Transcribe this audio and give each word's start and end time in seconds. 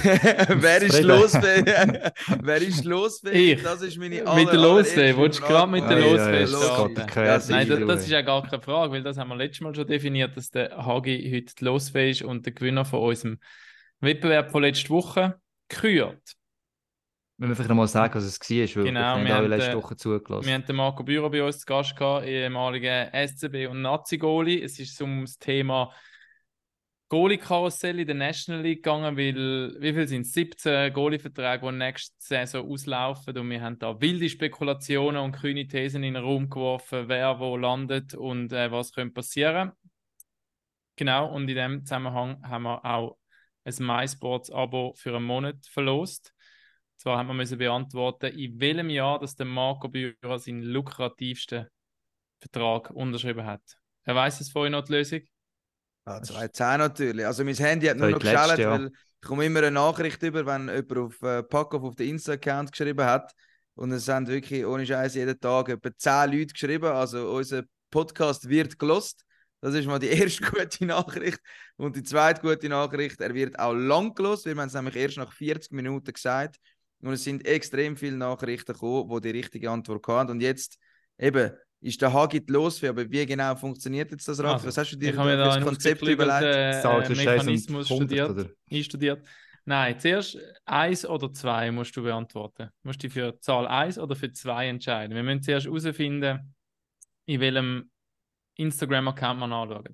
wer 0.62 0.82
ist 0.82 1.02
losfähig? 1.02 1.66
wer 2.42 2.62
ist 2.62 2.84
losfähig? 2.84 3.58
Ich. 3.58 3.62
Das 3.62 3.82
ist 3.82 3.98
meine 3.98 4.22
Mit 4.34 4.48
der 4.48 4.58
Losfee, 4.58 5.16
willst 5.16 5.40
du 5.40 5.46
gerade 5.46 5.70
mit 5.70 5.88
der 5.88 5.98
es 5.98 6.50
starten? 6.50 7.06
Ja, 7.14 7.40
Nein, 7.48 7.68
das, 7.68 7.80
das 7.86 8.02
ist 8.02 8.10
ja 8.10 8.22
gar 8.22 8.42
keine 8.42 8.62
Frage, 8.62 8.92
weil 8.92 9.02
das 9.02 9.16
haben 9.18 9.28
wir 9.28 9.36
letztes 9.36 9.60
Mal 9.60 9.74
schon 9.74 9.86
definiert, 9.86 10.36
dass 10.36 10.50
der 10.50 10.76
Hagi 10.76 11.30
heute 11.34 11.54
die 11.54 11.64
Losfee 11.64 12.10
ist 12.10 12.22
und 12.22 12.46
der 12.46 12.52
Gewinner 12.52 12.84
von 12.84 13.00
unserem 13.00 13.38
Wettbewerb 14.00 14.50
von 14.50 14.62
letzter 14.62 14.90
Woche. 14.90 15.40
Wenn 17.38 17.48
wir 17.48 17.56
vielleicht 17.56 17.70
noch 17.70 17.76
mal 17.76 17.88
sagen, 17.88 18.14
was 18.14 18.24
es 18.24 18.38
war, 18.38 18.48
weil 18.48 18.84
Genau, 18.84 19.18
ich 19.18 19.24
wir 19.24 19.34
habe 19.34 19.44
haben, 19.44 19.46
letzte 19.46 19.76
Woche 19.76 19.96
zugelassen. 19.96 20.46
Wir 20.46 20.54
haben 20.54 20.66
den 20.66 20.76
Marco 20.76 21.02
Bührer 21.02 21.30
bei 21.30 21.42
uns 21.42 21.60
zu 21.60 21.66
Gast 21.66 21.96
gehabt, 21.96 22.26
ehemaliger 22.26 23.10
SCB 23.14 23.66
und 23.70 23.80
Nazi-Goalie. 23.80 24.62
Es 24.62 24.78
ist 24.78 25.00
um 25.00 25.22
das 25.22 25.38
Thema 25.38 25.90
Goalie-Karussell 27.10 27.98
in 27.98 28.06
der 28.06 28.14
National 28.14 28.62
League 28.62 28.84
gegangen, 28.84 29.16
weil, 29.16 29.74
wie 29.80 29.92
viel 29.92 30.06
sind 30.06 30.22
es? 30.22 30.32
17 30.32 30.92
Goalie-Verträge, 30.92 31.66
die 31.66 31.76
nächste 31.76 32.14
Saison 32.18 32.70
auslaufen 32.70 33.36
und 33.36 33.50
wir 33.50 33.60
haben 33.60 33.80
da 33.80 34.00
wilde 34.00 34.28
Spekulationen 34.28 35.20
und 35.20 35.32
kühne 35.32 35.66
Thesen 35.66 36.04
in 36.04 36.14
den 36.14 36.22
Raum 36.22 36.48
geworfen, 36.48 37.08
wer 37.08 37.40
wo 37.40 37.56
landet 37.56 38.14
und 38.14 38.52
äh, 38.52 38.70
was 38.70 38.92
könnte 38.92 39.14
passieren. 39.14 39.72
Genau, 40.94 41.34
und 41.34 41.48
in 41.48 41.56
dem 41.56 41.84
Zusammenhang 41.84 42.40
haben 42.48 42.62
wir 42.62 42.84
auch 42.84 43.18
ein 43.64 43.74
MySports-Abo 43.76 44.94
für 44.96 45.16
einen 45.16 45.24
Monat 45.24 45.66
verlost. 45.66 46.32
Zwar 46.96 47.18
haben 47.18 47.36
wir 47.36 47.56
beantworten, 47.56 48.26
in 48.38 48.60
welchem 48.60 48.88
Jahr 48.88 49.18
dass 49.18 49.34
der 49.34 49.46
Marco 49.46 49.88
Bührer 49.88 50.38
seinen 50.38 50.62
lukrativsten 50.62 51.66
Vertrag 52.38 52.90
unterschrieben 52.90 53.46
hat. 53.46 53.62
Er 54.04 54.14
weiß 54.14 54.40
es 54.40 54.50
vorhin 54.52 54.72
noch 54.72 54.84
die 54.84 54.92
Lösung. 54.92 55.22
Ja, 56.10 56.22
2010 56.22 56.78
natürlich. 56.78 57.26
Also 57.26 57.44
mein 57.44 57.54
Handy 57.54 57.86
hat 57.86 57.96
nur 57.96 58.10
noch 58.10 58.22
ja. 58.22 58.70
weil 58.70 58.86
ich 58.86 59.28
komme 59.28 59.44
immer 59.44 59.60
eine 59.60 59.70
Nachricht 59.70 60.22
über, 60.22 60.46
wenn 60.46 60.68
jemand 60.68 60.96
auf 60.96 61.22
äh, 61.22 61.42
Packoff 61.42 61.82
auf 61.82 61.94
den 61.94 62.08
Insta-Account 62.08 62.72
geschrieben 62.72 63.04
hat. 63.04 63.32
Und 63.74 63.92
es 63.92 64.08
haben 64.08 64.26
wirklich 64.26 64.64
ohne 64.64 64.86
Scheiß 64.86 65.14
jeden 65.14 65.38
Tag 65.38 65.68
etwa 65.68 65.90
10 65.96 66.32
Leute 66.32 66.52
geschrieben. 66.52 66.86
Also 66.86 67.30
unser 67.30 67.62
Podcast 67.90 68.48
wird 68.48 68.78
gelost. 68.78 69.24
Das 69.60 69.74
ist 69.74 69.86
mal 69.86 69.98
die 69.98 70.08
erste 70.08 70.44
gute 70.44 70.84
Nachricht. 70.86 71.40
Und 71.76 71.96
die 71.96 72.02
zweite 72.02 72.40
gute 72.40 72.68
Nachricht, 72.68 73.20
er 73.20 73.34
wird 73.34 73.58
auch 73.58 73.74
lang 73.74 74.14
gelost. 74.14 74.46
Wir 74.46 74.52
haben 74.52 74.66
es 74.66 74.74
nämlich 74.74 74.96
erst 74.96 75.18
nach 75.18 75.32
40 75.32 75.72
Minuten 75.72 76.12
gesagt. 76.12 76.56
Und 77.02 77.12
es 77.12 77.24
sind 77.24 77.46
extrem 77.46 77.96
viele 77.96 78.16
Nachrichten 78.16 78.72
gekommen, 78.72 79.08
die 79.10 79.20
die 79.20 79.38
richtige 79.38 79.70
Antwort 79.70 80.06
hatten. 80.06 80.32
Und 80.32 80.40
jetzt 80.40 80.78
eben 81.18 81.52
ist 81.80 82.02
der 82.02 82.12
Hagit 82.12 82.50
los, 82.50 82.82
aber 82.84 83.10
wie 83.10 83.24
genau 83.24 83.54
funktioniert 83.56 84.10
jetzt 84.10 84.28
das 84.28 84.38
Rad? 84.40 84.54
Also, 84.54 84.66
Was 84.68 84.76
hast 84.76 84.92
du 84.92 84.96
dir 84.96 85.16
habe 85.16 85.30
für 85.30 85.32
ein 85.32 85.38
das 85.38 85.64
Konzept 85.64 86.02
überlegt? 86.02 86.42
Äh, 86.42 87.08
Mechanismus 87.14 87.90
100, 87.90 88.08
studiert, 88.08 88.30
oder? 88.30 88.50
einstudiert. 88.70 89.26
Nein, 89.64 89.98
zuerst 89.98 90.38
eins 90.64 91.06
oder 91.06 91.32
zwei 91.32 91.70
musst 91.70 91.96
du 91.96 92.02
beantworten. 92.02 92.70
Du 92.82 92.88
musst 92.88 93.02
dich 93.02 93.12
für 93.12 93.38
Zahl 93.40 93.66
1 93.66 93.98
oder 93.98 94.16
für 94.16 94.32
2 94.32 94.68
entscheiden. 94.68 95.14
Wir 95.14 95.22
müssen 95.22 95.42
zuerst 95.42 95.66
herausfinden, 95.66 96.54
in 97.26 97.40
welchem 97.40 97.90
Instagram-Account 98.56 99.40
man 99.40 99.52
anschaut. 99.52 99.88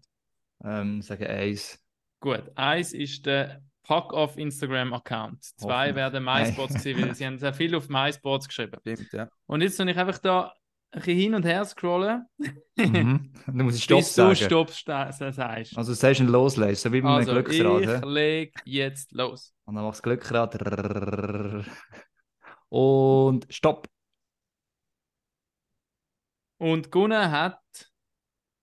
Ähm, 0.65 1.03
sagen 1.03 1.27
eins. 1.27 1.79
Gut, 2.21 2.45
eins 2.55 2.93
ist 2.93 3.27
der 3.27 3.63
Pack-Off 3.83 4.37
Instagram-Account. 4.37 5.45
Zwei 5.45 5.95
werden 5.95 6.25
MySports 6.25 6.75
gewesen, 6.75 7.03
weil 7.03 7.15
sie 7.15 7.27
haben 7.27 7.39
sehr 7.39 7.53
viel 7.53 7.75
auf 7.75 7.89
MySports 7.89 8.49
geschrieben. 8.49 8.79
Stimmt, 8.81 9.13
ja. 9.13 9.29
Und 9.47 9.61
jetzt 9.61 9.77
soll 9.77 9.89
ich 9.89 9.97
einfach 9.97 10.19
da 10.19 10.55
ein 10.93 11.01
bisschen 11.01 11.19
hin 11.19 11.35
und 11.35 11.45
her 11.45 11.65
scrollen, 11.65 12.27
Mhm. 12.79 13.33
Dann 13.47 13.65
muss 13.65 13.77
ich 13.77 13.85
Stopp 13.85 13.99
bis 14.01 14.09
du 14.15 14.23
sagen. 14.23 14.37
Stopp 14.37 14.71
sta- 14.71 15.13
sagst. 15.13 15.77
Also 15.77 15.93
du 15.93 15.97
sagst 15.97 16.21
ein 16.21 16.29
Loslesen, 16.29 16.77
so 16.77 16.93
wie 16.93 17.01
mit 17.03 17.11
Also, 17.11 17.31
einem 17.33 17.45
Glücksrad. 17.45 17.81
ich 17.83 17.89
hä? 17.89 18.01
leg 18.07 18.55
jetzt 18.65 19.13
los. 19.13 19.53
Und 19.65 19.75
dann 19.75 19.85
machst 19.85 20.05
du 20.05 20.11
das 20.11 20.21
Glücksrad. 20.21 21.67
Und 22.69 23.47
Stopp. 23.53 23.87
Und 26.59 26.91
gewonnen 26.91 27.31
hat 27.31 27.61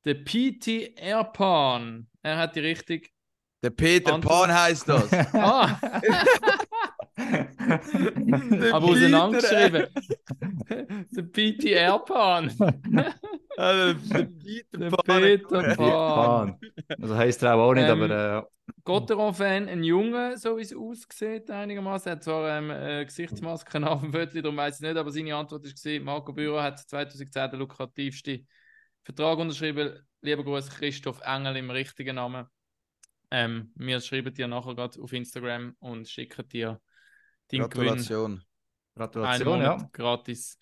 der 0.06 0.16
PT 0.16 0.98
Airpan. 1.00 2.10
Er 2.22 2.38
hat 2.38 2.56
die 2.56 2.60
richtig. 2.62 3.12
Der 3.64 3.70
Peter 3.70 4.14
Antwort- 4.16 4.48
Pan 4.48 4.54
heißt 4.54 4.90
das. 4.90 5.12
Ah! 5.34 5.80
Aber 8.72 8.88
Peter, 8.90 8.90
auseinandergeschrieben. 8.92 9.88
der 11.12 11.24
PT 11.24 11.66
Airpan. 11.76 12.52
Also, 13.56 14.00
der 14.12 14.26
Peter 14.26 14.78
Der 14.80 14.90
Pan. 14.92 15.22
Peter 15.22 15.64
Pan. 15.76 15.76
Pan. 15.76 16.60
Also 17.02 17.16
heisst 17.16 17.44
er 17.44 17.56
auch 17.56 17.74
nicht, 17.74 17.88
Ähm, 17.88 18.02
aber 18.02 18.10
äh, 18.10 18.44
Gotteron-Fan, 18.84 19.68
ein 19.70 19.84
Junge, 19.84 20.38
so 20.38 20.58
wie 20.58 20.62
es 20.62 20.76
aussieht, 20.76 21.50
einigermaßen. 21.52 22.10
Er 22.10 22.16
hat 22.16 22.24
zwar 22.24 22.58
ähm, 22.58 22.70
äh, 22.70 23.06
Gesichtsmasken 23.06 23.84
auf 23.84 24.02
dem 24.02 24.12
Viertel, 24.14 24.42
darum 24.42 24.58
weiß 24.58 24.76
ich 24.76 24.82
nicht, 24.88 24.98
aber 24.98 25.12
seine 25.12 25.36
Antwort 25.36 25.66
war: 25.66 26.02
Marco 26.02 26.34
Bührer 26.34 26.64
hat 26.64 26.80
2010 26.80 27.52
den 27.52 27.60
lukrativsten 27.60 28.48
Vertrag 29.04 29.38
unterschrieben. 29.38 30.00
Lieber 30.22 30.44
Gruß, 30.44 30.70
Christoph 30.70 31.22
Engel 31.22 31.58
im 31.58 31.70
richtigen 31.70 32.16
Namen. 32.16 32.48
Ähm, 33.32 33.72
wir 33.76 34.00
schreiben 34.00 34.34
dir 34.34 34.48
nachher 34.48 34.76
gerade 34.76 35.02
auf 35.02 35.12
Instagram 35.12 35.76
und 35.80 36.08
schicken 36.08 36.48
dir 36.50 36.80
Gewinn. 37.60 37.70
Gratulation. 37.70 38.32
Einen 38.32 38.44
Gratulation, 38.96 39.60
Monat 39.60 39.82
ja. 39.82 39.90
gratis. 39.92 40.58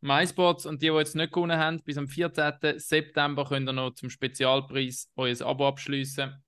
MySports 0.00 0.66
und 0.66 0.80
die, 0.80 0.90
die 0.90 0.92
jetzt 0.92 1.16
nicht 1.16 1.32
gewonnen 1.32 1.58
haben, 1.58 1.82
bis 1.82 1.98
am 1.98 2.06
14. 2.06 2.78
September 2.78 3.44
könnt 3.44 3.68
ihr 3.68 3.72
noch 3.72 3.94
zum 3.94 4.10
Spezialpreis 4.10 5.10
euer 5.16 5.40
Abo 5.42 5.66
abschließen. 5.66 6.42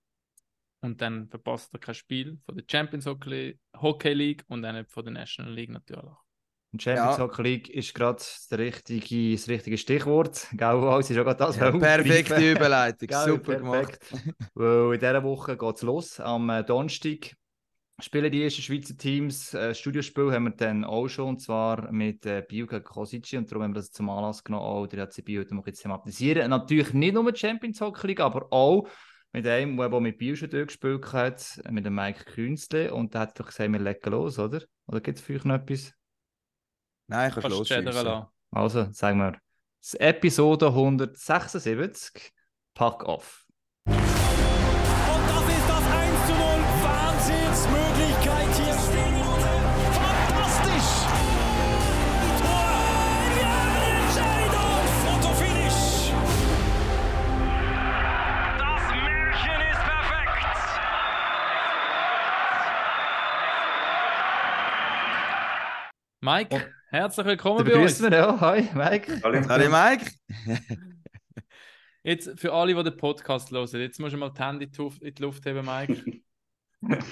Und 0.82 1.02
dann 1.02 1.28
verpasst 1.28 1.74
ihr 1.74 1.78
kein 1.78 1.94
Spiel 1.94 2.38
von 2.46 2.56
der 2.56 2.64
Champions 2.70 3.06
Hockey, 3.06 3.58
Hockey 3.76 4.12
League 4.14 4.44
und 4.48 4.62
dann 4.62 4.86
von 4.86 5.04
der 5.04 5.12
National 5.12 5.52
League 5.52 5.70
natürlich. 5.70 6.14
Und 6.72 6.82
Champions 6.82 7.18
Ja. 7.18 7.24
Hockey 7.24 7.42
League 7.42 7.68
ist 7.68 7.92
gerade 7.92 8.18
das 8.18 8.48
richtige, 8.52 9.32
das 9.32 9.48
richtige 9.48 9.76
Stichwort. 9.76 10.46
Gell, 10.52 11.00
ist 11.00 11.10
ja 11.10 11.22
gerade 11.22 11.36
das. 11.36 11.56
Ja, 11.56 11.70
perfekte. 11.72 12.52
Überleitung. 12.52 13.08
Super 13.26 13.56
gemacht. 13.56 13.98
perfekt. 14.00 14.34
Weil 14.54 14.94
in 14.94 15.00
dieser 15.00 15.22
Woche 15.24 15.56
geht 15.56 15.76
es 15.76 15.82
los. 15.82 16.20
Am 16.20 16.48
äh, 16.48 16.64
Donnerstag 16.64 17.34
spielen 18.00 18.30
die 18.30 18.42
ersten 18.42 18.62
Schweizer 18.62 18.96
Teams. 18.96 19.54
Äh, 19.54 19.74
Studiospiel 19.74 20.32
haben 20.32 20.44
wir 20.44 20.50
dann 20.50 20.84
auch 20.84 21.08
schon, 21.08 21.30
und 21.30 21.40
zwar 21.40 21.90
mit 21.92 22.24
äh, 22.26 22.44
Bio 22.46 22.66
gegen 22.66 22.84
Kosici. 22.84 23.36
Und 23.36 23.50
darum 23.50 23.64
haben 23.64 23.72
wir 23.72 23.80
das 23.80 23.90
zum 23.90 24.08
Anlass 24.10 24.44
genommen, 24.44 24.64
auch 24.64 24.86
der 24.86 25.06
HCB 25.06 25.38
heute 25.38 25.54
mal 25.54 25.62
jetzt 25.66 25.82
thematisieren. 25.82 26.50
Natürlich 26.50 26.92
nicht 26.92 27.14
nur 27.14 27.30
die 27.30 27.38
Champions 27.38 27.80
Hockey 27.80 28.08
League, 28.08 28.20
aber 28.20 28.52
auch 28.52 28.88
mit 29.32 29.46
einem, 29.46 29.76
der 29.76 30.00
mit 30.00 30.18
Bio 30.18 30.34
schon 30.34 30.50
durchgespielt 30.50 31.12
hat, 31.12 31.60
mit 31.70 31.86
dem 31.86 31.94
Mike 31.94 32.24
Künzle. 32.24 32.92
Und 32.92 33.14
der 33.14 33.22
hat 33.22 33.38
doch 33.38 33.46
gesagt, 33.46 33.70
wir 33.72 33.78
legen 33.78 34.10
los, 34.10 34.38
oder? 34.38 34.62
Oder 34.86 35.00
gibt 35.00 35.18
es 35.18 35.24
für 35.24 35.34
euch 35.34 35.44
noch 35.44 35.54
etwas? 35.56 35.92
Nein, 37.06 37.32
schädern 37.32 37.50
losschiessen. 37.50 37.84
lassen. 37.84 38.26
Also, 38.50 38.88
sagen 38.92 39.18
wir, 39.18 39.38
das 39.80 39.94
Episode 39.94 40.66
176, 40.68 42.32
Pack 42.74 43.04
off. 43.04 43.46
Und 43.86 43.94
das 43.96 45.48
ist 45.48 45.68
das 45.68 45.84
1 45.86 46.26
zu 46.26 46.32
0. 46.32 46.40
Wahnsinnsmöglichkeit 46.82 47.89
Mike, 66.30 66.54
Oh. 66.54 66.60
herzlich 66.92 67.26
willkommen 67.26 67.64
bei 67.64 67.74
uns. 67.76 68.00
wir, 68.00 68.12
ja. 68.12 68.40
Hi, 68.40 68.68
Mike. 68.72 69.20
Hallo 69.24 69.68
Mike. 69.68 70.12
Jetzt 72.04 72.38
für 72.38 72.52
alle, 72.52 72.72
die 72.72 72.84
den 72.84 72.96
Podcast 72.96 73.50
hören, 73.50 73.66
jetzt 73.80 73.98
musst 73.98 74.12
du 74.12 74.16
mal 74.16 74.30
die 74.30 74.40
Hände 74.40 74.64
in 74.66 74.70
die 75.12 75.22
Luft- 75.22 75.44
heben, 75.44 75.66
Mike. 75.66 76.20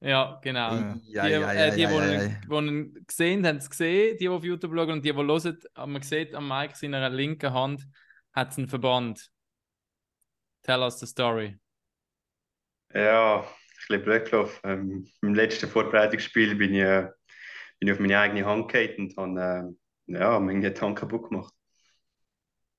ja, 0.00 0.38
genau. 0.42 0.74
Ja, 0.74 0.94
die, 0.94 1.12
ja, 1.14 1.26
ja, 1.28 1.52
äh, 1.52 1.74
die, 1.74 1.80
ja, 1.80 1.88
die, 1.88 1.94
ja, 1.96 2.22
ihn- 2.24 2.40
die 2.46 2.54
ihn 2.68 3.04
gesehen 3.06 3.46
haben, 3.46 3.56
es 3.56 3.70
gesehen, 3.70 4.12
die, 4.18 4.24
die 4.24 4.28
auf 4.28 4.44
YouTube 4.44 4.74
schauen 4.74 4.90
und 4.90 5.02
die, 5.02 5.12
die 5.12 5.16
hören, 5.16 5.58
aber 5.72 5.86
man 5.86 6.02
sieht 6.02 6.34
am 6.34 6.46
Mike 6.46 6.76
seiner 6.76 7.08
linken 7.08 7.54
Hand 7.54 7.86
hat 8.34 8.50
es 8.50 8.58
einen 8.58 8.68
Verband. 8.68 9.30
Tell 10.62 10.80
us 10.82 11.00
the 11.00 11.06
story. 11.06 11.58
Ja, 12.92 13.38
ein 13.40 13.46
bisschen 13.88 14.04
blöd 14.04 14.24
gelaufen. 14.30 14.60
Ähm, 14.64 15.08
Im 15.22 15.34
letzten 15.34 15.70
Vorbereitungsspiel 15.70 16.54
bin 16.56 16.74
ich, 16.74 16.82
äh, 16.82 17.08
bin 17.80 17.88
ich 17.88 17.94
auf 17.94 18.00
meine 18.00 18.18
eigene 18.18 18.44
Hand 18.44 18.70
gefallen 18.70 19.12
und 19.16 19.38
habe 19.38 19.74
äh, 20.08 20.18
ja, 20.18 20.38
meine 20.38 20.74
Hand 20.80 20.98
kaputt 20.98 21.30
gemacht. 21.30 21.54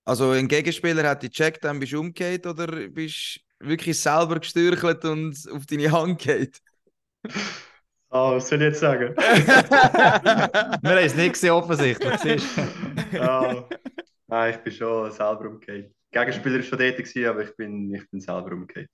Also 0.06 0.31
ein 0.31 0.48
Gegenspieler 0.48 1.07
hat 1.07 1.24
dich 1.24 1.31
gecheckt, 1.31 1.63
dann 1.63 1.80
bist 1.80 1.92
du 1.92 2.00
umgekehrt 2.00 2.45
oder 2.45 2.68
bist 2.88 3.39
du 3.59 3.68
wirklich 3.68 4.00
selber 4.00 4.39
gestürchelt 4.39 5.03
und 5.06 5.38
auf 5.51 5.65
deine 5.65 5.92
Hand 5.92 6.19
geht? 6.19 6.59
Ah, 8.13 8.33
was 8.33 8.50
soll 8.50 8.62
ich 8.62 8.65
jetzt 8.65 8.81
sagen? 8.81 9.15
Wir 9.15 10.89
haben 10.92 10.98
es 10.98 11.15
nicht 11.15 11.31
gesehen, 11.31 11.51
offensichtlich. 11.51 12.44
ja, 13.13 13.65
nein, 14.27 14.54
ich 14.54 14.57
bin 14.57 14.74
schon 14.74 15.09
selber 15.12 15.47
umgekehrt. 15.47 15.94
Der 16.13 16.25
Gegenspieler 16.25 16.57
war 16.57 16.63
schon 16.63 16.77
gewesen, 16.77 17.25
aber 17.25 17.44
ich 17.44 17.56
bin, 17.56 17.95
ich 17.95 18.09
bin 18.09 18.19
selber 18.19 18.51
umgekehrt. 18.51 18.89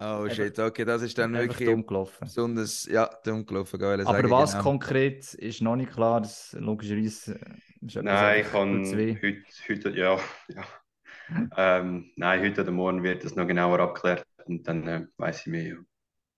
Oh 0.00 0.28
shit, 0.28 0.58
okay, 0.58 0.84
das 0.84 1.02
ist 1.02 1.18
dann 1.18 1.32
wirklich 1.34 1.68
dumm 1.68 1.84
gelaufen. 1.84 2.18
besonders, 2.20 2.86
ja, 2.86 3.10
dumm 3.24 3.44
gelaufen, 3.44 3.80
geil. 3.80 4.00
Aber 4.06 4.30
was 4.30 4.56
konkret 4.58 5.34
ist 5.34 5.60
noch 5.60 5.76
nicht 5.76 5.92
klar, 5.92 6.20
das 6.20 6.56
logischerweise 6.58 7.34
äh, 7.34 7.86
ist 7.86 7.96
etwas 7.96 8.04
Nein, 8.04 8.40
ich 8.40 8.50
kann 8.52 8.86
heute, 8.86 9.44
heute, 9.68 9.90
ja, 9.90 10.18
ja. 10.48 11.78
ähm, 11.78 12.12
nein, 12.16 12.40
heute 12.42 12.62
oder 12.62 12.70
morgen 12.70 13.02
wird 13.02 13.24
das 13.24 13.34
noch 13.34 13.46
genauer 13.46 13.80
abgeklärt 13.80 14.24
und 14.46 14.66
dann 14.68 14.86
äh, 14.86 15.06
weiß 15.16 15.40
ich 15.40 15.46
mehr. 15.48 15.68
Ja. 15.68 15.76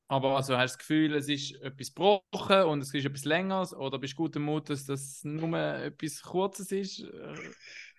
Aber 0.09 0.35
also 0.35 0.57
hast 0.57 0.75
du 0.75 0.77
das 0.77 0.79
Gefühl, 0.79 1.15
es 1.15 1.29
ist 1.29 1.63
etwas 1.63 1.95
gebrochen 1.95 2.63
und 2.65 2.81
es 2.81 2.93
ist 2.93 3.05
etwas 3.05 3.25
Längeres 3.25 3.73
oder 3.73 3.97
bist 3.99 4.15
du 4.15 4.17
guter 4.17 4.41
Mut, 4.41 4.69
dass 4.69 4.85
das 4.85 5.21
nur 5.23 5.57
etwas 5.57 6.23
Kurzes 6.23 6.73
ist? 6.73 7.07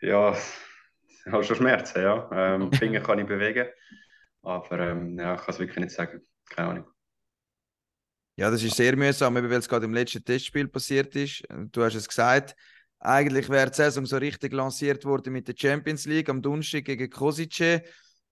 Ja, 0.01 0.35
ich 1.25 1.31
habe 1.31 1.43
schon 1.43 1.55
Schmerzen, 1.55 2.01
ja. 2.01 2.29
Ähm, 2.33 2.71
Finger 2.73 2.99
kann 2.99 3.19
ich 3.19 3.27
bewegen, 3.27 3.67
aber 4.41 4.79
ähm, 4.79 5.17
ja, 5.17 5.35
ich 5.35 5.41
kann 5.41 5.53
es 5.53 5.59
wirklich 5.59 5.79
nicht 5.79 5.95
sagen. 5.95 6.21
Keine 6.49 6.69
Ahnung. 6.69 6.85
Ja, 8.35 8.49
das 8.49 8.63
ist 8.63 8.75
sehr 8.75 8.95
mühsam, 8.95 9.35
weil 9.35 9.51
es 9.51 9.69
gerade 9.69 9.85
im 9.85 9.93
letzten 9.93 10.23
Testspiel 10.23 10.67
passiert 10.67 11.15
ist. 11.15 11.43
Du 11.71 11.83
hast 11.83 11.95
es 11.95 12.07
gesagt, 12.07 12.55
eigentlich 12.99 13.49
wäre 13.49 13.69
die 13.69 13.75
Saison 13.75 14.05
so 14.05 14.17
richtig 14.17 14.53
lanciert 14.53 15.05
worden 15.05 15.33
mit 15.33 15.47
der 15.47 15.55
Champions 15.57 16.05
League 16.05 16.29
am 16.29 16.41
Donnerstag 16.41 16.85
gegen 16.85 17.09
Kosice. 17.09 17.83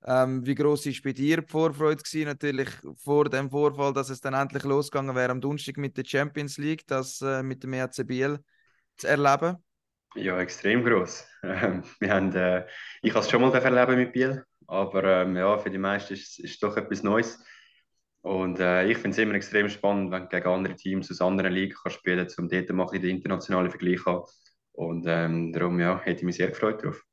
Ähm, 0.05 0.45
wie 0.45 0.55
groß 0.55 0.85
ist 0.85 1.03
bei 1.03 1.11
dir 1.11 1.41
die 1.41 1.47
Vorfreude 1.47 2.01
gewesen? 2.01 2.25
Natürlich 2.25 2.69
vor 2.95 3.29
dem 3.29 3.49
Vorfall, 3.49 3.93
dass 3.93 4.09
es 4.09 4.21
dann 4.21 4.33
endlich 4.33 4.63
losgegangen 4.63 5.15
wäre 5.15 5.31
am 5.31 5.41
Donnerstag 5.41 5.77
mit 5.77 5.97
der 5.97 6.05
Champions 6.05 6.57
League, 6.57 6.87
das 6.87 7.21
äh, 7.21 7.43
mit 7.43 7.63
dem 7.63 7.73
ERC 7.73 8.07
Biel 8.07 8.39
zu 8.95 9.07
erleben. 9.07 9.57
Ja, 10.15 10.39
extrem 10.39 10.83
groß. 10.83 11.25
Ähm, 11.41 11.83
wir 11.99 12.13
haben, 12.13 12.35
äh, 12.35 12.65
ich 13.01 13.13
habe 13.13 13.23
es 13.23 13.31
schon 13.31 13.41
mal 13.41 13.53
erleben 13.53 13.95
mit 13.95 14.11
Biel, 14.11 14.43
aber 14.69 15.03
ähm, 15.23 15.35
ja, 15.35 15.57
für 15.57 15.69
die 15.69 15.77
meisten 15.77 16.13
ist 16.13 16.39
es 16.39 16.59
doch 16.59 16.77
etwas 16.77 17.03
Neues. 17.03 17.43
Und 18.21 18.59
äh, 18.59 18.85
ich 18.87 18.97
finde 18.97 19.11
es 19.11 19.17
immer 19.17 19.33
extrem 19.33 19.69
spannend, 19.69 20.11
wenn 20.11 20.23
du 20.23 20.29
gegen 20.29 20.47
andere 20.47 20.75
Teams 20.75 21.09
aus 21.09 21.21
anderen 21.21 21.53
Ligen 21.53 21.75
kannst 21.81 21.97
spielen 21.97 22.19
kannst, 22.19 22.37
um 22.37 22.49
dort 22.49 22.69
mal 22.69 22.83
ein 22.83 22.87
bisschen 22.87 23.01
den 23.01 23.15
internationalen 23.17 23.71
Vergleich 23.71 23.99
zu 23.99 24.05
haben. 24.05 24.23
Und 24.73 25.05
ähm, 25.07 25.51
darum 25.53 25.79
ja, 25.79 25.99
hätte 25.99 26.19
ich 26.19 26.23
mich 26.23 26.35
sehr 26.35 26.49
gefreut 26.49 26.83
drauf. 26.83 27.03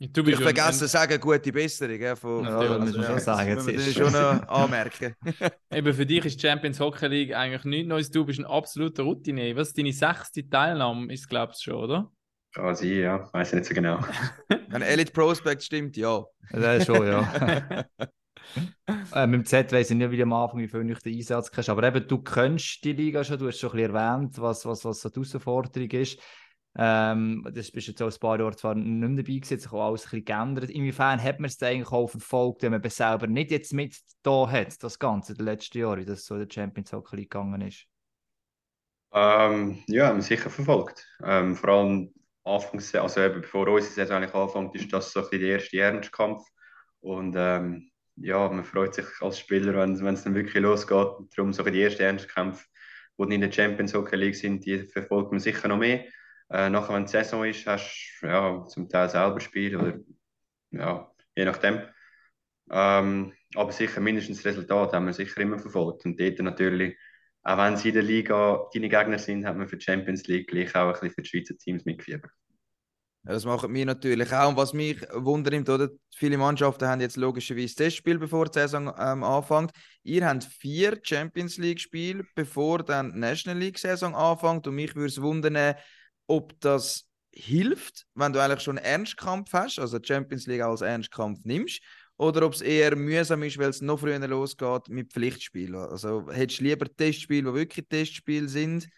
Du 0.00 0.20
Ich 0.20 0.26
bist 0.26 0.38
ja 0.38 0.44
vergesse 0.44 0.78
zu 0.80 0.86
sagen, 0.88 1.18
gute 1.18 1.50
Besserung. 1.50 2.00
Ja, 2.00 2.14
von, 2.14 2.44
Ja, 2.44 2.62
das 2.62 2.78
muss 2.78 2.96
man 2.96 3.06
schon 3.06 3.18
sagen, 3.18 3.56
Das 3.56 3.66
ist 3.66 3.96
schon 3.96 4.14
anmerken. 4.14 5.14
Eben 5.72 5.92
für 5.92 6.06
dich 6.06 6.24
ist 6.24 6.40
die 6.40 6.46
Champions 6.46 6.78
Hockey 6.78 7.08
League 7.08 7.34
eigentlich 7.34 7.64
nichts 7.64 7.88
Neues. 7.88 8.10
Du 8.10 8.24
bist 8.24 8.38
ein 8.38 8.44
absoluter 8.44 9.02
Routine. 9.02 9.56
Was 9.56 9.72
deine 9.72 9.92
sechste 9.92 10.48
Teilnahme 10.48 11.12
ist, 11.12 11.28
glaubst 11.28 11.66
du 11.66 11.70
schon, 11.70 11.82
oder? 11.82 12.12
Kann 12.52 12.74
sein, 12.74 12.88
ja, 12.88 13.32
weiß 13.32 13.48
ich 13.48 13.54
nicht 13.54 13.68
so 13.68 13.74
genau. 13.74 14.00
Wenn 14.68 14.82
Elite 14.82 15.12
Prospect 15.12 15.62
stimmt, 15.62 15.96
ja. 15.96 16.24
Das 16.50 16.78
ist 16.78 16.86
schon, 16.86 17.06
ja. 17.06 17.84
äh, 19.14 19.26
mit 19.26 19.40
dem 19.40 19.44
Z 19.44 19.72
weiss 19.72 19.90
ich 19.90 19.96
nicht, 19.96 20.10
wie 20.10 20.16
du 20.16 20.22
am 20.22 20.32
Anfang, 20.32 20.60
wie 20.60 20.68
viel 20.68 20.84
du 20.84 20.94
den 20.94 21.16
Einsatz 21.16 21.50
hast. 21.54 21.68
Aber 21.68 21.82
eben, 21.82 22.06
du 22.06 22.18
kennst 22.18 22.84
die 22.84 22.92
Liga 22.92 23.22
schon, 23.22 23.38
du 23.38 23.48
hast 23.48 23.58
schon 23.58 23.70
ein 23.70 23.76
bisschen 23.76 23.94
erwähnt, 23.94 24.38
was, 24.38 24.64
was, 24.64 24.84
was 24.84 25.00
so 25.00 25.08
die 25.08 25.20
Herausforderung 25.20 25.90
ist. 25.90 26.18
Ähm, 26.76 27.46
das 27.52 27.70
bist 27.70 27.88
jetzt 27.88 28.02
auch 28.02 28.10
ein 28.10 28.20
paar 28.20 28.38
Jahre 28.38 28.54
zwar 28.54 28.74
nicht 28.74 28.86
mehr 28.86 29.08
dabei 29.08 29.22
gewesen, 29.22 29.54
hat 29.54 29.60
sich 29.60 29.72
auch 29.72 29.86
alles 29.86 30.02
ein 30.02 30.10
bisschen 30.10 30.24
geändert. 30.24 30.70
Inwiefern 30.70 31.22
hat 31.22 31.40
man 31.40 31.48
es 31.48 31.62
eigentlich 31.62 31.90
auch 31.90 32.08
verfolgt, 32.08 32.62
wenn 32.62 32.72
man 32.72 32.82
es 32.82 32.96
selber 32.96 33.26
nicht 33.26 33.50
jetzt 33.50 33.72
mit 33.72 33.96
da 34.22 34.48
hat, 34.48 34.82
das 34.82 34.98
Ganze, 34.98 35.34
die 35.34 35.42
letzten 35.42 35.78
Jahre, 35.78 35.98
wie 35.98 36.04
das 36.04 36.24
so 36.24 36.34
in 36.34 36.46
der 36.46 36.52
Champions 36.52 36.92
Hockey 36.92 37.16
League 37.16 37.30
gegangen 37.30 37.62
ist? 37.62 37.86
Ähm, 39.12 39.82
ja, 39.88 40.08
haben 40.08 40.18
wir 40.18 40.22
sicher 40.22 40.50
verfolgt. 40.50 41.06
Ähm, 41.24 41.56
vor 41.56 41.70
allem 41.70 42.12
anfangs, 42.48 42.94
also 42.94 43.20
eben 43.20 43.40
bevor 43.40 43.68
unsere 43.68 43.92
Saison 43.92 44.16
eigentlich 44.16 44.34
anfängt, 44.34 44.74
ist 44.74 44.92
das 44.92 45.12
so 45.12 45.20
ein 45.20 45.30
der 45.30 45.40
erste 45.40 45.78
Ernstkampf. 45.78 46.42
Und 47.00 47.34
ähm, 47.36 47.90
ja, 48.16 48.48
man 48.48 48.64
freut 48.64 48.94
sich 48.94 49.06
als 49.20 49.38
Spieler, 49.38 49.74
wenn 49.74 50.14
es 50.14 50.24
dann 50.24 50.34
wirklich 50.34 50.62
losgeht. 50.62 51.08
Darum 51.36 51.52
so 51.52 51.62
die 51.62 51.82
ersten 51.82 52.02
Ernstkämpfe, 52.02 52.64
die 53.18 53.34
in 53.34 53.40
der 53.40 53.52
Champions 53.52 53.94
Hockey 53.94 54.16
League 54.16 54.36
sind, 54.36 54.64
die 54.64 54.84
verfolgt 54.84 55.30
man 55.30 55.40
sicher 55.40 55.68
noch 55.68 55.78
mehr. 55.78 56.04
Äh, 56.50 56.70
nachher, 56.70 56.94
wenn 56.94 57.04
die 57.04 57.10
Saison 57.10 57.44
ist, 57.44 57.66
hast 57.66 58.18
du 58.20 58.26
ja, 58.26 58.64
zum 58.66 58.88
Teil 58.88 59.08
selber 59.08 59.40
Spiel 59.40 59.76
oder 59.76 59.98
ja, 60.70 61.10
je 61.36 61.44
nachdem. 61.44 61.82
Ähm, 62.70 63.32
aber 63.54 63.72
sicher 63.72 64.00
mindestens 64.00 64.38
das 64.38 64.46
Resultat 64.46 64.92
haben 64.92 65.06
wir 65.06 65.12
sicher 65.12 65.40
immer 65.40 65.58
verfolgt. 65.58 66.04
Und 66.04 66.18
dort 66.18 66.38
natürlich, 66.40 66.98
auch 67.48 67.56
wenn 67.56 67.78
sie 67.78 67.88
in 67.88 67.94
der 67.94 68.02
Liga 68.02 68.68
deine 68.74 68.90
Gegner 68.90 69.18
sind, 69.18 69.46
hat 69.46 69.56
man 69.56 69.66
für 69.66 69.78
die 69.78 69.84
Champions 69.84 70.26
League 70.26 70.48
gleich 70.48 70.74
auch 70.74 70.88
ein 70.88 70.92
bisschen 70.92 71.12
für 71.12 71.22
die 71.22 71.28
Schweizer 71.30 71.56
Teams 71.56 71.86
mitgefiebert. 71.86 72.30
Das 73.22 73.46
machen 73.46 73.72
wir 73.72 73.86
natürlich 73.86 74.30
auch. 74.34 74.50
Und 74.50 74.58
was 74.58 74.74
mich 74.74 75.00
wundert, 75.14 75.66
oder? 75.66 75.88
Viele 76.14 76.36
Mannschaften 76.36 76.86
haben 76.86 77.00
jetzt 77.00 77.16
logischerweise 77.16 77.74
Testspiel, 77.74 78.18
bevor 78.18 78.46
die 78.46 78.58
Saison 78.58 78.92
ähm, 78.98 79.24
anfängt. 79.24 79.70
Ihr 80.02 80.26
habt 80.26 80.44
vier 80.44 80.98
Champions 81.02 81.56
League-Spiele, 81.56 82.24
bevor 82.34 82.82
dann 82.82 83.14
die 83.14 83.18
National 83.18 83.58
League-Saison 83.58 84.14
anfängt. 84.14 84.66
Und 84.66 84.74
mich 84.74 84.94
würde 84.94 85.08
es 85.08 85.22
wundern, 85.22 85.74
ob 86.26 86.60
das 86.60 87.08
hilft, 87.32 88.04
wenn 88.14 88.34
du 88.34 88.42
eigentlich 88.42 88.60
schon 88.60 88.76
einen 88.76 88.84
Ernstkampf 88.84 89.54
hast, 89.54 89.78
also 89.78 89.98
Champions 90.02 90.46
League 90.46 90.62
als 90.62 90.82
Ernstkampf 90.82 91.40
nimmst, 91.44 91.80
oder 92.18 92.44
ob 92.46 92.52
es 92.52 92.60
eher 92.60 92.94
mühsam 92.96 93.42
ist, 93.44 93.56
weil 93.58 93.70
es 93.70 93.80
noch 93.80 94.00
früher 94.00 94.18
losgeht 94.28 94.88
mit 94.88 95.12
Pflichtspielen. 95.12 95.76
Also 95.76 96.28
hättest 96.30 96.60
du 96.60 96.64
lieber 96.64 96.86
Testspiele, 96.94 97.50
die 97.50 97.54
wirklich 97.54 97.86
Testspiele 97.88 98.48
sind? 98.48 98.88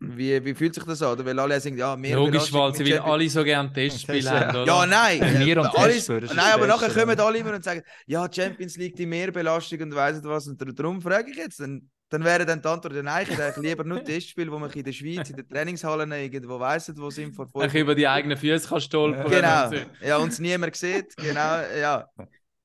Wie, 0.00 0.44
wie 0.44 0.54
fühlt 0.54 0.74
sich 0.76 0.84
das 0.84 1.02
an? 1.02 1.14
Oder? 1.14 1.24
Weil 1.26 1.38
alle 1.40 1.60
sagen, 1.60 1.76
ja, 1.76 1.96
mehr 1.96 2.16
Logisch, 2.16 2.52
weil 2.52 2.72
sie 2.72 2.84
Champions- 2.86 3.04
alle 3.04 3.28
so 3.28 3.42
gerne 3.42 3.72
Testspiele 3.72 4.30
haben, 4.30 4.56
oder? 4.56 4.64
ja, 4.64 4.86
nein. 4.86 5.20
Wir 5.44 5.56
äh, 5.56 5.58
und 5.60 5.66
alles, 5.76 6.08
nein, 6.08 6.38
aber 6.38 6.68
nachher 6.68 6.90
kommen 6.90 7.18
alle 7.18 7.38
immer 7.38 7.54
und 7.54 7.64
sagen, 7.64 7.82
ja, 8.06 8.28
Champions 8.32 8.76
League 8.76 8.94
die 8.94 9.06
Mehrbelastung 9.06 9.80
und 9.80 9.94
weiss 9.96 10.14
nicht 10.16 10.24
was. 10.28 10.46
Und 10.46 10.60
dar- 10.60 10.72
darum 10.72 11.02
frage 11.02 11.32
ich 11.32 11.36
jetzt, 11.36 11.58
dann, 11.58 11.90
dann 12.10 12.22
wäre 12.24 12.46
dann 12.46 12.62
die 12.62 12.68
Antwort, 12.68 12.94
nein, 13.02 13.24
ich 13.24 13.30
hätte 13.30 13.44
eigentlich 13.46 13.70
lieber 13.70 13.82
nur 13.82 14.04
Testspiele, 14.04 14.52
wo 14.52 14.60
man 14.60 14.70
in 14.70 14.84
der 14.84 14.92
Schweiz, 14.92 15.30
in 15.30 15.36
den 15.36 15.48
Trainingshallen 15.48 16.12
irgendwo 16.12 16.60
weiss, 16.60 16.92
wo 16.96 17.10
sind 17.10 17.34
vor 17.34 17.48
Ein 17.60 17.76
über 17.76 17.96
die 17.96 18.06
eigenen 18.06 18.38
Füße 18.38 18.68
kann 18.68 18.80
stolpern. 18.80 19.28
Genau, 19.28 19.70
ja, 20.06 20.16
und 20.18 20.28
es 20.28 20.38
niemand 20.38 20.76
sieht, 20.76 21.16
genau, 21.16 21.58
ja. 21.76 22.08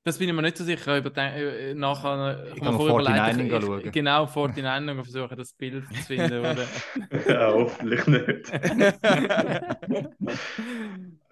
Das 0.05 0.17
bin 0.17 0.27
ich 0.27 0.35
mir 0.35 0.41
nicht 0.41 0.57
so 0.57 0.65
sicher. 0.65 0.97
Über 0.97 1.09
den, 1.09 1.33
äh, 1.33 1.73
nachher 1.73 2.43
Ich 2.47 2.55
kann 2.55 2.65
man 2.65 2.77
kann 2.77 2.87
vorher 2.87 3.09
49 3.09 3.47
überlegen. 3.47 3.65
schauen. 3.65 3.85
Ich, 3.85 3.91
genau, 3.93 4.25
49 4.25 4.97
und 4.97 5.03
versuchen, 5.03 5.37
das 5.37 5.53
Bild 5.53 5.87
zu 5.87 5.93
finden. 6.03 6.39
Oder? 6.39 6.67
ja, 7.27 7.53
hoffentlich 7.53 8.07
nicht. 8.07 8.51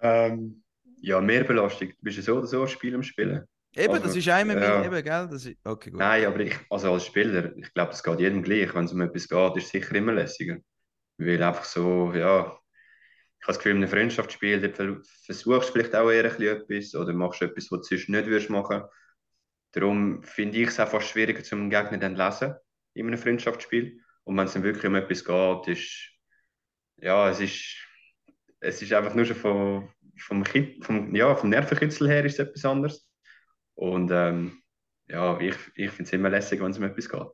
ähm, 0.00 0.62
ja, 1.02 1.20
Mehrbelastung. 1.20 1.88
Du 1.88 1.94
bist 2.00 2.16
ja 2.16 2.22
so 2.22 2.36
oder 2.38 2.46
so 2.46 2.62
ein 2.62 2.68
Spiel 2.68 2.94
am 2.94 3.02
Spielen. 3.02 3.44
Eben, 3.74 3.92
Also, 3.94 4.06
das 4.06 4.16
ist 4.16 4.28
einmal 4.28 4.60
ja. 4.62 4.78
mein, 4.78 4.84
eben, 4.84 5.02
gell? 5.04 5.28
Das 5.30 5.44
ist, 5.44 5.56
okay, 5.64 5.90
gut. 5.90 5.98
Nein, 5.98 6.26
aber 6.26 6.40
ich, 6.40 6.54
also 6.70 6.92
als 6.92 7.06
Spieler, 7.06 7.56
ich 7.56 7.72
glaube, 7.74 7.90
das 7.90 8.02
geht 8.02 8.20
jedem 8.20 8.42
gleich. 8.42 8.74
Wenn 8.74 8.84
es 8.84 8.92
um 8.92 9.00
etwas 9.00 9.28
geht, 9.28 9.56
ist 9.56 9.64
es 9.66 9.70
sicher 9.70 9.94
immer 9.94 10.12
lässiger. 10.12 10.58
Weil 11.18 11.42
einfach 11.42 11.64
so, 11.64 12.12
ja, 12.14 12.56
ich 13.42 13.48
habe 13.48 13.54
das 13.54 13.58
Gefühl, 13.58 13.72
in 13.72 13.78
einem 13.78 13.88
Freundschaftsspiel, 13.88 15.02
versuchst 15.24 15.68
du 15.68 15.72
vielleicht 15.72 15.96
auch 15.96 16.08
eher 16.08 16.32
ein 16.32 16.40
etwas 16.40 16.94
oder 16.94 17.12
machst 17.12 17.42
etwas, 17.42 17.72
was 17.72 17.88
du 17.88 17.96
sonst 17.96 18.08
nicht 18.08 18.26
würdest 18.26 18.50
machen. 18.50 18.82
Darum 19.72 20.22
finde 20.22 20.58
ich 20.58 20.68
es 20.68 20.78
auch 20.78 20.86
fast 20.86 21.08
schwieriger, 21.08 21.42
zum 21.42 21.68
Gegner 21.68 21.98
dann 21.98 22.14
zu 22.14 22.22
lesen 22.22 22.54
in 22.94 23.08
einem 23.08 23.18
Freundschaftsspiel. 23.18 24.00
Und 24.22 24.36
wenn 24.36 24.44
es 24.44 24.52
dann 24.52 24.62
wirklich 24.62 24.86
um 24.86 24.94
etwas 24.94 25.24
geht, 25.24 25.76
ist, 25.76 26.08
ja, 26.98 27.30
es 27.30 27.40
ist, 27.40 27.78
es 28.60 28.80
ist 28.80 28.92
einfach 28.92 29.16
nur 29.16 29.24
schon 29.24 29.36
vom, 29.36 29.92
vom, 30.18 30.44
vom, 30.82 31.12
ja, 31.12 31.34
vom 31.34 31.50
Nervenkitzel 31.50 32.08
her 32.08 32.24
ist 32.24 32.38
es 32.38 32.46
etwas 32.46 32.64
anderes. 32.64 33.10
Und 33.74 34.12
ähm, 34.12 34.62
ja, 35.08 35.36
ich, 35.40 35.56
ich 35.74 35.90
finde 35.90 36.04
es 36.04 36.12
immer 36.12 36.30
lässig, 36.30 36.60
wenn 36.60 36.70
es 36.70 36.78
um 36.78 36.84
etwas 36.84 37.08
geht. 37.08 37.26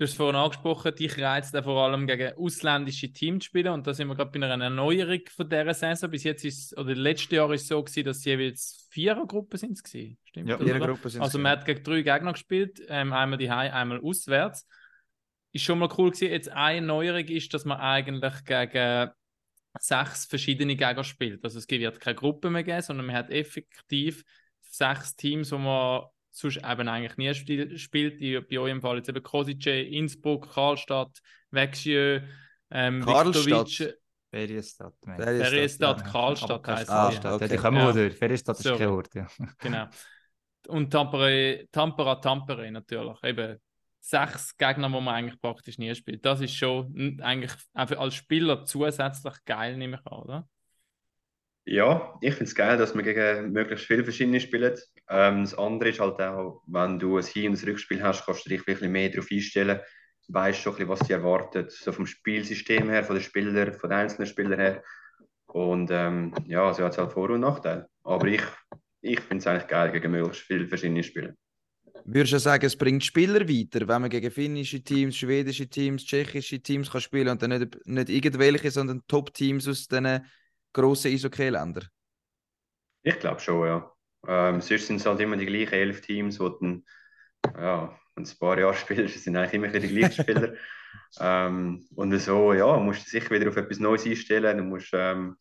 Du 0.00 0.04
hast 0.04 0.12
es 0.12 0.16
vorhin 0.16 0.36
angesprochen, 0.36 0.94
dich 0.94 1.18
reizt 1.18 1.52
er 1.52 1.62
vor 1.62 1.84
allem 1.84 2.06
gegen 2.06 2.32
ausländische 2.38 3.12
Teams 3.12 3.44
zu 3.44 3.48
spielen. 3.48 3.68
Und 3.74 3.86
da 3.86 3.92
sind 3.92 4.08
wir 4.08 4.14
gerade 4.14 4.30
bei 4.30 4.42
einer 4.42 4.64
Erneuerung 4.64 5.20
von 5.28 5.46
dieser 5.46 5.74
Saison. 5.74 6.10
Bis 6.10 6.24
jetzt 6.24 6.42
ist 6.42 6.74
oder 6.78 6.94
letztes 6.94 7.30
Jahr 7.32 7.52
ist 7.52 7.64
es 7.64 7.68
so 7.68 7.82
gewesen, 7.84 8.06
dass 8.06 8.22
sie 8.22 8.30
jeweils 8.30 8.88
Vierergruppen 8.88 9.58
sind. 9.58 9.72
es 9.72 9.82
gewesen. 9.82 10.16
Stimmt 10.24 10.48
Ja, 10.48 10.56
das, 10.56 10.70
oder? 10.70 10.86
Gruppe 10.86 11.10
sind 11.10 11.20
Also 11.20 11.38
man 11.38 11.52
hat 11.52 11.66
gegen 11.66 11.84
drei 11.84 12.00
Gegner 12.00 12.32
gespielt, 12.32 12.80
ähm, 12.88 13.12
einmal 13.12 13.38
die 13.38 13.50
einmal 13.50 14.00
auswärts. 14.00 14.66
Ist 15.52 15.64
schon 15.64 15.78
mal 15.78 15.90
cool 15.98 16.12
gewesen. 16.12 16.32
Jetzt 16.32 16.48
eine 16.48 16.86
Neuerung 16.86 17.26
ist, 17.26 17.52
dass 17.52 17.66
man 17.66 17.78
eigentlich 17.78 18.42
gegen 18.46 19.10
sechs 19.78 20.24
verschiedene 20.24 20.76
Gegner 20.76 21.04
spielt. 21.04 21.44
Also 21.44 21.58
es 21.58 21.68
wird 21.68 22.00
keine 22.00 22.16
Gruppe 22.16 22.48
mehr 22.48 22.64
geben, 22.64 22.80
sondern 22.80 23.04
man 23.04 23.16
hat 23.16 23.28
effektiv 23.28 24.24
sechs 24.62 25.14
Teams, 25.14 25.52
wo 25.52 25.58
man 25.58 26.04
sonst 26.30 26.58
eben 26.58 26.88
eigentlich 26.88 27.16
nie 27.16 27.34
spiel, 27.34 27.78
spielt. 27.78 28.20
Die, 28.20 28.40
bei 28.40 28.58
euch 28.58 28.70
im 28.72 28.80
Fall 28.82 28.98
jetzt 28.98 29.08
eben 29.08 29.22
Kosice, 29.22 29.70
Innsbruck, 29.82 30.52
Karlstadt, 30.52 31.20
Växjö, 31.50 32.20
ähm, 32.70 33.04
Karlstadt? 33.04 33.68
Ferienstadt. 34.30 34.94
Ferienstadt, 35.16 36.00
Ja. 36.00 36.04
Karlstadt 36.04 36.68
heisst 36.68 36.88
Karlstadt. 36.88 37.22
sie. 37.22 37.44
Ja, 37.44 37.46
Ah, 37.46 37.48
die 37.48 37.56
okay. 37.56 37.56
kommen 37.58 37.78
Ja. 37.78 37.92
durch. 37.92 38.14
Ferienstadt 38.16 38.60
ist 38.60 38.62
Sorry. 38.62 38.78
kein 38.78 38.88
Ort. 38.88 39.14
Ja. 39.14 39.26
Genau. 39.58 39.86
Und 40.68 40.90
Tampere, 40.92 41.66
Tampere, 41.72 42.20
Tampere 42.20 42.70
natürlich. 42.70 43.22
Eben 43.24 43.58
sechs 44.00 44.56
Gegner, 44.56 44.88
die 44.88 44.94
man 45.00 45.08
eigentlich 45.08 45.40
praktisch 45.40 45.78
nie 45.78 45.94
spielt. 45.94 46.24
Das 46.24 46.40
ist 46.40 46.54
schon 46.56 47.18
eigentlich 47.22 47.52
einfach 47.74 47.98
als 47.98 48.14
Spieler 48.14 48.64
zusätzlich 48.64 49.34
geil, 49.44 49.76
nehme 49.76 49.98
ich 50.00 50.06
an, 50.12 50.18
oder? 50.22 50.48
Ja, 51.64 52.18
ich 52.20 52.32
finde 52.34 52.44
es 52.44 52.54
geil, 52.54 52.78
dass 52.78 52.94
man 52.94 53.04
gegen 53.04 53.52
möglichst 53.52 53.86
viele 53.86 54.02
verschiedene 54.04 54.40
spielt. 54.40 54.80
Ähm, 55.10 55.42
das 55.42 55.58
andere 55.58 55.90
ist 55.90 56.00
halt 56.00 56.20
auch, 56.20 56.62
wenn 56.66 56.98
du 56.98 57.18
ein 57.18 57.24
Hin- 57.24 57.50
und 57.50 57.60
ein 57.60 57.68
Rückspiel 57.68 58.02
hast, 58.02 58.24
kannst 58.24 58.46
du 58.46 58.48
dich 58.50 58.64
wirklich 58.66 58.88
mehr 58.88 59.10
darauf 59.10 59.26
einstellen. 59.30 59.80
Weißt 60.28 60.60
schon, 60.60 60.74
ein 60.74 60.76
bisschen, 60.76 60.88
was 60.88 61.00
dich 61.00 61.10
erwartet, 61.10 61.72
so 61.72 61.90
vom 61.90 62.06
Spielsystem 62.06 62.88
her, 62.88 63.02
von 63.02 63.16
den 63.16 63.22
Spielern, 63.24 63.74
von 63.74 63.90
den 63.90 63.98
einzelnen 63.98 64.28
Spielern 64.28 64.60
her. 64.60 64.84
Und 65.46 65.90
ähm, 65.90 66.32
ja, 66.46 66.72
so 66.72 66.84
hat 66.84 66.92
es 66.92 66.98
halt 66.98 67.12
Vor- 67.12 67.30
und 67.30 67.40
Nachteile. 67.40 67.88
Aber 68.04 68.26
ich, 68.28 68.42
ich 69.00 69.18
finde 69.18 69.38
es 69.38 69.46
eigentlich 69.48 69.66
geil, 69.66 69.90
gegen 69.90 70.12
möglichst 70.12 70.42
viele 70.42 70.68
verschiedene 70.68 71.02
Spieler. 71.02 71.34
Würdest 72.04 72.32
du 72.32 72.38
sagen, 72.38 72.64
es 72.64 72.76
bringt 72.76 73.04
Spieler 73.04 73.40
weiter, 73.48 73.80
wenn 73.88 74.02
man 74.02 74.10
gegen 74.10 74.30
finnische 74.30 74.82
Teams, 74.82 75.16
schwedische 75.16 75.68
Teams, 75.68 76.04
tschechische 76.04 76.60
Teams 76.62 76.90
kann 76.90 77.00
spielen 77.00 77.28
und 77.28 77.42
dann 77.42 77.50
nicht, 77.50 77.86
nicht 77.86 78.08
irgendwelche, 78.08 78.70
sondern 78.70 79.02
Top-Teams 79.08 79.66
aus 79.66 79.88
diesen 79.88 80.24
grossen 80.72 81.12
Eishockey-Ländern? 81.12 81.88
Ich 83.02 83.18
glaube 83.18 83.40
schon, 83.40 83.66
ja. 83.66 83.92
Ähm, 84.26 84.60
sonst 84.60 84.86
sind 84.86 84.96
es 84.96 85.06
halt 85.06 85.20
immer 85.20 85.36
die 85.36 85.46
gleichen 85.46 85.74
elf 85.74 86.00
Teams, 86.00 86.38
die 86.38 86.50
dann, 86.60 86.84
ja, 87.56 87.96
wenn 88.14 88.24
du 88.24 88.30
ein 88.30 88.38
paar 88.38 88.58
Jahre 88.58 88.74
spielst, 88.76 89.22
sind 89.22 89.36
eigentlich 89.36 89.54
immer 89.54 89.68
die 89.68 89.88
gleichen 89.88 90.22
Spieler. 90.22 90.54
ähm, 91.20 91.86
und 91.94 92.18
so, 92.18 92.52
ja, 92.52 92.76
musst 92.78 93.06
du 93.06 93.10
sicher 93.10 93.30
wieder 93.30 93.48
auf 93.48 93.56
etwas 93.56 93.78
Neues 93.78 94.06
einstellen. 94.06 94.58
Du 94.58 94.64
musst, 94.64 94.90
ähm, 94.92 95.36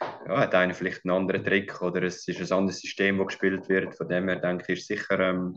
ja, 0.00 0.38
hat 0.38 0.54
einer 0.54 0.74
vielleicht 0.74 1.04
einen 1.04 1.16
anderen 1.16 1.44
Trick 1.44 1.80
oder 1.80 2.02
es 2.02 2.26
ist 2.26 2.40
ein 2.40 2.58
anderes 2.58 2.80
System, 2.80 3.18
das 3.18 3.28
gespielt 3.28 3.68
wird. 3.68 3.94
Von 3.94 4.08
dem 4.08 4.28
her 4.28 4.36
denke 4.36 4.72
ich, 4.72 4.80
ist 4.80 4.88
sicher, 4.88 5.18
ähm, 5.20 5.54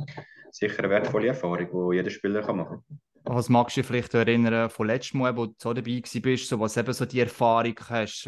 sicher 0.52 0.80
eine 0.80 0.90
wertvolle 0.90 1.28
Erfahrung, 1.28 1.92
die 1.92 1.98
jeder 1.98 2.10
Spieler 2.10 2.42
kann 2.42 2.58
machen 2.58 2.84
kann. 2.88 3.00
Was 3.26 3.50
magst 3.50 3.76
du 3.76 3.82
dich 3.82 3.88
vielleicht 3.88 4.14
erinnern 4.14 4.70
von 4.70 4.88
letztem 4.88 5.20
Mal, 5.20 5.36
wo 5.36 5.48
du 5.48 5.54
so 5.58 5.74
dabei 5.74 6.02
bist, 6.02 6.48
so 6.48 6.60
was 6.60 6.78
eben 6.78 6.94
so 6.94 7.06
die 7.06 7.20
Erfahrung 7.20 7.76
hast, 7.90 8.28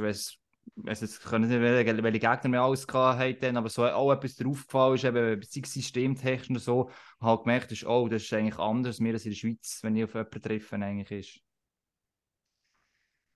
also 0.86 1.06
es 1.06 1.20
können 1.20 1.48
nicht 1.50 1.62
welche, 1.62 2.04
welche 2.04 2.20
Gegner 2.20 2.50
mehr 2.50 2.62
alles 2.62 2.88
hatten, 2.88 3.58
aber 3.58 3.70
so 3.70 3.86
auch 3.86 4.12
etwas 4.12 4.36
drauf 4.36 4.66
gefallen 4.66 4.96
ist, 4.96 5.04
eben 5.04 5.42
systemtechnisch 5.42 6.50
und 6.50 6.60
so, 6.60 6.92
halt 7.20 7.44
gemerkt 7.44 7.72
ist, 7.72 7.86
oh, 7.86 8.08
das 8.08 8.24
ist 8.24 8.34
eigentlich 8.34 8.60
anders 8.60 9.00
als 9.00 9.26
in 9.26 9.32
der 9.32 9.38
Schweiz, 9.38 9.80
wenn 9.84 9.96
ich 9.96 10.04
auf 10.06 10.14
jemanden 10.14 10.42
treffe, 10.42 10.76
eigentlich 10.76 11.12
ist. 11.12 11.40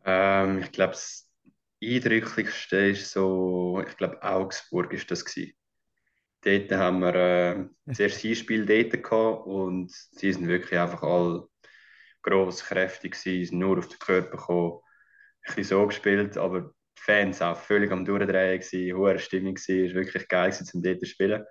Ähm, 0.05 0.60
ich 0.60 0.72
glaube, 0.72 0.94
das 0.94 1.29
eindrücklichste 1.84 2.77
ist 2.89 3.12
so, 3.12 3.84
ich 3.88 3.98
glaube, 3.98 4.22
Augsburg 4.24 4.94
ist 4.94 5.10
das 5.12 5.25
gewesen. 5.25 5.53
Dort 6.41 6.72
haben 6.72 7.00
wir 7.00 7.15
äh, 7.15 7.65
das 7.86 8.00
erste 8.00 8.36
Spiel 8.36 8.65
dort 8.65 9.03
gehabt 9.03 9.48
und 9.48 9.91
sie 9.91 10.32
sind 10.32 10.48
wirklich 10.48 10.79
einfach 10.79 11.03
all 11.03 11.48
gross, 12.22 12.63
kräftig 12.63 13.13
gewesen, 13.13 13.60
nur 13.60 13.79
auf 13.79 13.88
den 13.88 14.00
Körper 14.00 14.38
gekommen, 14.38 14.79
ein 15.44 15.55
bisschen 15.55 15.77
so 15.79 15.88
gespielt, 15.88 16.38
aber 16.38 16.75
Fans 16.98 17.42
auch 17.42 17.58
völlig 17.58 17.92
am 17.92 18.06
Durchdrehen 18.06 18.60
gewesen, 18.60 18.98
hohe 18.98 19.20
Stimmung 19.20 19.56
gewesen, 19.56 19.86
ist 19.86 19.96
wirklich 19.96 20.28
geil 20.28 20.50
gewesen, 20.50 20.66
zum 20.66 20.82
dort 20.82 21.00
zu 21.00 21.06
spielen. 21.06 21.46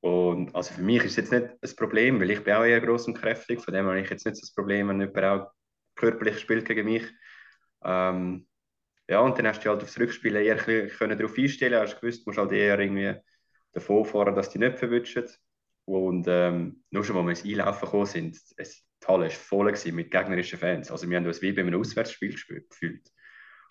Und 0.00 0.54
also 0.54 0.74
für 0.74 0.82
mich 0.82 1.04
ist 1.04 1.12
es 1.12 1.16
jetzt 1.16 1.32
nicht 1.32 1.44
ein 1.44 1.76
Problem, 1.76 2.20
weil 2.20 2.30
ich 2.30 2.44
bin 2.44 2.54
auch 2.54 2.64
eher 2.64 2.80
gross 2.80 3.06
und 3.06 3.18
kräftig, 3.18 3.60
von 3.60 3.74
dem 3.74 3.86
habe 3.86 4.00
ich 4.00 4.08
jetzt 4.10 4.24
nicht 4.24 4.36
so 4.36 4.42
das 4.42 4.54
Problem, 4.54 4.88
wenn 4.88 5.00
jemand 5.00 5.24
auch 5.24 5.50
körperlich 5.96 6.38
spielt 6.38 6.66
gegen 6.66 6.84
mich. 6.84 7.04
Ähm, 7.84 8.46
ja, 9.08 9.20
und 9.20 9.38
dann 9.38 9.46
hast 9.48 9.64
du 9.64 9.70
halt 9.70 9.82
aufs 9.82 9.98
Rückspiel 9.98 10.36
eher 10.36 10.56
können 10.56 11.18
darauf 11.18 11.36
einstellen, 11.36 11.80
hast 11.80 12.00
gewusst, 12.00 12.20
du 12.20 12.30
musst 12.30 12.38
halt 12.38 12.52
eher 12.52 12.78
irgendwie 12.78 13.14
davon 13.72 14.04
fahren, 14.04 14.34
dass 14.34 14.50
die 14.50 14.58
nicht 14.58 14.78
verwünschen. 14.78 15.24
Und 15.86 16.26
ähm, 16.28 16.84
nur 16.90 17.04
schon, 17.04 17.16
als 17.16 17.24
wir 17.24 17.30
ins 17.30 17.60
Einlaufen 17.60 17.86
gekommen 17.86 18.06
sind, 18.06 18.38
es, 18.56 18.84
die 19.02 19.06
Halle 19.06 19.24
war 19.24 19.30
voll 19.30 19.72
mit 19.92 20.10
gegnerischen 20.10 20.58
Fans. 20.58 20.90
Also 20.90 21.08
wir 21.08 21.16
haben 21.16 21.26
uns 21.26 21.40
wie 21.40 21.52
bei 21.52 21.62
einem 21.62 21.80
Auswärtsspiel 21.80 22.34
gefühlt. 22.34 23.10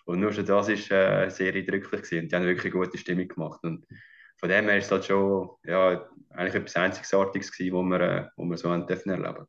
Und 0.08 0.20
nur 0.20 0.32
schon 0.32 0.46
das 0.46 0.68
war 0.68 1.24
äh, 1.24 1.30
sehr 1.30 1.54
eindrücklich 1.54 2.00
gewesen. 2.00 2.20
Und 2.20 2.32
die 2.32 2.36
haben 2.36 2.46
wirklich 2.46 2.72
gute 2.72 2.96
Stimmung 2.96 3.28
gemacht. 3.28 3.60
Und 3.62 3.86
von 4.38 4.48
dem 4.48 4.64
her 4.64 4.78
ist 4.78 4.86
es 4.86 4.90
halt 4.90 5.04
schon 5.04 5.50
ja, 5.64 6.08
eigentlich 6.30 6.54
etwas 6.54 6.76
Einzigartiges 6.76 7.52
gewesen, 7.52 7.74
wo 7.74 7.82
wir, 7.82 8.00
äh, 8.00 8.28
wir 8.38 8.56
so 8.56 8.70
haben 8.70 8.86
dürfen 8.86 9.10
erleben. 9.10 9.46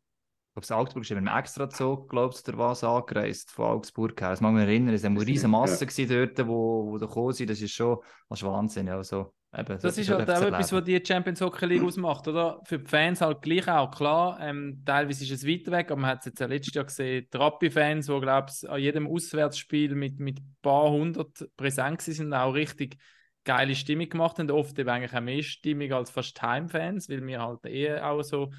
Ich 0.55 0.67
glaube, 0.67 0.81
Augsburg 0.81 1.03
ist 1.03 1.11
eben 1.11 1.27
extra 1.27 1.69
Zug, 1.69 2.09
glaubst 2.09 2.47
du, 2.47 2.57
was 2.57 2.83
angereist 2.83 3.51
von 3.51 3.65
Augsburg 3.65 4.19
her. 4.19 4.31
Das 4.31 4.41
mag 4.41 4.53
mich 4.53 4.63
erinnern, 4.63 4.93
es 4.93 5.03
war 5.03 5.11
eine 5.11 5.25
riesige 5.25 5.47
Masse 5.47 5.85
ja. 5.85 6.25
dort, 6.25 6.47
wo, 6.47 6.87
wo 6.87 6.97
da 6.97 7.05
gekommen 7.05 7.33
sind. 7.33 7.49
Das 7.49 7.61
ist 7.61 7.71
schon 7.71 7.97
das 8.29 8.39
ist 8.39 8.47
Wahnsinn. 8.47 8.89
Also, 8.89 9.33
eben, 9.55 9.79
das 9.79 9.97
ist 9.97 10.09
halt 10.09 10.29
auch 10.29 10.41
etwas, 10.41 10.73
was 10.73 10.83
die 10.83 11.01
Champions 11.05 11.39
Hockey 11.39 11.65
League 11.65 11.83
ausmacht, 11.83 12.27
oder? 12.27 12.59
Für 12.65 12.79
die 12.79 12.89
Fans 12.89 13.21
halt 13.21 13.41
gleich 13.41 13.67
auch. 13.69 13.91
Klar, 13.91 14.39
ähm, 14.41 14.81
teilweise 14.85 15.23
ist 15.23 15.31
es 15.31 15.47
weiter 15.47 15.71
weg, 15.71 15.91
aber 15.91 16.01
man 16.01 16.09
hat 16.09 16.19
es 16.19 16.25
jetzt 16.25 16.39
ja 16.39 16.47
letztes 16.47 16.73
Jahr 16.73 16.85
gesehen, 16.85 17.27
die 17.31 17.37
Rappi-Fans, 17.37 18.07
die, 18.07 18.19
glaube 18.19 18.47
ich, 18.51 18.69
an 18.69 18.79
jedem 18.81 19.07
Auswärtsspiel 19.07 19.95
mit, 19.95 20.19
mit 20.19 20.39
ein 20.39 20.57
paar 20.61 20.89
hundert 20.89 21.47
präsent 21.55 22.01
sind, 22.01 22.33
auch 22.33 22.53
richtig 22.53 22.97
geile 23.45 23.75
Stimmung 23.75 24.09
gemacht 24.09 24.39
haben. 24.39 24.51
Oft 24.51 24.77
eben 24.77 24.89
eigentlich 24.89 25.13
auch 25.13 25.21
mehr 25.21 25.43
Stimmung 25.43 25.93
als 25.93 26.09
fast 26.09 26.41
Heimfans, 26.41 27.07
weil 27.07 27.25
wir 27.25 27.41
halt 27.41 27.65
eher 27.65 28.09
auch 28.09 28.23
so 28.23 28.49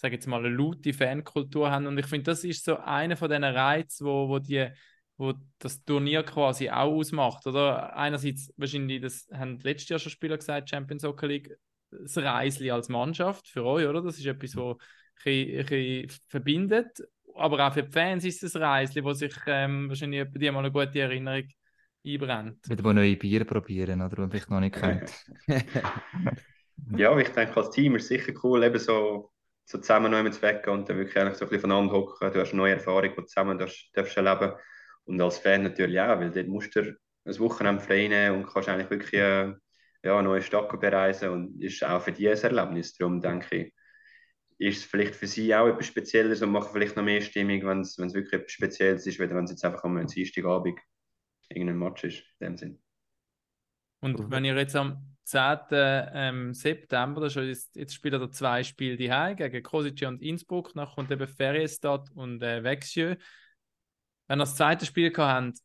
sage 0.00 0.14
jetzt 0.14 0.26
mal, 0.26 0.44
eine 0.44 0.54
laute 0.54 0.92
Fankultur 0.92 1.70
haben. 1.70 1.86
Und 1.86 1.98
ich 1.98 2.06
finde, 2.06 2.24
das 2.24 2.42
ist 2.44 2.64
so 2.64 2.78
einer 2.78 3.16
von 3.16 3.28
diesen 3.28 3.44
Reizen, 3.44 4.06
wo, 4.06 4.28
wo, 4.28 4.38
die, 4.38 4.68
wo 5.18 5.34
das 5.58 5.84
Turnier 5.84 6.22
quasi 6.22 6.70
auch 6.70 6.92
ausmacht. 6.92 7.46
Oder 7.46 7.94
einerseits, 7.96 8.52
wahrscheinlich, 8.56 9.02
das 9.02 9.28
haben 9.32 9.58
letztes 9.60 9.90
Jahr 9.90 9.98
schon 9.98 10.10
Spieler 10.10 10.38
gesagt, 10.38 10.70
Champions 10.70 11.02
Soccer 11.02 11.26
League, 11.26 11.54
das 11.90 12.16
Reisli 12.16 12.70
als 12.70 12.88
Mannschaft 12.88 13.48
für 13.48 13.64
euch, 13.64 13.86
oder? 13.86 14.00
Das 14.02 14.18
ist 14.18 14.26
etwas, 14.26 14.56
was 14.56 14.76
ein 15.24 15.66
bisschen 15.66 16.08
verbindet. 16.28 17.02
Aber 17.34 17.66
auch 17.66 17.74
für 17.74 17.82
die 17.82 17.92
Fans 17.92 18.24
ist 18.24 18.42
es 18.42 18.56
ein 18.56 18.62
Reisli, 18.62 19.04
wo 19.04 19.12
sich 19.12 19.34
ähm, 19.46 19.88
wahrscheinlich 19.88 20.24
bei 20.32 20.38
dir 20.38 20.52
mal 20.52 20.60
eine 20.60 20.72
gute 20.72 20.98
Erinnerung 20.98 21.44
einbrennt. 22.06 22.68
Wieder 22.68 22.82
mal 22.82 22.94
neue 22.94 23.16
Bier 23.16 23.44
probieren, 23.44 24.00
oder? 24.00 24.22
Und 24.22 24.34
ich 24.34 24.48
noch 24.48 24.60
nicht 24.60 24.76
kennt. 24.76 25.26
ja, 26.96 27.16
ich 27.18 27.28
denke, 27.28 27.56
als 27.56 27.70
Team 27.70 27.96
ist 27.96 28.04
es 28.04 28.08
sicher 28.08 28.32
cool, 28.42 28.64
eben 28.64 28.78
so 28.78 29.30
so 29.64 29.78
zusammen 29.78 30.10
noch 30.10 30.30
zu 30.30 30.42
weggehen 30.42 30.78
und 30.78 30.88
dann 30.88 30.96
wirklich 30.96 31.18
eigentlich 31.18 31.36
so 31.36 31.44
ein 31.44 31.48
bisschen 31.48 31.70
voneinander 31.70 31.92
hocken. 31.92 32.32
Du 32.32 32.40
hast 32.40 32.50
eine 32.50 32.58
neue 32.58 32.74
Erfahrung, 32.74 33.10
die 33.10 33.16
du 33.16 33.24
zusammen 33.24 33.58
darfst, 33.58 33.90
darfst 33.92 34.16
erleben 34.16 34.52
Und 35.04 35.20
als 35.20 35.38
Fan 35.38 35.62
natürlich 35.62 36.00
auch, 36.00 36.18
weil 36.18 36.30
dort 36.30 36.48
musst 36.48 36.74
du 36.74 36.80
ein 37.24 37.38
Wochenende 37.38 37.82
frei 37.82 38.08
nehmen 38.08 38.38
und 38.38 38.46
kannst 38.52 38.68
eigentlich 38.68 38.90
wirklich 38.90 39.14
äh, 39.14 39.54
ja, 40.02 40.18
eine 40.18 40.22
neue 40.22 40.42
Stadt 40.42 40.68
bereisen 40.80 41.28
und 41.30 41.62
ist 41.62 41.84
auch 41.84 42.02
für 42.02 42.12
dich 42.12 42.28
ein 42.28 42.36
Erlebnis. 42.36 42.94
Darum 42.94 43.20
denke 43.20 43.56
ich, 43.56 43.74
ist 44.58 44.78
es 44.78 44.84
vielleicht 44.84 45.14
für 45.14 45.26
sie 45.26 45.54
auch 45.54 45.68
etwas 45.68 45.86
Spezielles 45.86 46.42
und 46.42 46.50
macht 46.50 46.70
vielleicht 46.70 46.96
noch 46.96 47.04
mehr 47.04 47.20
Stimmung, 47.20 47.64
wenn 47.64 47.80
es 47.80 47.96
wirklich 47.98 48.32
etwas 48.32 48.52
Spezielles 48.52 49.06
ist, 49.06 49.18
wenn 49.18 49.44
es 49.44 49.50
jetzt 49.50 49.64
einfach 49.64 49.84
am 49.84 50.06
Dienstagabend 50.06 50.78
irgendein 51.48 51.78
Match 51.78 52.04
ist, 52.04 52.22
in 52.38 52.46
dem 52.46 52.56
Sinn. 52.56 52.82
Und 54.00 54.30
wenn 54.30 54.44
ihr 54.44 54.56
jetzt 54.56 54.76
am 54.76 55.16
10. 55.30 56.10
Ähm, 56.12 56.54
September, 56.54 57.20
das 57.20 57.36
ist 57.36 57.74
jetzt, 57.76 57.94
spielt 57.94 58.14
er 58.14 58.30
zwei 58.30 58.62
Spiele 58.64 58.96
die 58.96 59.36
gegen 59.36 59.62
Kosice 59.62 60.08
und 60.08 60.22
Innsbruck, 60.22 60.72
dann 60.74 60.88
kommt 60.88 61.10
eben 61.10 61.28
Feriestadt 61.28 62.10
und 62.14 62.42
äh, 62.42 62.62
Vexieux. 62.64 63.16
Wenn 64.26 64.40
ihr 64.40 64.42
das 64.42 64.56
zweite 64.56 64.86
Spiel 64.86 65.12
habt, 65.16 65.58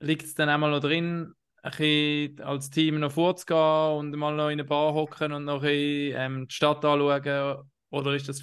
liegt 0.00 0.24
es 0.24 0.34
dann 0.34 0.48
einmal 0.48 0.70
noch 0.70 0.80
drin, 0.80 1.34
ein 1.62 1.70
bisschen 1.70 2.40
als 2.40 2.70
Team 2.70 2.98
noch 2.98 3.12
vorzugehen 3.12 3.98
und 3.98 4.16
mal 4.16 4.34
noch 4.34 4.48
in 4.48 4.52
eine 4.52 4.64
Bar 4.64 4.94
hocken 4.94 5.32
und 5.32 5.44
noch 5.44 5.62
ein 5.62 5.68
bisschen, 5.68 6.14
ähm, 6.16 6.48
die 6.48 6.54
Stadt 6.54 6.84
anschauen? 6.84 7.70
Oder 7.90 8.14
ist 8.14 8.28
das 8.28 8.42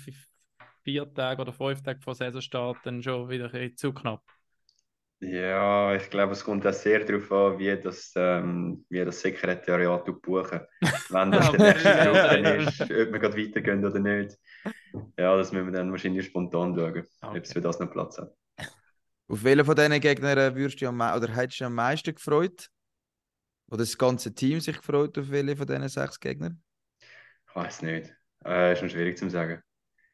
vier 0.83 1.13
Tage 1.13 1.41
oder 1.41 1.53
fünf 1.53 1.81
Tage 1.81 2.01
vor 2.01 2.15
Saisonstart 2.15 2.77
dann 2.83 3.01
schon 3.01 3.29
wieder 3.29 3.45
ein 3.45 3.51
bisschen 3.51 3.77
zu 3.77 3.93
knapp? 3.93 4.36
Ja, 5.19 5.95
ich 5.95 6.11
glaube, 6.11 6.33
es 6.33 6.43
kommt 6.43 6.65
auch 6.67 6.73
sehr 6.73 7.03
darauf 7.03 7.31
an, 7.31 7.57
wie 7.57 7.75
das, 7.75 8.13
ähm, 8.15 8.85
wie 8.89 9.03
das 9.03 9.19
Sekretariat 9.19 10.05
buchen. 10.21 10.61
Wenn 11.09 11.31
das 11.31 11.51
der 11.51 11.59
nächste 11.59 11.91
Gruppe 12.05 12.63
ist, 12.63 12.81
ob 12.81 12.89
wir 12.89 13.19
gerade 13.19 13.37
weitergehen 13.37 13.83
oder 13.83 13.99
nicht. 13.99 14.37
Ja, 15.17 15.35
das 15.35 15.51
müssen 15.51 15.65
wir 15.65 15.73
dann 15.73 15.91
wahrscheinlich 15.91 16.27
spontan 16.27 16.75
schauen, 16.75 16.91
okay. 16.91 17.03
ob 17.21 17.43
es 17.43 17.51
für 17.51 17.61
das 17.61 17.79
noch 17.79 17.91
Platz 17.91 18.19
hat. 18.19 18.31
Auf 19.27 19.43
welchen 19.43 19.65
von 19.65 19.75
diesen 19.75 19.99
Gegnern 19.99 20.55
würdest 20.55 20.81
du 20.81 20.87
am, 20.87 21.01
oder 21.01 21.35
hättest 21.35 21.61
du 21.61 21.65
am 21.65 21.73
meisten 21.73 22.13
gefreut? 22.13 22.69
Oder 23.69 23.79
das 23.79 23.97
ganze 23.97 24.33
Team 24.33 24.59
sich 24.59 24.77
gefreut 24.77 25.17
auf 25.17 25.31
welche 25.31 25.57
von 25.57 25.65
diesen 25.65 25.89
sechs 25.89 26.19
Gegnern? 26.19 26.61
Ich 27.49 27.55
weiß 27.55 27.81
nicht. 27.81 28.15
Äh, 28.45 28.73
ist 28.73 28.79
schon 28.79 28.89
schwierig 28.89 29.17
zu 29.17 29.29
sagen. 29.31 29.63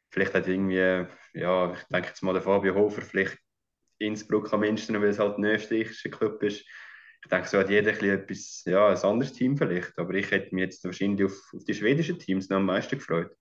Vielleicht 0.09 0.33
hat 0.33 0.47
irgendwie, 0.47 1.07
ja, 1.33 1.73
ich 1.73 1.83
denke 1.91 2.07
jetzt 2.07 2.23
mal 2.23 2.33
der 2.33 2.41
Fabio 2.41 2.73
Hofer, 2.75 3.01
vielleicht 3.01 3.42
Innsbruck 4.03 4.51
am 4.53 4.61
Münster, 4.61 4.93
weil 5.01 5.09
es 5.09 5.19
halt 5.19 5.37
ein 5.37 5.45
österreichischer 5.45 6.09
Club 6.09 6.41
ist. 6.43 6.65
Ich 7.23 7.29
denke, 7.29 7.47
so 7.47 7.57
hat 7.57 7.69
jeder 7.69 7.91
ein, 7.91 8.09
etwas, 8.09 8.63
ja, 8.65 8.89
ein 8.89 8.97
anderes 8.97 9.33
Team 9.33 9.57
vielleicht. 9.57 9.97
Aber 9.97 10.13
ich 10.13 10.29
hätte 10.29 10.53
mich 10.53 10.63
jetzt 10.63 10.83
wahrscheinlich 10.83 11.25
auf, 11.25 11.53
auf 11.55 11.63
die 11.63 11.73
schwedischen 11.73 12.19
Teams 12.19 12.49
noch 12.49 12.57
am 12.57 12.65
meisten 12.65 12.97
gefreut. 12.97 13.31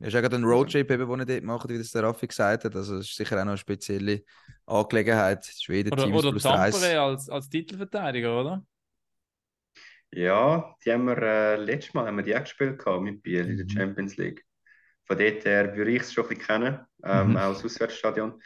Ja, 0.00 0.08
ist 0.08 0.16
auch 0.16 0.20
gerade 0.20 0.36
ein 0.36 0.44
Roadtrip, 0.44 0.90
eben, 0.90 1.08
den 1.08 1.20
ich 1.20 1.26
dort 1.26 1.44
mache, 1.44 1.68
wie 1.68 1.78
das 1.78 1.90
der 1.90 2.02
Raffi 2.02 2.26
gesagt 2.26 2.64
hat. 2.64 2.74
Also, 2.74 2.96
es 2.96 3.10
ist 3.10 3.16
sicher 3.16 3.36
auch 3.36 3.44
noch 3.44 3.52
eine 3.52 3.58
spezielle 3.58 4.22
Angelegenheit. 4.66 5.44
Schweden-Teams 5.44 6.02
oder, 6.02 6.18
oder 6.18 6.30
plus 6.30 6.42
Tampere 6.42 7.00
als, 7.00 7.28
als 7.28 7.48
Titelverteidiger, 7.48 8.40
oder? 8.40 8.64
Ja, 10.12 10.74
die 10.84 10.92
haben 10.92 11.04
wir, 11.04 11.18
äh, 11.18 11.56
letztes 11.56 11.94
Mal 11.94 12.06
haben 12.06 12.16
wir 12.16 12.24
die 12.24 12.34
auch 12.34 12.40
gespielt 12.40 12.82
mit 13.00 13.22
Biel 13.22 13.48
in 13.48 13.56
der 13.58 13.66
mhm. 13.66 13.70
Champions 13.70 14.16
League. 14.16 14.44
Von 15.04 15.18
dort 15.18 15.44
her 15.44 15.76
würde 15.76 15.90
ich 15.92 16.02
es 16.02 16.12
schon 16.12 16.24
ein 16.24 16.30
bisschen 16.30 16.46
kennen, 16.46 16.80
ähm, 17.04 17.30
mhm. 17.30 17.36
auch 17.36 17.52
das 17.52 17.64
Auswärtsstadion. 17.64 18.40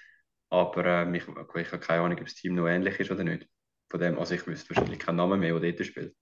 Aber 0.55 0.85
äh, 0.85 1.17
ich, 1.17 1.25
ich 1.27 1.73
habe 1.73 1.79
keine 1.81 2.03
Ahnung, 2.03 2.19
ob 2.19 2.25
das 2.25 2.35
Team 2.35 2.55
noch 2.55 2.69
ähnlich 2.69 2.99
ist 3.01 3.11
oder 3.11 3.25
nicht. 3.25 3.47
Von 3.91 4.01
dem, 4.01 4.19
also 4.19 4.35
ich 4.35 4.47
wüsste 4.47 4.71
wahrscheinlich 4.75 4.99
keinen 4.99 5.17
Namen 5.17 5.41
mehr, 5.41 5.59
der 5.59 5.73
dort 5.73 5.87
spielt. 5.87 6.15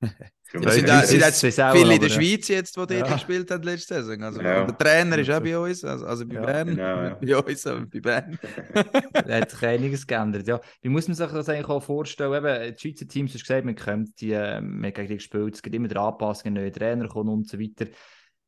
Es 0.52 0.64
Ja, 0.64 0.70
sind 0.72 0.90
auch, 0.90 1.02
sind 1.04 1.60
auch, 1.60 1.72
viele 1.76 1.94
in 1.94 2.00
der. 2.00 2.08
Schweiz 2.08 2.48
jetzt, 2.48 2.74
die 2.74 2.80
dort 2.80 2.90
Ja. 2.90 3.12
gespielt 3.14 3.48
haben 3.52 3.62
letzte 3.62 3.94
Saison. 4.02 4.20
Also, 4.24 4.40
Ja. 4.42 4.62
und 4.62 4.70
Der 4.70 4.78
Trainer 4.78 5.18
ist 5.18 5.30
auch 5.30 5.40
bei 5.40 5.56
uns, 5.56 5.84
also, 5.84 6.04
also 6.06 6.26
bei 6.26 6.34
Ja, 6.34 6.40
Bern. 6.44 6.66
genau, 6.66 7.16
bei 7.20 7.36
uns, 7.52 7.66
aber 7.68 7.86
bei 7.86 8.00
Bern. 8.00 8.38
Da 9.12 9.36
hat 9.36 9.50
sich 9.52 9.62
einiges 9.62 10.04
geändert. 10.06 10.48
Ja. 10.48 10.60
Wie 10.82 10.88
muss 10.88 11.06
man 11.06 11.14
sich 11.14 11.30
das 11.30 11.48
eigentlich 11.48 11.68
auch 11.68 11.80
vorstellen? 11.82 12.34
Eben, 12.34 12.74
die 12.74 12.80
Schweizer 12.80 13.06
Teams, 13.06 13.30
du 13.30 13.38
hast 13.38 13.44
gesagt, 13.46 13.64
man 13.64 13.76
kennt 13.76 14.20
die, 14.20 14.32
äh, 14.32 14.60
man 14.60 14.92
gegen 14.92 15.06
die 15.08 15.14
gespielt, 15.18 15.54
es 15.54 15.62
gibt 15.62 15.76
immer 15.76 15.94
Anpassungen, 15.96 16.54
neue 16.54 16.72
Trainer 16.72 17.06
kommen 17.06 17.28
und 17.30 17.48
so 17.48 17.60
weiter. 17.60 17.86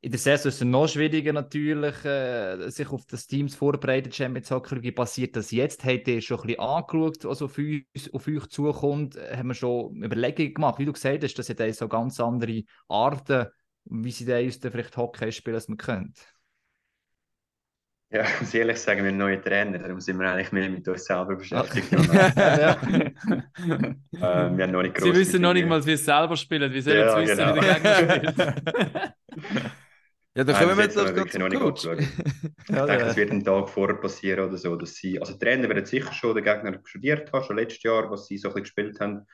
In 0.04 0.11
der 0.11 0.18
Saison 0.18 0.49
ist 0.49 0.56
es 0.56 0.64
noch 0.64 0.88
schwieriger 0.88 1.32
natürlich, 1.32 2.04
äh, 2.04 2.68
sich 2.71 2.90
auf 2.90 3.06
das 3.06 3.28
Team 3.28 3.49
vorzubereiten. 3.49 4.11
Champions 4.11 4.50
Hockey 4.50 4.82
Wie 4.82 4.90
passiert 4.90 5.37
das 5.37 5.52
jetzt? 5.52 5.85
Habt 5.85 6.09
ihr 6.09 6.21
schon 6.21 6.40
ein 6.40 6.47
bisschen 6.49 6.61
angeschaut, 6.61 7.25
was 7.25 7.40
auf, 7.40 7.56
uns, 7.56 8.12
auf 8.12 8.26
euch 8.26 8.47
zukommt? 8.49 9.16
Haben 9.16 9.49
wir 9.49 9.54
schon 9.54 10.02
Überlegungen 10.02 10.54
gemacht? 10.54 10.80
Wie 10.80 10.87
du 10.87 10.92
gesagt 10.92 11.23
hast, 11.23 11.38
das 11.38 11.47
sind 11.47 11.75
so 11.76 11.87
ganz 11.87 12.18
andere 12.18 12.64
Arten, 12.88 13.47
wie 13.85 14.11
sie 14.11 14.44
uns 14.44 14.59
dann 14.59 14.73
vielleicht 14.73 14.97
Hockey 14.97 15.30
spielen, 15.30 15.54
als 15.54 15.68
man 15.68 15.78
könnte. 15.78 16.21
Ja, 18.11 18.23
ich 18.35 18.40
muss 18.40 18.54
ehrlich 18.54 18.78
sagen, 18.80 19.04
wir 19.04 19.04
haben 19.04 19.09
einen 19.11 19.18
neuen 19.18 19.42
Trainer, 19.42 19.78
darum 19.78 20.00
sind 20.00 20.18
wir 20.18 20.28
eigentlich 20.32 20.50
mehr 20.50 20.68
mit 20.68 20.88
uns 20.88 21.04
selber 21.04 21.37
beschäftigt. 21.37 21.92
ja. 21.92 22.76
ähm, 22.82 24.02
wir 24.11 24.64
haben 24.64 24.73
noch 24.73 24.82
nicht 24.82 25.00
Sie 25.00 25.14
wissen 25.14 25.42
noch 25.42 25.54
nicht 25.54 25.68
mal, 25.68 25.78
wie 25.87 25.97
sie 25.97 26.04
selber 26.04 26.37
spielen. 26.37 26.73
Wie 26.73 26.80
sollen 26.80 26.99
Ja, 26.99 27.14
sie 27.14 27.23
wissen, 27.23 27.37
genau. 27.37 27.54
wie 27.54 27.61
der 27.61 27.80
Gegner 27.80 27.94
spielt? 29.35 29.73
Ja, 30.35 30.45
dann 30.45 30.57
kommen 30.57 30.79
wir 30.79 30.85
jetzt 30.85 30.97
noch 30.97 31.29
zum 31.29 31.49
nicht 31.49 31.61
Coach. 31.61 31.85
Ja, 31.87 31.97
Ich 31.97 32.67
denke, 32.69 33.05
das 33.05 33.17
wird 33.17 33.31
einen 33.31 33.45
Tag 33.45 33.69
vorher 33.69 33.97
passieren 33.97 34.49
oder 34.49 34.57
so, 34.57 34.77
dass 34.77 34.95
sie, 34.95 35.21
also 35.21 35.35
Trainer 35.35 35.69
werden 35.69 35.85
sicher 35.85 36.12
schon 36.12 36.35
den 36.35 36.45
Gegner 36.45 36.81
studiert 36.85 37.33
haben, 37.33 37.45
schon 37.45 37.57
letztes 37.57 37.83
Jahr, 37.83 38.11
was 38.11 38.27
sie 38.27 38.39
so 38.39 38.49
ein 38.49 38.55
bisschen 38.55 38.62
gespielt 38.65 39.01
haben 39.01 39.27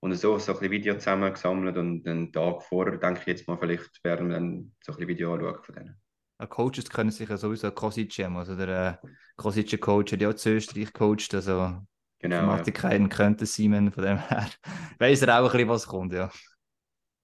und 0.00 0.14
so, 0.14 0.38
so 0.38 0.52
ein 0.52 0.58
bisschen 0.58 0.70
Video 0.72 0.94
zusammengesammelt 0.94 1.76
und 1.76 2.06
einen 2.06 2.32
Tag 2.32 2.62
vorher, 2.62 2.96
denke 2.96 3.20
ich 3.20 3.26
jetzt 3.26 3.48
mal, 3.48 3.58
vielleicht 3.58 4.02
werden 4.02 4.28
wir 4.28 4.36
dann 4.36 4.72
so 4.82 4.92
ein 4.92 4.96
bisschen 4.96 5.08
Video 5.08 5.34
anschauen 5.34 5.62
von 5.62 5.74
denen. 5.74 6.00
Ja, 6.40 6.46
Coaches 6.46 6.88
können 6.88 7.10
sich 7.10 7.28
ja 7.28 7.36
sowieso 7.36 7.70
Kosic 7.70 8.12
haben. 8.20 8.38
Also 8.38 8.56
der 8.56 9.00
äh, 9.02 9.08
Kosic 9.36 9.78
Coach 9.78 10.12
hat 10.12 10.22
ja 10.22 10.30
auch 10.30 10.34
zu 10.34 10.50
Österreich 10.50 10.92
gecoacht. 10.92 11.34
Also 11.34 11.82
Genau, 12.20 12.36
ja. 12.36 12.40
Informatiker 12.42 13.08
könnte 13.08 13.46
Simon 13.46 13.90
von 13.90 14.04
dem 14.04 14.18
her. 14.18 14.46
Weiss 14.98 15.22
er 15.22 15.40
auch 15.40 15.46
ein 15.46 15.52
bisschen, 15.52 15.68
was 15.68 15.86
kommt, 15.86 16.12
ja. 16.12 16.30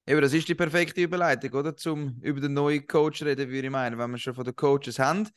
Eben, 0.09 0.21
das 0.21 0.33
ist 0.33 0.47
die 0.49 0.55
perfekte 0.55 1.03
Überleitung, 1.03 1.53
oder? 1.53 1.77
Zum 1.77 2.21
über 2.23 2.41
den 2.41 2.55
neuen 2.55 2.87
Coach 2.87 3.23
reden, 3.23 3.51
würde 3.51 3.67
ich 3.67 3.73
meinen, 3.73 3.99
wenn 3.99 4.11
wir 4.13 4.19
schon 4.19 4.35
von 4.35 4.45
den 4.45 4.55
Coaches 4.55 4.99
haben. 5.01 5.29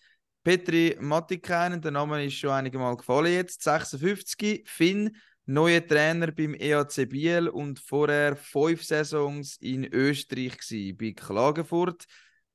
Petri 0.43 0.95
Mattikainen, 0.99 1.81
der 1.81 1.91
Name 1.91 2.23
ist 2.23 2.35
schon 2.35 2.51
einige 2.51 2.77
Mal 2.77 2.95
gefallen 2.95 3.33
jetzt, 3.33 3.63
56, 3.63 4.63
Finn, 4.67 5.15
neuer 5.45 5.85
Trainer 5.85 6.31
beim 6.31 6.53
EAC 6.53 7.05
Biel 7.07 7.49
und 7.49 7.79
vorher 7.79 8.35
fünf 8.35 8.83
Saisons 8.83 9.57
in 9.59 9.85
Österreich 9.85 10.57
gsi 10.59 10.93
bei 10.93 11.13
Klagenfurt. 11.13 12.05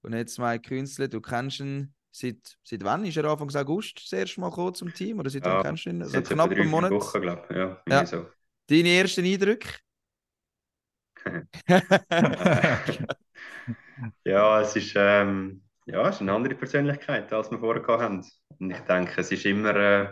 Und 0.02 0.12
jetzt 0.12 0.38
Mike 0.38 0.68
Künzle, 0.68 1.09
du 1.09 1.21
kennst 1.21 1.61
ihn 1.61 1.92
seit, 2.12 2.37
seit 2.62 2.85
wann? 2.85 3.04
Ist 3.04 3.16
er 3.16 3.25
Anfang 3.25 3.52
August 3.56 4.00
das 4.04 4.12
erste 4.12 4.40
Mal 4.40 4.50
gekommen 4.50 4.75
zum 4.75 4.94
Team? 4.94 5.18
Oder 5.18 5.30
seit 5.30 5.44
wann 5.44 5.52
Ja, 5.52 5.62
kennst 5.62 5.87
du 5.87 5.90
ihn? 5.90 6.02
Also 6.02 6.23
knapp 6.23 6.50
einen 6.52 6.68
Monat. 6.68 6.92
Wochen, 6.92 7.21
glaube 7.21 7.42
ich. 7.50 7.56
Ja, 7.56 7.83
Ja. 7.88 8.06
so. 8.06 8.26
Deine 8.68 8.88
ersten 8.90 9.25
Eindrücke? 9.25 9.68
Ja, 14.25 14.61
es 14.61 14.76
ist, 14.76 14.95
ähm, 14.97 15.62
ja, 15.87 16.09
es 16.09 16.16
ist 16.16 16.23
eine 16.23 16.33
andere 16.33 16.54
Persönlichkeit, 16.54 17.33
als 17.33 17.50
wir 17.50 17.59
vorher 17.59 17.87
haben. 18.00 18.25
Und 18.59 18.71
ich 18.71 18.78
denke, 18.81 19.21
es 19.21 19.31
ist 19.31 19.45
immer, 19.47 19.75
äh, 19.76 20.09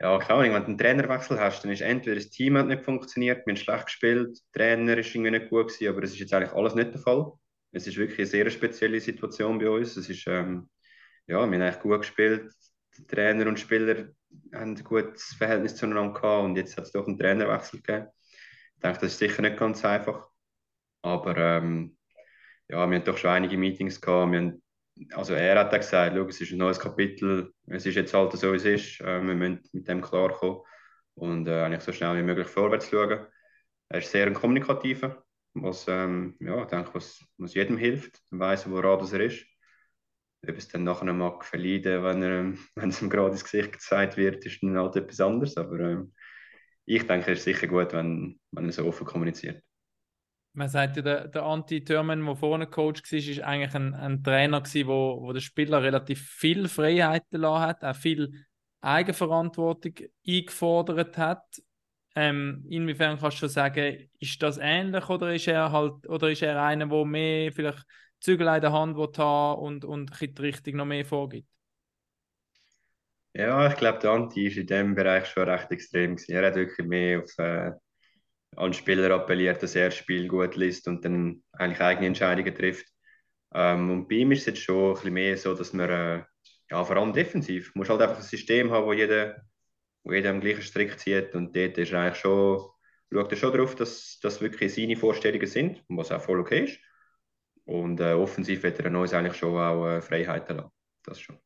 ja, 0.00 0.16
Ahnung, 0.18 0.52
wenn 0.54 0.62
du 0.62 0.66
einen 0.68 0.78
Trainerwechsel 0.78 1.38
hast, 1.38 1.62
dann 1.64 1.70
ist 1.70 1.80
entweder 1.82 2.16
das 2.16 2.30
Team 2.30 2.56
hat 2.58 2.66
nicht 2.66 2.82
funktioniert, 2.84 3.46
wir 3.46 3.52
haben 3.52 3.56
schlecht 3.56 3.86
gespielt, 3.86 4.38
der 4.54 4.76
Trainer 4.76 4.98
ist 4.98 5.14
irgendwie 5.14 5.30
nicht 5.30 5.48
gut 5.50 5.68
gewesen, 5.68 5.88
aber 5.88 6.02
es 6.02 6.12
ist 6.12 6.18
jetzt 6.20 6.34
eigentlich 6.34 6.52
alles 6.52 6.74
nicht 6.74 6.92
der 6.94 7.00
Fall. 7.00 7.32
Es 7.72 7.86
ist 7.86 7.96
wirklich 7.96 8.18
eine 8.18 8.26
sehr 8.26 8.50
spezielle 8.50 9.00
Situation 9.00 9.58
bei 9.58 9.68
uns. 9.70 9.96
Es 9.96 10.08
ist, 10.08 10.26
ähm, 10.26 10.68
ja, 11.26 11.36
wir 11.38 11.42
haben 11.42 11.54
eigentlich 11.54 11.80
gut 11.80 12.00
gespielt. 12.00 12.52
Die 12.98 13.06
Trainer 13.06 13.46
und 13.48 13.60
Spieler 13.60 14.08
haben 14.54 14.76
ein 14.76 14.84
gutes 14.84 15.34
Verhältnis 15.38 15.76
zueinander 15.76 16.12
gehabt 16.20 16.44
und 16.44 16.56
jetzt 16.56 16.76
hat 16.76 16.84
es 16.86 16.92
doch 16.92 17.06
einen 17.06 17.18
Trainerwechsel 17.18 17.80
gegeben. 17.82 18.08
Denke, 18.82 19.00
das 19.00 19.12
ist 19.12 19.18
sicher 19.18 19.42
nicht 19.42 19.56
ganz 19.56 19.84
einfach. 19.84 20.28
Aber 21.02 21.36
ähm, 21.36 21.96
ja, 22.68 22.86
wir 22.88 22.96
haben 22.96 23.04
doch 23.04 23.18
schon 23.18 23.30
einige 23.30 23.56
Meetings 23.56 24.00
gehabt. 24.00 24.34
Haben, 24.34 24.62
also 25.12 25.34
er 25.34 25.58
hat 25.58 25.72
auch 25.72 25.78
gesagt, 25.78 26.16
es 26.16 26.40
ist 26.40 26.52
ein 26.52 26.58
neues 26.58 26.78
Kapitel, 26.78 27.52
es 27.66 27.86
ist 27.86 27.96
jetzt 27.96 28.14
halt 28.14 28.32
so, 28.32 28.52
wie 28.52 28.56
es 28.56 28.64
ist. 28.64 29.00
Äh, 29.00 29.20
wir 29.22 29.34
müssen 29.34 29.60
mit 29.72 29.88
dem 29.88 30.00
klarkommen 30.00 30.62
und 31.14 31.48
äh, 31.48 31.62
eigentlich 31.62 31.82
so 31.82 31.92
schnell 31.92 32.16
wie 32.16 32.22
möglich 32.22 32.48
vorwärts 32.48 32.88
schauen. 32.88 33.26
Er 33.88 33.98
ist 33.98 34.10
sehr 34.10 34.26
ein 34.26 34.34
kommunikativer, 34.34 35.22
was, 35.54 35.86
ähm, 35.88 36.36
ja, 36.40 36.64
denke, 36.64 36.94
was, 36.94 37.24
was 37.36 37.54
jedem 37.54 37.76
hilft. 37.76 38.22
Weiß, 38.30 38.70
woran 38.70 38.98
das 38.98 39.12
er 39.12 39.20
ist. 39.20 39.44
Ob 40.48 40.56
es 40.56 40.68
dann 40.68 40.84
nachher 40.84 41.12
mag 41.12 41.44
verleiden, 41.44 42.02
wenn, 42.02 42.22
er, 42.22 42.54
wenn 42.74 42.88
es 42.88 43.02
ihm 43.02 43.10
gerade 43.10 43.32
ins 43.32 43.44
Gesicht 43.44 43.72
gezeigt 43.72 44.16
wird, 44.16 44.44
ist 44.46 44.62
dann 44.62 44.78
halt 44.78 44.96
etwas 44.96 45.20
anderes. 45.20 45.56
Aber 45.56 45.78
ähm, 45.80 46.14
ich 46.84 47.06
denke, 47.06 47.32
es 47.32 47.38
ist 47.38 47.44
sicher 47.44 47.66
gut, 47.66 47.92
wenn, 47.92 48.40
wenn 48.50 48.66
er 48.66 48.72
so 48.72 48.86
offen 48.86 49.06
kommuniziert. 49.06 49.62
Man 50.54 50.68
sagt 50.68 50.96
ja, 50.96 51.02
der, 51.02 51.28
der 51.28 51.44
Anti 51.44 51.82
Thurman, 51.82 52.26
der 52.26 52.36
vorne 52.36 52.66
Coach 52.66 53.02
war, 53.10 53.18
ist 53.18 53.40
eigentlich 53.40 53.74
ein, 53.74 53.94
ein 53.94 54.22
Trainer 54.22 54.60
gewesen, 54.60 54.86
wo, 54.86 55.22
wo 55.22 55.32
der 55.32 55.40
Spieler 55.40 55.82
relativ 55.82 56.28
viel 56.28 56.68
Freiheiten 56.68 57.40
lassen 57.40 57.62
hat, 57.62 57.84
auch 57.84 57.96
viel 57.96 58.44
Eigenverantwortung 58.82 59.94
eingefordert 60.26 61.16
hat. 61.16 61.62
Ähm, 62.14 62.66
inwiefern 62.68 63.18
kannst 63.18 63.40
du 63.40 63.46
sagen, 63.46 64.10
ist 64.18 64.42
das 64.42 64.58
ähnlich 64.58 65.08
oder 65.08 65.34
ist 65.34 65.48
er 65.48 65.72
halt 65.72 66.06
oder 66.06 66.30
ist 66.30 66.42
er 66.42 66.62
einer, 66.62 66.86
der 66.86 67.04
mehr 67.06 67.50
vielleicht 67.52 67.86
Zügel 68.20 68.48
in 68.48 68.60
der 68.60 68.72
Hand 68.72 68.98
haben 69.18 69.62
und, 69.62 69.84
und 69.86 70.20
die 70.20 70.42
Richtung 70.42 70.76
noch 70.76 70.84
mehr 70.84 71.06
vorgibt? 71.06 71.48
Ja, 73.34 73.66
ich 73.68 73.76
glaube, 73.76 73.98
der 73.98 74.10
Anti 74.10 74.46
ist 74.46 74.58
in 74.58 74.66
dem 74.66 74.94
Bereich 74.94 75.26
schon 75.26 75.48
recht 75.48 75.70
extrem 75.70 76.16
gewesen. 76.16 76.32
Er 76.32 76.46
hat 76.46 76.54
wirklich 76.54 76.86
mehr 76.86 77.20
auf 77.22 77.38
äh, 77.38 77.72
an 78.56 78.72
Spieler 78.74 79.10
appelliert, 79.14 79.62
dass 79.62 79.74
er 79.74 79.86
das 79.86 79.96
Spiel 79.96 80.28
gut 80.28 80.56
liest 80.56 80.88
und 80.88 81.04
dann 81.04 81.42
eigentlich 81.52 81.80
eigene 81.80 82.08
Entscheidungen 82.08 82.54
trifft. 82.54 82.86
Ähm, 83.54 83.90
und 83.90 84.08
bei 84.08 84.16
ihm 84.16 84.32
ist 84.32 84.40
es 84.40 84.46
jetzt 84.46 84.60
schon 84.62 84.90
ein 84.90 84.94
bisschen 84.94 85.14
mehr 85.14 85.36
so, 85.38 85.54
dass 85.54 85.72
man 85.72 85.90
äh, 85.90 86.24
ja, 86.70 86.84
vor 86.84 86.96
allem 86.96 87.12
defensiv, 87.12 87.74
muss 87.74 87.88
halt 87.90 88.02
einfach 88.02 88.16
ein 88.18 88.22
System 88.22 88.70
haben, 88.70 88.86
wo 88.86 88.92
jeder, 88.92 89.42
wo 90.04 90.12
jeder 90.12 90.30
am 90.30 90.40
gleichen 90.40 90.62
Strick 90.62 90.98
zieht 90.98 91.34
und 91.34 91.56
dort 91.56 91.78
ist 91.78 91.92
er 91.92 92.00
eigentlich 92.02 92.18
schon, 92.20 92.60
schaut 93.12 93.30
er 93.32 93.36
schon 93.38 93.52
darauf, 93.52 93.74
dass 93.76 94.18
das 94.22 94.40
wirklich 94.40 94.74
seine 94.74 94.96
Vorstellungen 94.96 95.46
sind, 95.46 95.84
was 95.88 96.12
auch 96.12 96.22
voll 96.22 96.40
okay 96.40 96.64
ist. 96.64 96.80
Und 97.64 98.00
äh, 98.00 98.14
offensiv 98.14 98.62
wird 98.62 98.80
er 98.80 98.98
uns 98.98 99.14
eigentlich 99.14 99.36
schon 99.36 99.56
auch 99.56 99.86
äh, 99.88 100.02
Freiheiten 100.02 100.56
lassen. 100.58 100.70
Das 101.04 101.20
schon. 101.20 101.38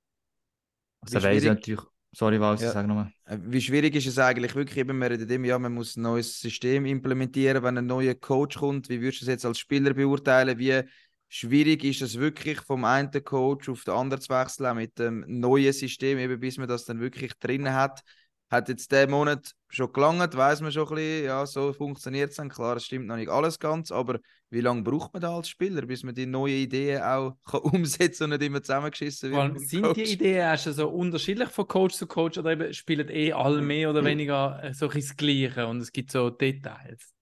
Also 1.06 1.18
Wie 1.18 1.22
weiss 1.22 1.36
ich 1.36 1.42
schwierig- 1.42 1.54
natürlich. 1.54 1.80
Sorry, 2.12 2.40
Walter, 2.40 2.64
Ja. 2.64 2.72
sag 2.72 2.86
nochmal. 2.86 3.12
Äh, 3.26 3.38
Wie 3.42 3.60
schwierig 3.60 3.94
ist 3.94 4.06
es 4.06 4.18
eigentlich 4.18 4.54
wirklich, 4.54 4.78
eben, 4.78 4.98
wir 4.98 5.10
reden 5.10 5.28
immer, 5.28 5.46
ja, 5.48 5.58
man 5.58 5.74
muss 5.74 5.96
ein 5.96 6.02
neues 6.02 6.40
System 6.40 6.86
implementieren, 6.86 7.62
wenn 7.62 7.76
ein 7.76 7.86
neuer 7.86 8.14
Coach 8.14 8.56
kommt. 8.56 8.88
Wie 8.88 9.00
würdest 9.00 9.20
du 9.22 9.26
das 9.26 9.32
jetzt 9.32 9.44
als 9.44 9.58
Spieler 9.58 9.92
beurteilen? 9.92 10.58
Wie 10.58 10.82
schwierig 11.28 11.84
ist 11.84 12.00
es 12.02 12.18
wirklich, 12.18 12.60
vom 12.60 12.84
einen 12.84 13.10
Coach 13.22 13.68
auf 13.68 13.84
den 13.84 13.94
anderen 13.94 14.22
zu 14.22 14.30
wechseln, 14.30 14.66
auch 14.66 14.74
mit 14.74 14.98
dem 14.98 15.24
neuen 15.26 15.72
System, 15.72 16.18
eben 16.18 16.40
bis 16.40 16.56
man 16.56 16.68
das 16.68 16.84
dann 16.86 17.00
wirklich 17.00 17.34
drin 17.34 17.70
hat? 17.72 18.00
Hat 18.48 18.68
jetzt 18.68 18.92
der 18.92 19.08
Monat 19.10 19.52
schon 19.68 19.92
gelangt, 19.92 20.36
weiß 20.36 20.60
man 20.60 20.72
schon 20.72 20.88
ein 20.88 20.94
bisschen, 20.94 21.24
ja, 21.26 21.46
so 21.46 21.72
funktioniert 21.72 22.30
es 22.30 22.36
dann. 22.36 22.48
Klar, 22.48 22.76
es 22.76 22.84
stimmt 22.84 23.06
noch 23.06 23.16
nicht 23.16 23.28
alles 23.28 23.58
ganz, 23.58 23.90
aber 23.90 24.20
wie 24.50 24.60
lange 24.60 24.82
braucht 24.82 25.12
man 25.12 25.22
da 25.22 25.36
als 25.36 25.48
Spieler, 25.48 25.82
bis 25.82 26.02
man 26.02 26.14
die 26.14 26.26
neuen 26.26 26.54
Ideen 26.56 27.02
auch 27.02 27.36
kann 27.50 27.60
umsetzen 27.60 28.24
und 28.24 28.30
nicht 28.30 28.42
immer 28.42 28.62
zusammengeschissen 28.62 29.32
Vor 29.32 29.54
wird? 29.54 29.58
sind 29.58 29.96
die? 29.96 30.04
Ideen 30.04 30.36
erst 30.36 30.64
so 30.64 30.88
unterschiedlich 30.88 31.48
von 31.50 31.66
Coach 31.66 31.94
zu 31.94 32.06
Coach 32.06 32.38
oder 32.38 32.52
eben 32.52 32.72
spielen 32.72 33.08
eh 33.08 33.32
alle 33.32 33.62
mehr 33.62 33.90
oder 33.90 34.04
weniger 34.04 34.62
äh, 34.62 34.72
so 34.74 34.88
ein 34.88 34.94
das 34.94 35.16
Gleiche 35.16 35.66
und 35.66 35.80
es 35.80 35.92
gibt 35.92 36.10
so 36.12 36.30
Details? 36.30 37.12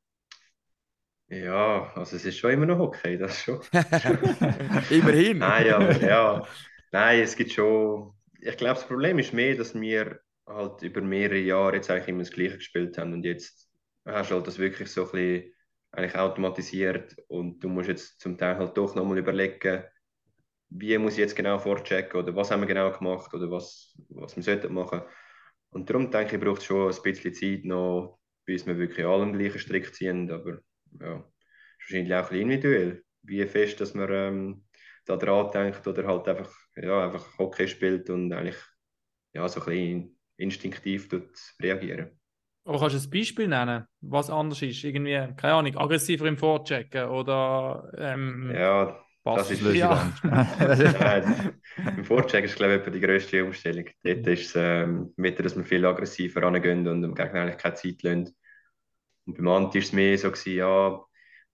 Ja, 1.29 1.91
also 1.95 2.17
es 2.17 2.25
ist 2.25 2.39
schon 2.39 2.53
immer 2.53 2.67
noch 2.67 2.79
okay, 2.79 3.17
das 3.17 3.43
schon. 3.43 3.61
Immerhin. 4.91 5.39
Nein, 5.39 5.73
aber 5.73 6.01
ja, 6.01 6.47
nein, 6.93 7.21
es 7.21 7.35
gibt 7.35 7.53
schon. 7.53 8.13
Ich 8.41 8.57
glaube, 8.57 8.75
das 8.75 8.87
Problem 8.87 9.19
ist 9.19 9.33
mehr, 9.33 9.57
dass 9.57 9.75
wir 9.75 10.21
halt 10.47 10.83
über 10.83 11.01
mehrere 11.01 11.39
Jahre 11.39 11.77
jetzt 11.77 11.91
eigentlich 11.91 12.09
immer 12.09 12.21
das 12.21 12.31
Gleiche 12.31 12.57
gespielt 12.59 12.99
haben. 12.99 13.13
Und 13.13 13.25
jetzt 13.25 13.71
hast 14.05 14.31
du 14.31 14.35
halt 14.37 14.47
das 14.47 14.59
wirklich 14.59 14.91
so 14.91 15.05
ein 15.07 15.13
bisschen 15.13 15.53
eigentlich 15.93 16.17
automatisiert. 16.17 17.17
Und 17.29 17.61
du 17.63 17.69
musst 17.69 17.89
jetzt 17.89 18.21
zum 18.21 18.37
Teil 18.37 18.57
halt 18.57 18.77
doch 18.77 18.95
nochmal 18.95 19.19
überlegen, 19.19 19.85
wie 20.71 20.99
muss 20.99 21.15
ich 21.15 21.21
jetzt 21.21 21.37
genau 21.37 21.59
vorchecken 21.59 22.21
oder 22.21 22.35
was 22.35 22.51
haben 22.51 22.61
wir 22.61 22.67
genau 22.67 22.91
gemacht 22.93 23.33
oder 23.33 23.51
was, 23.51 23.97
was 24.11 24.37
wir 24.37 24.43
sollten 24.43 24.75
machen. 24.75 25.03
Und 25.71 25.89
darum 25.91 26.11
denke 26.11 26.37
ich, 26.37 26.43
braucht 26.43 26.59
es 26.61 26.65
schon 26.65 26.93
ein 26.93 27.03
bisschen 27.03 27.35
Zeit 27.35 27.65
noch, 27.65 28.19
bis 28.45 28.67
wir 28.67 28.79
wirklich 28.79 29.07
alle 29.07 29.23
am 29.23 29.33
gleichen 29.33 29.59
Strick 29.59 29.95
ziehen, 29.95 30.31
aber 30.31 30.61
ja, 31.01 31.17
ist 31.19 31.91
wahrscheinlich 31.91 32.15
auch 32.15 32.25
ein 32.25 32.29
bisschen 32.31 32.51
individuell, 32.51 33.05
wie 33.23 33.47
fest, 33.47 33.81
dass 33.81 33.95
man 33.95 34.09
ähm, 34.13 34.65
da 35.05 35.17
dran 35.17 35.51
denkt 35.53 35.87
oder 35.87 36.07
halt 36.07 36.29
einfach, 36.29 36.53
ja, 36.77 37.05
einfach 37.05 37.39
Hockey 37.39 37.69
spielt 37.69 38.11
und 38.11 38.33
eigentlich 38.33 38.57
ja, 39.33 39.49
so 39.49 39.61
ein 39.61 39.67
bisschen 39.67 40.14
instinktiv 40.37 41.09
reagieren. 41.61 42.11
Aber 42.65 42.79
kannst 42.79 42.97
du 42.97 43.09
ein 43.09 43.11
Beispiel 43.11 43.49
nennen, 43.49 43.85
was 44.01 44.31
anders 44.31 44.63
ist? 44.63 44.83
Irgendwie, 44.85 45.13
keine 45.37 45.55
Ahnung, 45.55 45.77
aggressiver 45.77 46.27
im 46.27 46.39
Vorchecken 46.39 47.09
oder 47.09 47.91
ähm, 47.99 48.51
Ja, 48.55 48.99
das 49.25 49.51
ist 49.51 49.63
Passlösung. 49.63 50.13
Nein, 50.23 51.61
Im 51.97 52.05
Vorcheck 52.05 52.45
ist, 52.45 52.57
glaube 52.57 52.83
ich, 52.85 52.93
die 52.93 53.01
grösste 53.01 53.45
Umstellung. 53.45 53.87
Dort 54.03 54.27
ist 54.27 54.47
es 54.47 54.55
ähm, 54.57 55.13
wieder, 55.17 55.43
dass 55.43 55.57
wir 55.57 55.65
viel 55.65 55.85
aggressiver 55.85 56.43
rangehen 56.43 56.87
und 56.89 57.03
dem 57.03 57.15
Gegner 57.15 57.43
eigentlich 57.43 57.59
keine 57.59 57.75
Zeit 57.75 58.03
lassen. 58.03 58.35
Und 59.27 59.37
beim 59.37 59.49
Anti 59.49 59.79
war 59.79 59.83
es 59.83 59.93
mehr 59.93 60.19
so, 60.19 60.31
gewesen, 60.31 60.57
ja, 60.57 61.01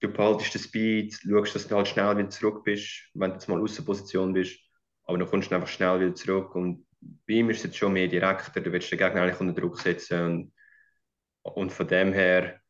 du 0.00 0.08
behaltest 0.08 0.54
den 0.54 0.62
Speed, 0.62 1.14
schaust, 1.14 1.54
dass 1.54 1.68
du 1.68 1.76
halt 1.76 1.88
schnell 1.88 2.18
wieder 2.18 2.30
zurück 2.30 2.64
bist, 2.64 3.08
wenn 3.14 3.30
du 3.30 3.34
jetzt 3.34 3.48
mal 3.48 3.60
Außenposition 3.60 4.32
bist, 4.32 4.58
aber 5.04 5.18
dann 5.18 5.28
kommst 5.28 5.50
du 5.50 5.54
einfach 5.54 5.68
schnell 5.68 6.00
wieder 6.00 6.14
zurück. 6.14 6.54
Und 6.54 6.86
bei 7.00 7.34
ihm 7.34 7.50
ist 7.50 7.58
es 7.58 7.64
jetzt 7.64 7.76
schon 7.78 7.92
mehr 7.92 8.08
direkter, 8.08 8.60
du 8.60 8.72
willst 8.72 8.90
den 8.90 8.98
Gegner 8.98 9.22
eigentlich 9.22 9.40
unter 9.40 9.60
Druck 9.60 9.80
setzen. 9.80 10.52
Und, 11.42 11.54
und 11.54 11.72
von 11.72 11.88
dem 11.88 12.12
her, 12.12 12.60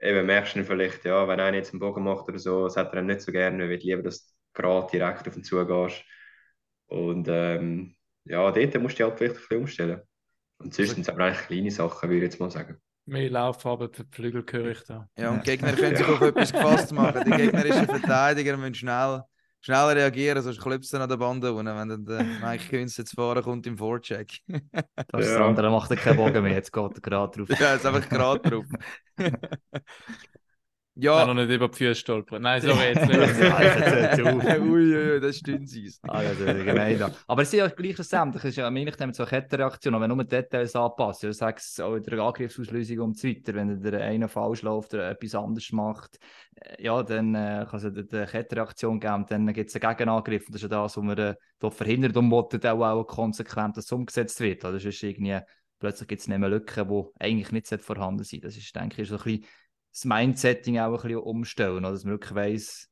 eben 0.00 0.26
merkst 0.26 0.56
du 0.56 0.64
vielleicht, 0.64 1.04
ja, 1.04 1.26
wenn 1.28 1.40
einer 1.40 1.56
jetzt 1.56 1.72
einen 1.72 1.80
Bogen 1.80 2.04
macht 2.04 2.28
oder 2.28 2.38
so, 2.38 2.64
das 2.64 2.76
hat 2.76 2.92
er 2.94 3.00
ihm 3.00 3.06
nicht 3.06 3.22
so 3.22 3.32
gerne, 3.32 3.62
er 3.64 3.68
will 3.70 3.78
lieber, 3.78 4.02
dass 4.02 4.26
du 4.26 4.34
gerade 4.54 4.88
direkt 4.92 5.28
auf 5.28 5.36
ihn 5.36 5.44
zugehst. 5.44 6.04
Und 6.86 7.28
ähm, 7.30 7.96
ja, 8.24 8.50
dort 8.50 8.74
musst 8.80 8.98
du 8.98 9.04
dich 9.04 9.10
halt 9.10 9.18
vielleicht 9.18 9.34
ein 9.36 9.40
bisschen 9.40 9.58
umstellen. 9.58 10.02
Und 10.58 10.74
sonst 10.74 10.94
sind 10.94 11.02
es 11.02 11.08
aber 11.08 11.24
eigentlich 11.24 11.46
kleine 11.46 11.70
Sachen, 11.70 12.08
würde 12.10 12.26
ich 12.26 12.32
jetzt 12.32 12.40
mal 12.40 12.50
sagen. 12.50 12.80
mehr 13.06 13.30
Lauffarbe 13.30 13.90
für 13.92 14.04
die 14.04 14.14
Flügel 14.14 14.44
höre 14.50 14.70
ich 14.72 14.82
da. 14.84 15.08
Ja, 15.16 15.30
und 15.32 15.44
Gegner 15.44 15.72
können 15.74 15.96
sich 15.96 16.08
auf 16.08 16.20
etwas 16.20 16.52
gefasst 16.52 16.92
machen. 16.92 17.24
Die 17.24 17.34
gegnerischen 17.34 17.88
Verteidiger 17.88 18.56
müssen 18.56 18.74
schnell, 18.74 19.22
schnell 19.66 19.98
reagieren, 19.98 20.40
sonst 20.42 20.60
klopft 20.60 20.94
an 20.94 21.08
der 21.08 21.16
Bande 21.16 21.52
unten, 21.52 21.76
wenn 21.76 21.88
dann 21.88 22.04
der 22.06 22.22
Mike 22.42 22.68
Künz 22.70 22.96
jetzt 22.96 23.14
fahren 23.14 23.42
kommt 23.42 23.66
im 23.66 23.76
Vorcheck. 23.76 24.38
Das 25.08 25.24
ist 25.26 25.32
Ja. 25.32 25.38
der 25.38 25.46
andere 25.46 25.70
macht 25.70 25.90
er 25.90 25.96
keinen 25.96 26.16
Bogen 26.16 26.42
mehr, 26.42 26.52
jetzt 26.52 26.72
geht 26.72 26.94
er 26.94 27.00
gerade 27.00 27.44
drauf. 27.44 27.60
ja, 27.60 27.74
ist 27.74 27.84
einfach 27.84 28.08
gerade 28.08 28.48
drauf. 28.48 28.64
Ja. 30.98 31.20
ja, 31.20 31.26
noch 31.26 31.34
nicht 31.34 31.50
über 31.50 31.68
die 31.68 31.76
Füße 31.76 31.94
stolpern. 31.94 32.40
Nein, 32.40 32.62
sorry, 32.62 32.86
jetzt 32.94 33.06
nicht. 33.06 33.20
jetzt 33.20 33.38
hört 33.38 34.20
auf. 34.22 34.44
ui, 34.60 34.94
ui, 34.94 35.12
ui, 35.12 35.20
das 35.20 35.36
stimmt 35.36 35.64
das 35.64 35.76
ist 35.76 36.00
gemein. 36.02 37.12
Aber 37.26 37.42
es 37.42 37.52
ist 37.52 37.58
ja 37.58 37.68
gleich 37.68 37.94
schlussendlich, 37.96 38.42
es 38.44 38.50
ist 38.50 38.56
ja 38.56 38.66
am 38.66 38.76
Ende 38.76 38.92
so 39.12 39.22
eine 39.22 39.28
Kettenreaktion, 39.28 39.94
und 39.94 40.00
wenn 40.00 40.08
nur 40.08 40.24
die 40.24 40.28
Details 40.28 40.74
anpassen, 40.74 41.30
ich 41.30 41.36
sage 41.36 41.58
es 41.58 41.78
auch 41.80 41.96
in 41.96 42.02
der 42.02 42.18
Angriffsauslösung 42.20 43.00
und 43.00 43.18
so 43.18 43.28
weiter, 43.28 43.52
wenn 43.52 43.82
der 43.82 44.00
eine 44.00 44.26
falsch 44.26 44.62
läuft 44.62 44.94
oder 44.94 45.10
etwas 45.10 45.34
anderes 45.34 45.70
macht, 45.70 46.18
äh, 46.54 46.82
ja, 46.82 47.02
dann 47.02 47.34
äh, 47.34 47.66
kann 47.68 47.78
es 47.78 47.84
eine 47.84 48.26
Kettenreaktion 48.26 48.98
geben 48.98 49.26
dann 49.28 49.52
gibt 49.52 49.68
es 49.68 49.76
einen 49.76 49.96
Gegenangriff 49.96 50.46
und 50.46 50.54
das 50.54 50.62
ist 50.62 50.70
ja 50.70 50.82
das, 50.82 50.96
was 50.96 51.04
man 51.04 51.18
äh, 51.18 51.34
verhindert 51.70 52.16
und 52.16 52.30
wollte 52.30 52.72
auch, 52.72 52.80
auch 52.80 53.04
konsequent, 53.04 53.76
dass 53.76 53.84
es 53.84 53.92
umgesetzt 53.92 54.40
wird. 54.40 54.64
Also, 54.64 54.78
das 54.78 54.84
ist 54.86 55.02
irgendwie, 55.02 55.40
plötzlich 55.78 56.08
gibt 56.08 56.22
es 56.22 56.28
nicht 56.28 56.38
mehr 56.38 56.48
Lücken, 56.48 56.88
die 56.88 57.04
eigentlich 57.18 57.52
nicht 57.52 57.82
vorhanden 57.82 58.24
sind. 58.24 58.44
Das 58.44 58.56
ist, 58.56 58.74
denke 58.74 59.02
ich, 59.02 59.08
so 59.08 59.16
ein 59.16 59.22
bisschen 59.22 59.44
das 59.96 60.04
Mindsetting 60.06 60.78
auch 60.78 60.86
ein 60.92 61.02
bisschen 61.02 61.18
umstellen, 61.18 61.78
oder? 61.84 61.92
dass 61.92 62.04
man 62.04 62.14
wirklich 62.14 62.34
weiss, 62.34 62.90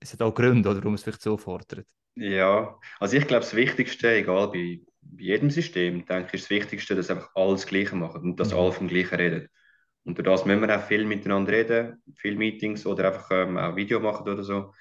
es 0.00 0.12
hat 0.14 0.22
auch 0.22 0.34
Gründe, 0.34 0.68
oder, 0.70 0.80
warum 0.80 0.94
es 0.94 1.04
vielleicht 1.04 1.22
so 1.22 1.36
fordert. 1.38 1.86
Ja, 2.14 2.78
also 2.98 3.16
ich 3.16 3.26
glaube, 3.26 3.42
das 3.44 3.54
Wichtigste, 3.54 4.10
egal 4.14 4.48
bei, 4.48 4.80
bei 5.02 5.22
jedem 5.22 5.50
System, 5.50 6.06
denke 6.06 6.28
ich, 6.28 6.34
ist 6.34 6.44
das 6.44 6.50
Wichtigste, 6.50 6.94
dass 6.94 7.10
einfach 7.10 7.30
alles 7.34 7.66
Gleiche 7.66 7.94
machen 7.94 8.22
und 8.22 8.40
dass 8.40 8.52
Mhm. 8.52 8.54
alle 8.54 8.72
vom 8.72 8.88
Gleichen 8.88 9.16
reden. 9.16 9.48
Und 10.04 10.16
durch 10.18 10.24
das 10.26 10.44
müssen 10.46 10.62
wir 10.62 10.76
auch 10.78 10.82
viel 10.86 11.04
miteinander 11.04 11.52
reden, 11.52 12.02
viele 12.16 12.36
Meetings 12.36 12.86
oder 12.86 13.08
einfach 13.08 13.30
ähm, 13.32 13.58
auch 13.58 13.76
Video 13.76 14.00
machen 14.00 14.28
oder 14.28 14.42
so. 14.44 14.72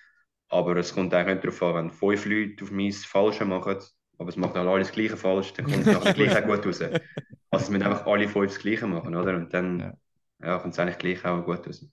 Aber 0.49 0.75
es 0.77 0.93
kommt 0.93 1.13
eigentlich 1.13 1.35
nicht 1.43 1.45
darauf 1.45 1.63
an, 1.63 1.85
wenn 1.85 1.91
fünf 1.91 2.25
Leute 2.25 2.63
auf 2.65 2.71
das 2.71 3.05
Falsche 3.05 3.45
machen, 3.45 3.77
aber 4.19 4.29
es 4.29 4.37
machen 4.37 4.57
alle 4.67 4.79
das 4.79 4.91
Gleiche 4.93 5.17
falsch, 5.17 5.53
dann 5.53 5.67
kommt 5.67 5.83
es 5.85 5.91
nachher 5.91 6.11
gleich 6.13 6.35
auch 6.35 6.45
gut 6.45 6.65
raus. 6.65 6.81
Also 6.81 7.65
es 7.65 7.69
müssen 7.69 7.83
einfach 7.83 8.05
alle 8.07 8.27
fünf 8.29 8.53
das 8.53 8.59
Gleiche 8.59 8.87
machen, 8.87 9.15
oder? 9.15 9.35
Und 9.35 9.53
dann 9.53 9.79
Ja. 9.79 9.97
Ja. 10.41 10.57
kommt 10.59 10.73
es 10.73 10.79
eigentlich 10.79 10.97
gleich 10.97 11.25
auch 11.25 11.43
gut 11.43 11.67
raus. 11.67 11.85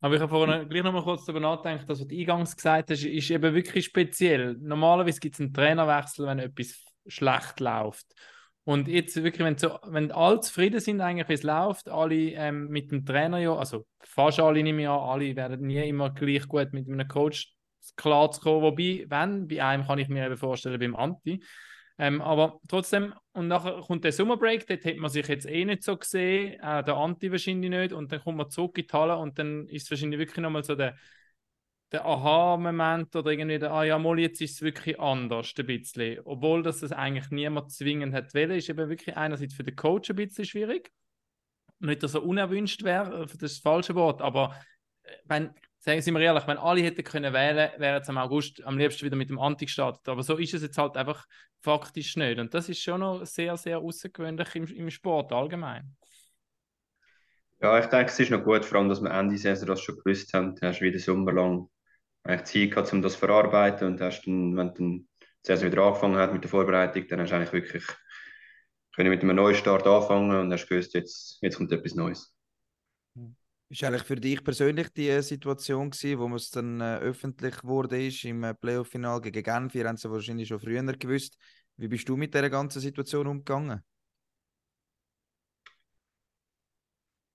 Aber 0.00 0.14
ich 0.14 0.20
habe 0.20 0.28
vorhin 0.28 0.68
gleich 0.68 0.82
noch 0.82 0.92
mal 0.92 1.02
kurz 1.02 1.24
darüber 1.24 1.40
nachgedacht, 1.40 1.88
dass 1.88 2.00
was 2.00 2.06
du 2.06 2.14
eingangs 2.14 2.54
gesagt 2.54 2.90
hast, 2.90 3.04
ist 3.04 3.30
eben 3.30 3.54
wirklich 3.54 3.86
speziell. 3.86 4.54
Normalerweise 4.60 5.18
gibt 5.18 5.34
es 5.34 5.40
einen 5.40 5.54
Trainerwechsel, 5.54 6.26
wenn 6.26 6.40
etwas 6.40 6.84
schlecht 7.06 7.60
läuft. 7.60 8.06
Und 8.64 8.88
jetzt 8.88 9.16
wirklich, 9.22 9.44
wenn, 9.44 9.58
so, 9.58 9.78
wenn 9.86 10.10
alle 10.10 10.40
zufrieden 10.40 10.80
sind, 10.80 11.00
eigentlich, 11.00 11.28
wie 11.28 11.34
es 11.34 11.42
läuft, 11.42 11.88
alle 11.88 12.14
ähm, 12.14 12.68
mit 12.68 12.90
dem 12.90 13.04
Trainer 13.04 13.38
ja, 13.38 13.54
also 13.54 13.86
fast 14.00 14.40
alle 14.40 14.62
nehme 14.62 14.82
ich 14.82 14.88
an, 14.88 15.00
alle 15.00 15.36
werden 15.36 15.66
nie 15.66 15.86
immer 15.88 16.10
gleich 16.10 16.48
gut 16.48 16.72
mit 16.72 16.88
einem 16.88 17.06
Coach 17.06 17.54
klar 17.96 18.30
zu 18.30 18.40
kommen. 18.40 18.62
Wobei, 18.62 19.04
wenn, 19.08 19.48
bei 19.48 19.62
einem 19.62 19.86
kann 19.86 19.98
ich 19.98 20.08
mir 20.08 20.26
eben 20.26 20.36
vorstellen, 20.36 20.80
beim 20.80 20.96
Anti. 20.96 21.42
Ähm, 21.96 22.20
aber 22.22 22.58
trotzdem, 22.68 23.14
und 23.32 23.46
nachher 23.46 23.80
kommt 23.82 24.02
der 24.02 24.12
Sommerbreak, 24.12 24.66
dort 24.66 24.84
hat 24.84 24.96
man 24.96 25.10
sich 25.10 25.28
jetzt 25.28 25.46
eh 25.46 25.64
nicht 25.64 25.84
so 25.84 25.96
gesehen, 25.96 26.54
äh, 26.60 26.82
der 26.82 26.96
Anti 26.96 27.30
wahrscheinlich 27.30 27.70
nicht, 27.70 27.92
und 27.92 28.10
dann 28.10 28.20
kommt 28.20 28.38
man 28.38 28.50
zurück 28.50 28.76
in 28.78 28.86
die 28.86 28.92
Halle 28.92 29.16
und 29.16 29.38
dann 29.38 29.68
ist 29.68 29.84
es 29.84 29.90
wahrscheinlich 29.90 30.18
wirklich 30.18 30.42
nochmal 30.42 30.64
so 30.64 30.74
der, 30.74 30.96
der 31.92 32.04
Aha-Moment 32.04 33.14
oder 33.14 33.30
irgendwie 33.30 33.60
der, 33.60 33.70
ah 33.70 33.84
ja, 33.84 33.96
mal 33.98 34.18
jetzt 34.18 34.40
ist 34.40 34.54
es 34.54 34.62
wirklich 34.62 34.98
anders, 34.98 35.54
ein 35.56 35.66
bisschen. 35.66 36.20
Obwohl 36.24 36.64
das, 36.64 36.80
das 36.80 36.90
eigentlich 36.90 37.30
niemand 37.30 37.70
zwingend 37.70 38.12
hat 38.12 38.34
wollen, 38.34 38.50
ist 38.50 38.68
eben 38.68 38.88
wirklich 38.88 39.16
einerseits 39.16 39.54
für 39.54 39.62
den 39.62 39.76
Coach 39.76 40.10
ein 40.10 40.16
bisschen 40.16 40.44
schwierig. 40.44 40.90
Nicht, 41.78 42.02
dass 42.02 42.14
er 42.14 42.24
unerwünscht 42.24 42.82
wäre, 42.82 43.20
das 43.20 43.32
ist 43.34 43.42
das 43.42 43.58
falsche 43.58 43.94
Wort, 43.94 44.20
aber 44.20 44.56
äh, 45.04 45.12
wenn, 45.26 45.54
sagen 45.84 46.14
mir 46.14 46.22
ehrlich, 46.22 46.46
wenn 46.46 46.56
alle 46.56 46.80
hätten 46.80 47.04
können 47.04 47.34
wählen, 47.34 47.70
wäre 47.76 48.00
es 48.00 48.08
am 48.08 48.16
August 48.16 48.64
am 48.64 48.78
liebsten 48.78 49.04
wieder 49.04 49.16
mit 49.16 49.28
dem 49.28 49.38
Anti 49.38 49.66
gestartet. 49.66 50.08
Aber 50.08 50.22
so 50.22 50.36
ist 50.38 50.54
es 50.54 50.62
jetzt 50.62 50.78
halt 50.78 50.96
einfach 50.96 51.26
faktisch 51.60 52.16
nicht. 52.16 52.38
Und 52.38 52.54
das 52.54 52.68
ist 52.70 52.82
schon 52.82 53.00
noch 53.00 53.24
sehr, 53.26 53.56
sehr 53.56 53.78
außergewöhnlich 53.78 54.54
im, 54.54 54.64
im 54.64 54.90
Sport 54.90 55.32
allgemein. 55.32 55.94
Ja, 57.60 57.78
ich 57.78 57.86
denke, 57.86 58.10
es 58.10 58.18
ist 58.18 58.30
noch 58.30 58.42
gut, 58.42 58.64
vor 58.64 58.78
allem, 58.78 58.88
dass 58.88 59.02
wir 59.02 59.10
Ende 59.10 59.36
Saison 59.36 59.68
das 59.68 59.80
schon 59.82 59.96
gewusst 59.96 60.32
haben. 60.32 60.54
Du 60.56 60.66
hast 60.66 60.80
wieder 60.80 60.98
Sommer 60.98 61.32
lang 61.32 61.68
Zeit 62.26 62.70
gehabt, 62.70 62.92
um 62.92 63.02
das 63.02 63.14
zu 63.14 63.18
verarbeiten 63.18 63.86
und 63.86 64.00
hast 64.00 64.22
dann, 64.26 64.56
wenn 64.56 64.74
dann 64.74 65.08
die 65.20 65.26
Saison 65.42 65.70
wieder 65.70 65.82
angefangen 65.82 66.16
hat 66.16 66.32
mit 66.32 66.42
der 66.42 66.50
Vorbereitung, 66.50 67.06
dann 67.08 67.20
hast 67.20 67.30
du 67.30 67.36
eigentlich 67.36 67.52
wirklich 67.52 67.84
können 68.94 69.10
mit 69.10 69.22
einem 69.22 69.36
neuen 69.36 69.54
Start 69.54 69.86
anfangen 69.86 70.38
und 70.38 70.52
hast 70.52 70.66
gewusst, 70.68 70.94
jetzt, 70.94 71.38
jetzt 71.42 71.56
kommt 71.56 71.72
etwas 71.72 71.94
Neues. 71.94 72.33
Ist 73.74 73.82
eigentlich 73.82 74.04
für 74.04 74.14
dich 74.14 74.44
persönlich 74.44 74.88
die 74.90 75.08
äh, 75.08 75.20
Situation 75.20 75.90
gewesen, 75.90 76.20
wo 76.20 76.32
es 76.36 76.48
dann 76.48 76.80
äh, 76.80 76.98
öffentlich 76.98 77.64
wurde 77.64 78.06
ist 78.06 78.24
im 78.24 78.44
äh, 78.44 78.54
Playoff-Final 78.54 79.20
gegen 79.20 79.42
Genf? 79.42 79.74
Ihr 79.74 79.88
habt 79.88 79.98
es 79.98 80.08
wahrscheinlich 80.08 80.46
schon 80.46 80.60
früher 80.60 80.84
gewusst. 80.84 81.36
Wie 81.76 81.88
bist 81.88 82.08
du 82.08 82.16
mit 82.16 82.32
dieser 82.32 82.50
ganzen 82.50 82.80
Situation 82.80 83.26
umgegangen? 83.26 83.82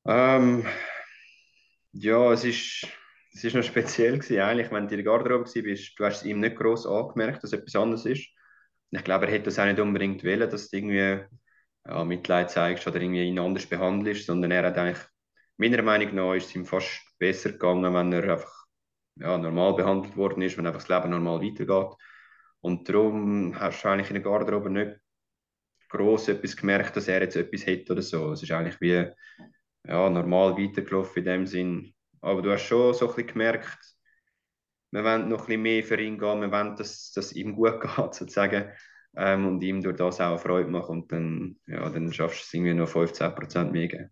Ähm, 0.06 0.66
ja, 1.92 2.32
es 2.32 2.46
ist, 2.46 2.88
es 3.34 3.44
ist 3.44 3.56
noch 3.56 3.64
speziell 3.64 4.18
gewesen, 4.18 4.40
eigentlich, 4.40 4.72
wenn 4.72 4.88
du 4.88 4.96
in 4.96 5.04
der 5.04 5.12
Garderobe 5.12 5.62
bist, 5.62 6.00
du 6.00 6.06
hast 6.06 6.20
es 6.22 6.26
ihm 6.26 6.40
nicht 6.40 6.56
gross 6.56 6.86
angemerkt, 6.86 7.44
dass 7.44 7.52
etwas 7.52 7.76
anderes 7.76 8.06
ist. 8.06 8.30
Ich 8.92 9.04
glaube, 9.04 9.26
er 9.26 9.34
hätte 9.34 9.46
das 9.46 9.60
auch 9.60 9.66
nicht 9.66 9.82
unbedingt 9.82 10.24
wollen, 10.24 10.50
dass 10.50 10.70
du 10.70 10.78
irgendwie 10.78 11.20
ja, 11.86 12.06
Mitleid 12.06 12.50
zeigst 12.50 12.88
oder 12.88 13.02
irgendwie 13.02 13.28
ihn 13.28 13.40
anders 13.40 13.66
behandelst, 13.66 14.26
sondern 14.26 14.52
er 14.52 14.64
hat 14.68 14.78
eigentlich, 14.78 15.06
meiner 15.60 15.82
Meinung 15.84 16.16
nach, 16.16 16.34
ist 16.36 16.48
es 16.48 16.56
ihm 16.56 16.66
fast 16.66 17.02
besser 17.20 17.52
gegangen, 17.52 17.94
wenn 17.94 18.14
er 18.14 18.34
einfach 18.34 18.66
ja, 19.16 19.38
normal 19.38 19.76
behandelt 19.76 20.16
worden 20.16 20.42
ist, 20.42 20.58
wenn 20.58 20.66
einfach 20.66 20.82
das 20.82 20.90
Leben 20.90 21.12
normal 21.12 21.42
weitergeht. 21.42 21.98
Und 22.62 22.88
darum 22.88 23.58
hast 23.60 23.84
du 23.84 23.90
eigentlich 23.90 24.10
in 24.10 24.16
der 24.16 24.24
Garderobe 24.24 24.70
nicht 24.70 25.00
gross 25.90 26.28
etwas 26.28 26.56
gemerkt, 26.56 26.96
dass 26.96 27.08
er 27.08 27.22
jetzt 27.22 27.36
etwas 27.36 27.66
hat 27.68 27.90
oder 27.90 28.02
so. 28.02 28.32
Es 28.32 28.44
ist 28.44 28.52
eigentlich 28.52 28.80
wie 28.80 29.06
ja, 29.88 30.10
normal 30.10 30.58
weitergelaufen 30.58 31.20
in 31.20 31.26
dem 31.26 31.48
Sinn. 31.48 31.94
Aber 32.22 32.42
du 32.42 32.52
hast 32.52 32.66
schon 32.66 32.94
so 32.94 33.10
ein 33.10 33.16
bisschen 33.16 33.34
gemerkt, 33.34 33.96
wir 34.92 35.04
wollen 35.04 35.30
noch 35.30 35.42
ein 35.42 35.46
bisschen 35.46 35.62
mehr 35.62 35.84
für 35.84 36.02
ihn 36.02 36.18
gehen, 36.18 36.42
wir 36.42 36.52
wollen, 36.52 36.76
dass 36.76 37.16
es 37.16 37.34
ihm 37.34 37.56
gut 37.56 37.82
geht, 37.96 38.14
sozusagen. 38.14 38.72
Ähm, 39.16 39.48
und 39.48 39.64
ihm 39.64 39.82
durch 39.82 39.96
das 39.98 40.22
auch 40.22 40.40
Freude 40.40 40.70
machen. 40.70 41.02
Und 41.02 41.12
dann, 41.12 41.58
ja, 41.68 41.90
dann 41.90 42.14
schaffst 42.14 42.42
du 42.42 42.44
es 42.46 42.54
irgendwie 42.54 42.74
noch 42.74 42.90
15% 42.90 43.72
mehr 43.72 43.88
geben. 43.88 44.10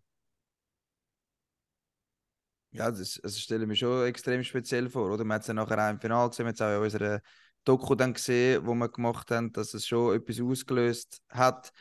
Ja, 2.72 2.92
das, 2.92 3.20
das 3.24 3.40
stelle 3.40 3.64
ich 3.64 3.68
mir 3.68 3.76
schon 3.76 4.06
extrem 4.06 4.44
speziell 4.44 4.90
vor, 4.90 5.12
oder? 5.12 5.24
Man 5.24 5.36
hat 5.36 5.42
es 5.42 5.48
ja 5.48 5.54
nachher 5.54 5.84
auch 5.86 5.90
im 5.90 6.00
Finale 6.00 6.30
gesehen, 6.30 6.46
man 6.46 6.54
hat 6.54 6.56
es 6.56 6.62
auch 6.62 6.78
in 6.78 6.84
unserer 6.84 7.22
Doku 7.64 7.96
dann 7.96 8.14
gesehen, 8.14 8.66
wo 8.66 8.74
wir 8.76 8.90
gemacht 8.90 9.32
haben, 9.32 9.52
dass 9.52 9.74
es 9.74 9.88
schon 9.88 10.16
etwas 10.16 10.40
ausgelöst 10.42 11.22
hat. 11.30 11.72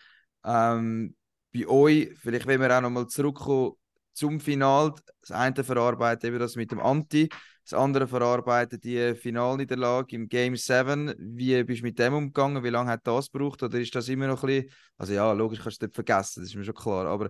Ähm, 0.44 1.16
bei 1.52 1.66
euch, 1.66 2.10
vielleicht 2.18 2.46
wenn 2.46 2.60
wir 2.60 2.76
auch 2.76 2.80
nochmal 2.80 3.06
zurückkommen 3.08 3.72
zum 4.12 4.40
Final, 4.40 4.94
das 5.20 5.30
eine 5.32 5.62
verarbeitet 5.64 6.24
eben 6.24 6.38
das 6.38 6.56
mit 6.56 6.70
dem 6.70 6.80
Anti, 6.80 7.28
das 7.62 7.74
andere 7.74 8.06
verarbeitet 8.06 8.84
die 8.84 9.14
Finalniederlage 9.16 10.14
im 10.16 10.28
Game 10.28 10.56
7. 10.56 11.12
Wie 11.18 11.62
bist 11.64 11.80
du 11.80 11.84
mit 11.86 11.98
dem 11.98 12.14
umgegangen? 12.14 12.62
Wie 12.62 12.70
lange 12.70 12.90
hat 12.92 13.06
das 13.06 13.30
gebraucht? 13.30 13.62
Oder 13.62 13.80
ist 13.80 13.94
das 13.94 14.08
immer 14.08 14.28
noch 14.28 14.42
ein 14.44 14.46
bisschen, 14.46 14.70
also 14.96 15.12
ja, 15.12 15.32
logisch 15.32 15.60
kannst 15.60 15.82
du 15.82 15.86
das 15.86 15.88
nicht 15.88 15.94
vergessen, 15.94 16.40
das 16.42 16.50
ist 16.50 16.56
mir 16.56 16.64
schon 16.64 16.74
klar, 16.74 17.06
aber 17.06 17.28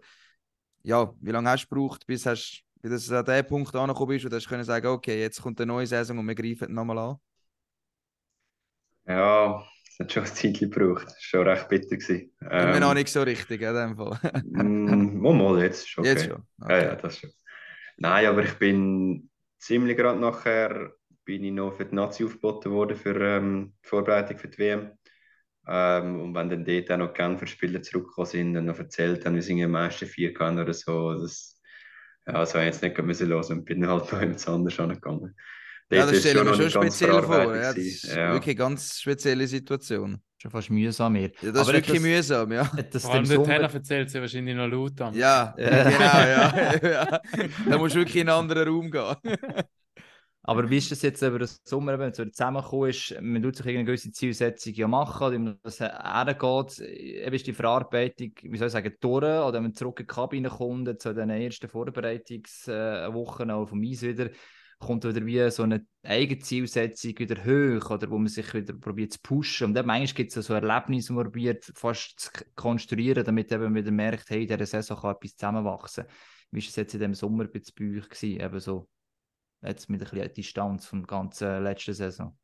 ja, 0.83 1.12
wie 1.21 1.31
lange 1.31 1.51
hast 1.51 1.64
du 1.64 1.69
gebraucht, 1.75 2.07
bis 2.07 2.27
hast 2.27 2.65
bis 2.88 3.07
du 3.07 3.18
an 3.18 3.25
den 3.25 3.46
Punkt 3.46 3.75
angekommen 3.75 4.09
bist, 4.09 4.25
du 4.25 4.35
hast 4.35 4.49
können 4.49 4.64
sagen, 4.64 4.87
okay, 4.87 5.20
jetzt 5.20 5.40
kommt 5.42 5.61
eine 5.61 5.72
neue 5.72 5.87
Saison 5.87 6.18
und 6.18 6.27
wir 6.27 6.35
greifen 6.35 6.72
nochmal 6.72 6.99
an? 6.99 7.16
Ja, 9.07 9.64
es 9.88 9.99
hat 9.99 10.12
schon 10.12 10.25
ein 10.25 10.35
Zeitchen 10.35 10.70
gebraucht. 10.70 11.07
Das 11.07 11.14
war 11.14 11.20
schon 11.20 11.49
recht 11.49 11.68
bitter. 11.68 11.96
Gewesen. 11.96 12.33
Ähm, 12.51 12.81
noch 12.81 12.94
nicht 12.94 13.09
so 13.09 13.22
richtig, 13.22 13.62
in 13.62 13.75
dem 13.75 13.96
Fall. 13.96 14.18
mm, 14.42 15.20
mal, 15.20 15.35
mal, 15.35 15.62
jetzt 15.62 15.87
ist 15.87 15.99
okay. 15.99 16.09
Jetzt 16.09 16.27
schon. 16.27 16.42
Ja, 16.68 16.83
ja, 16.83 16.94
das 16.96 17.18
schon. 17.18 17.31
Nein, 17.99 18.27
aber 18.27 18.44
ich 18.44 18.55
bin 18.55 19.31
ziemlich 19.59 19.96
gerade 19.96 20.18
nachher 20.20 20.92
bin 21.25 21.42
ich 21.44 21.53
noch 21.53 21.72
für 21.75 21.85
die 21.85 21.94
Nazi 21.94 22.25
aufgeboten 22.25 22.70
worden 22.72 22.96
für 22.96 23.20
ähm, 23.20 23.75
die 23.85 23.88
Vorbereitung 23.88 24.38
für 24.38 24.49
die 24.49 24.59
WM. 24.59 24.92
Ähm, 25.66 26.20
und 26.20 26.35
wenn 26.35 26.49
dann 26.49 26.64
dort 26.64 26.90
auch 26.92 26.96
noch 26.99 27.12
die 27.12 27.14
Genfer 27.14 27.46
Spieler 27.46 27.83
zurückgekommen 27.83 28.27
sind 28.27 28.57
und 28.57 28.66
noch 28.66 28.79
erzählt 28.79 29.25
haben, 29.27 29.35
wir 29.35 29.42
sind 29.42 29.62
am 29.62 29.72
meisten 29.72 30.07
vier 30.07 30.29
gegangen 30.29 30.61
oder 30.61 30.72
so, 30.72 31.14
das, 31.14 31.56
ja, 32.26 32.32
das 32.32 32.54
habe 32.54 32.64
ich 32.64 32.72
jetzt 32.72 32.82
nicht 32.82 32.98
müssen 33.02 33.28
hören 33.28 33.58
und 33.58 33.64
bin 33.64 33.86
halt 33.86 34.12
noch 34.12 34.20
etwas 34.20 34.48
anderes 34.48 34.78
angegangen. 34.80 35.34
Ja, 35.90 36.04
das 36.04 36.18
stelle 36.18 36.40
ich 36.40 36.46
mir 36.46 36.54
schon 36.56 36.70
speziell 36.82 37.22
vor. 37.22 37.54
Ja, 37.54 37.68
das 37.72 37.76
ist 37.76 38.04
Ja. 38.14 38.32
wirklich 38.32 38.56
eine 38.58 38.68
ganz 38.68 38.98
spezielle 39.00 39.46
Situation. 39.46 40.20
Schon 40.38 40.50
fast 40.50 40.68
mühsam 40.68 41.12
mehr. 41.12 41.30
Ja, 41.40 41.52
das 41.52 41.62
Aber 41.68 41.70
ist 41.78 41.88
wirklich 41.88 42.02
das- 42.02 42.02
mühsam, 42.02 42.52
ja. 42.52 42.70
Das 42.90 43.02
Vor 43.02 43.14
allem 43.14 43.24
der 43.24 43.36
Sommer- 43.36 43.46
Trainer 43.48 43.72
erzählt 43.72 44.10
sie 44.10 44.20
wahrscheinlich 44.20 44.56
noch 44.56 44.66
laut 44.66 45.00
an. 45.00 45.14
Ja, 45.14 45.54
Ja. 45.56 45.84
genau, 45.84 45.98
ja. 46.00 46.90
ja. 46.90 47.20
Da 47.70 47.78
musst 47.78 47.94
du 47.94 48.00
wirklich 48.00 48.16
in 48.16 48.28
einen 48.28 48.38
anderen 48.40 48.68
Raum 48.68 48.90
gehen. 48.90 49.36
Aber 50.48 50.70
wie 50.70 50.76
ist 50.76 50.92
das 50.92 51.02
jetzt 51.02 51.22
über 51.22 51.40
den 51.40 51.48
Sommer, 51.64 51.98
wenn 51.98 52.12
es 52.12 52.18
wieder 52.18 52.30
zusammengekommen 52.30 52.90
ist? 52.90 53.20
Man 53.20 53.42
tut 53.42 53.56
sich 53.56 53.66
irgendeine 53.66 53.87
gewisse 53.87 54.12
Zielsetzung 54.12 54.74
ja 54.74 54.87
machen, 54.87 55.44
wie 55.44 55.59
das 55.64 55.80
hergeht. 55.80 56.78
Eben 56.78 57.35
ist 57.35 57.46
die 57.48 57.52
Verarbeitung, 57.52 58.30
wie 58.42 58.56
soll 58.56 58.68
ich 58.68 58.72
sagen, 58.72 58.94
durch, 59.00 59.24
oder 59.24 59.54
wenn 59.54 59.64
man 59.64 59.74
zurück 59.74 59.98
in 59.98 60.06
die 60.06 60.14
Kabine 60.14 60.48
kommt, 60.48 61.02
zu 61.02 61.12
den 61.12 61.30
ersten 61.30 61.68
Vorbereitungswochen 61.68 63.50
auch 63.50 63.66
vom 63.66 63.82
Eis 63.82 64.02
wieder, 64.02 64.30
kommt 64.78 65.04
wieder 65.04 65.26
wie 65.26 65.50
so 65.50 65.64
eine 65.64 65.85
eigene 66.04 66.40
Zielsetzung 66.40 67.18
wieder 67.18 67.44
hoch, 67.44 67.90
oder 67.90 68.09
wo 68.09 68.18
man 68.18 68.28
sich 68.28 68.54
wieder 68.54 68.74
probiert 68.74 69.14
zu 69.14 69.18
pushen. 69.22 69.68
Und 69.68 69.74
dann 69.74 69.87
manchmal 69.87 70.14
gibt 70.14 70.37
es 70.37 70.46
so 70.46 70.54
Erlebnisse, 70.54 71.12
wo 71.12 71.16
man 71.16 71.24
probiert 71.24 71.64
fast 71.74 72.20
zu 72.20 72.30
konstruieren, 72.54 73.24
damit 73.24 73.50
eben 73.50 73.74
wieder 73.74 73.90
merkt, 73.90 74.30
hey, 74.30 74.42
in 74.42 74.48
dieser 74.48 74.66
Saison 74.66 74.98
kann 74.98 75.16
etwas 75.16 75.35
zusammenwachsen. 75.35 76.04
Wie 76.52 76.61
war 76.61 76.68
es 76.68 76.76
jetzt 76.76 76.94
in 76.94 77.00
diesem 77.00 77.14
Sommer 77.14 77.46
bei 77.46 77.59
euch 77.59 78.09
gewesen? 78.09 78.40
Eben 78.40 78.61
so 78.61 78.88
jetzt 79.66 79.88
mit 79.88 80.02
ein 80.02 80.09
bisschen 80.09 80.33
Distanz 80.33 80.90
der 80.90 81.02
ganzen 81.02 81.62
letzten 81.62 81.94
Saison. 81.94 82.38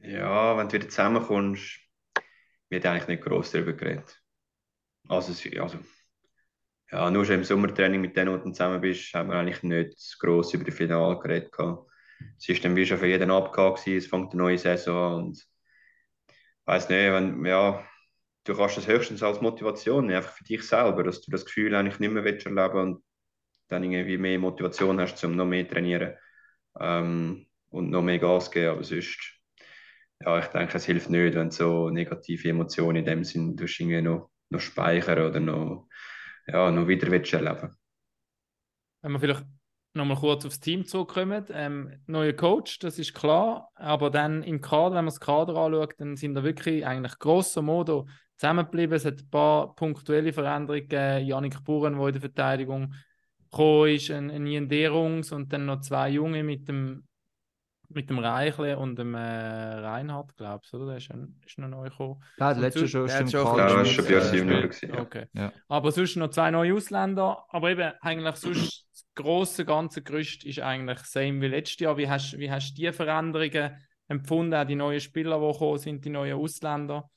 Ja, 0.00 0.56
wenn 0.56 0.68
du 0.68 0.74
wieder 0.74 0.88
zusammenkommst, 0.88 1.78
wird 2.68 2.86
eigentlich 2.86 3.08
nicht 3.08 3.22
gross 3.22 3.50
darüber 3.52 3.72
geredet. 3.72 4.20
Also, 5.08 5.32
also 5.60 5.78
ja, 6.90 7.10
nur 7.10 7.24
schon 7.24 7.36
im 7.36 7.44
Sommertraining 7.44 8.00
mit 8.00 8.16
denen, 8.16 8.36
die 8.36 8.44
du 8.44 8.50
zusammen 8.50 8.80
bist, 8.80 9.12
haben 9.14 9.30
wir 9.30 9.36
eigentlich 9.36 9.62
nicht 9.62 10.18
gross 10.18 10.52
über 10.54 10.64
das 10.64 10.74
Finale 10.74 11.18
geredet. 11.18 11.54
Es 12.38 12.48
ist 12.48 12.64
dann 12.64 12.76
wie 12.76 12.86
schon 12.86 12.98
für 12.98 13.06
jeden 13.06 13.30
abgehakt 13.30 13.86
es 13.86 14.06
fängt 14.06 14.32
eine 14.32 14.42
neue 14.42 14.58
Saison 14.58 14.96
an 14.96 15.24
und 15.24 15.46
weiss 16.64 16.88
nicht, 16.88 17.12
wenn, 17.12 17.44
ja, 17.44 17.84
du 18.44 18.54
kannst 18.54 18.76
das 18.76 18.86
höchstens 18.86 19.22
als 19.22 19.40
Motivation 19.40 20.10
einfach 20.10 20.32
für 20.32 20.44
dich 20.44 20.62
selber, 20.62 21.02
dass 21.02 21.20
du 21.20 21.30
das 21.30 21.44
Gefühl 21.44 21.74
eigentlich 21.74 21.98
nicht 21.98 22.12
mehr 22.12 22.24
willst 22.24 22.46
erleben 22.46 22.78
und 22.78 23.04
dann 23.72 23.84
irgendwie 23.84 24.18
mehr 24.18 24.38
Motivation 24.38 25.00
hast, 25.00 25.22
um 25.24 25.36
noch 25.36 25.46
mehr 25.46 25.66
zu 25.66 25.74
trainieren 25.74 26.14
ähm, 26.78 27.46
und 27.70 27.90
noch 27.90 28.02
mehr 28.02 28.18
Gas 28.18 28.50
geben, 28.50 28.70
aber 28.70 28.84
sonst 28.84 29.42
ja, 30.24 30.38
ich 30.38 30.46
denke, 30.46 30.76
es 30.76 30.84
hilft 30.84 31.10
nicht, 31.10 31.34
wenn 31.34 31.50
so 31.50 31.90
negative 31.90 32.48
Emotionen 32.48 32.98
in 32.98 33.04
dem 33.04 33.24
Sinn 33.24 33.56
du 33.56 33.64
irgendwie 33.64 34.02
noch, 34.02 34.30
noch 34.50 34.60
speichern 34.60 35.26
oder 35.26 35.40
noch, 35.40 35.88
ja, 36.46 36.70
noch 36.70 36.86
wieder 36.86 37.10
willst 37.10 37.32
erleben. 37.32 37.74
Wenn 39.02 39.12
wir 39.12 39.20
vielleicht 39.20 39.44
nochmal 39.94 40.16
kurz 40.16 40.46
aufs 40.46 40.60
Team 40.60 40.86
zurückkommen. 40.86 41.44
Ähm, 41.50 42.02
neuer 42.06 42.32
Coach, 42.32 42.78
das 42.78 42.98
ist 42.98 43.14
klar, 43.14 43.68
aber 43.74 44.10
dann 44.10 44.42
im 44.42 44.60
Kader, 44.60 44.94
wenn 44.94 45.04
man 45.04 45.06
das 45.06 45.20
Kader 45.20 45.56
anschaut, 45.56 45.94
dann 45.98 46.16
sind 46.16 46.34
da 46.34 46.42
wirklich 46.42 46.86
eigentlich 46.86 47.18
grosso 47.18 47.62
modo 47.62 48.06
zusammengeblieben. 48.36 48.94
Es 48.94 49.04
hat 49.04 49.20
ein 49.20 49.30
paar 49.30 49.74
punktuelle 49.74 50.32
Veränderungen. 50.32 51.26
Janik 51.26 51.62
Buren, 51.64 51.98
der 51.98 52.06
in 52.06 52.12
der 52.12 52.20
Verteidigung 52.20 52.94
gekommen 53.52 53.88
ist, 53.94 54.10
ein, 54.10 54.30
ein 54.30 54.46
Ian 54.46 54.68
Derungs 54.68 55.30
und 55.30 55.52
dann 55.52 55.66
noch 55.66 55.80
zwei 55.80 56.08
Junge 56.08 56.42
mit 56.42 56.66
dem, 56.68 57.04
mit 57.90 58.08
dem 58.08 58.18
Reichle 58.18 58.78
und 58.78 58.98
dem 58.98 59.14
äh, 59.14 59.18
Reinhard, 59.18 60.34
glaubst 60.36 60.72
du, 60.72 60.78
oder? 60.78 60.86
Der 60.86 60.96
ist, 60.96 61.10
ein, 61.10 61.38
ist 61.46 61.58
noch 61.58 61.68
neu 61.68 61.90
gekommen. 61.90 62.22
Ja, 62.38 62.54
der 62.54 62.62
letzte 62.62 62.88
schon 62.88 63.06
der 63.06 63.20
im 63.20 63.28
schon 63.28 63.58
Ja, 63.58 63.66
das 63.66 63.90
schon 63.90 64.04
bei 64.06 64.18
uns 64.18 64.30
gespielt. 64.30 64.62
gewesen. 64.62 64.98
Okay. 64.98 65.26
Ja. 65.34 65.52
Aber 65.68 65.92
sonst 65.92 66.16
noch 66.16 66.30
zwei 66.30 66.50
neue 66.50 66.74
Ausländer. 66.74 67.44
Aber 67.50 67.70
eben, 67.70 67.92
eigentlich 68.00 68.36
sonst 68.36 68.86
das 68.90 69.06
grosse 69.14 69.66
ganze 69.66 70.02
Gerüst 70.02 70.44
ist 70.44 70.60
eigentlich 70.60 71.00
same 71.00 71.42
wie 71.42 71.48
letztes 71.48 71.80
Jahr. 71.80 71.98
Wie 71.98 72.08
hast, 72.08 72.38
wie 72.38 72.50
hast 72.50 72.72
du 72.72 72.82
die 72.82 72.92
Veränderungen 72.92 73.76
empfunden? 74.08 74.54
Auch 74.54 74.66
die 74.66 74.76
neuen 74.76 75.00
Spieler, 75.00 75.38
die 75.38 75.52
gekommen 75.52 75.78
sind, 75.78 76.04
die 76.04 76.10
neuen 76.10 76.38
Ausländer? 76.38 77.10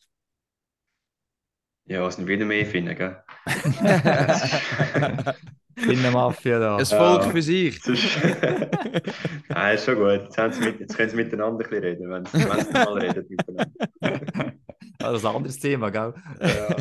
Ja, 1.85 2.05
es 2.05 2.15
sind 2.15 2.27
wieder 2.27 2.45
mehr 2.45 2.65
finden, 2.65 2.95
gell? 2.95 3.23
Binnenmafia 5.75 6.59
da. 6.59 6.77
Ein 6.77 6.85
Volk 6.85 7.23
Ja. 7.23 7.29
für 7.29 7.41
sich. 7.41 7.81
Nein, 9.49 9.75
ist 9.75 9.85
schon 9.85 9.95
gut. 9.95 10.23
Jetzt, 10.23 10.38
haben 10.38 10.53
sie 10.53 10.61
mit, 10.61 10.79
jetzt 10.79 10.95
können 10.95 11.09
sie 11.09 11.15
miteinander 11.15 11.65
ein 11.65 11.69
bisschen 11.69 11.83
reden, 11.83 12.09
wenn 12.09 12.25
sie, 12.25 12.33
wenn 12.49 12.65
sie 12.65 12.71
mal 12.73 12.93
reden 12.97 13.25
miteinander. 13.29 13.71
Ah, 14.01 14.51
das 14.99 15.17
ist 15.17 15.25
ein 15.25 15.35
anderes 15.35 15.59
Thema, 15.59 15.89
gell? 15.89 16.13
Ja. 16.41 16.75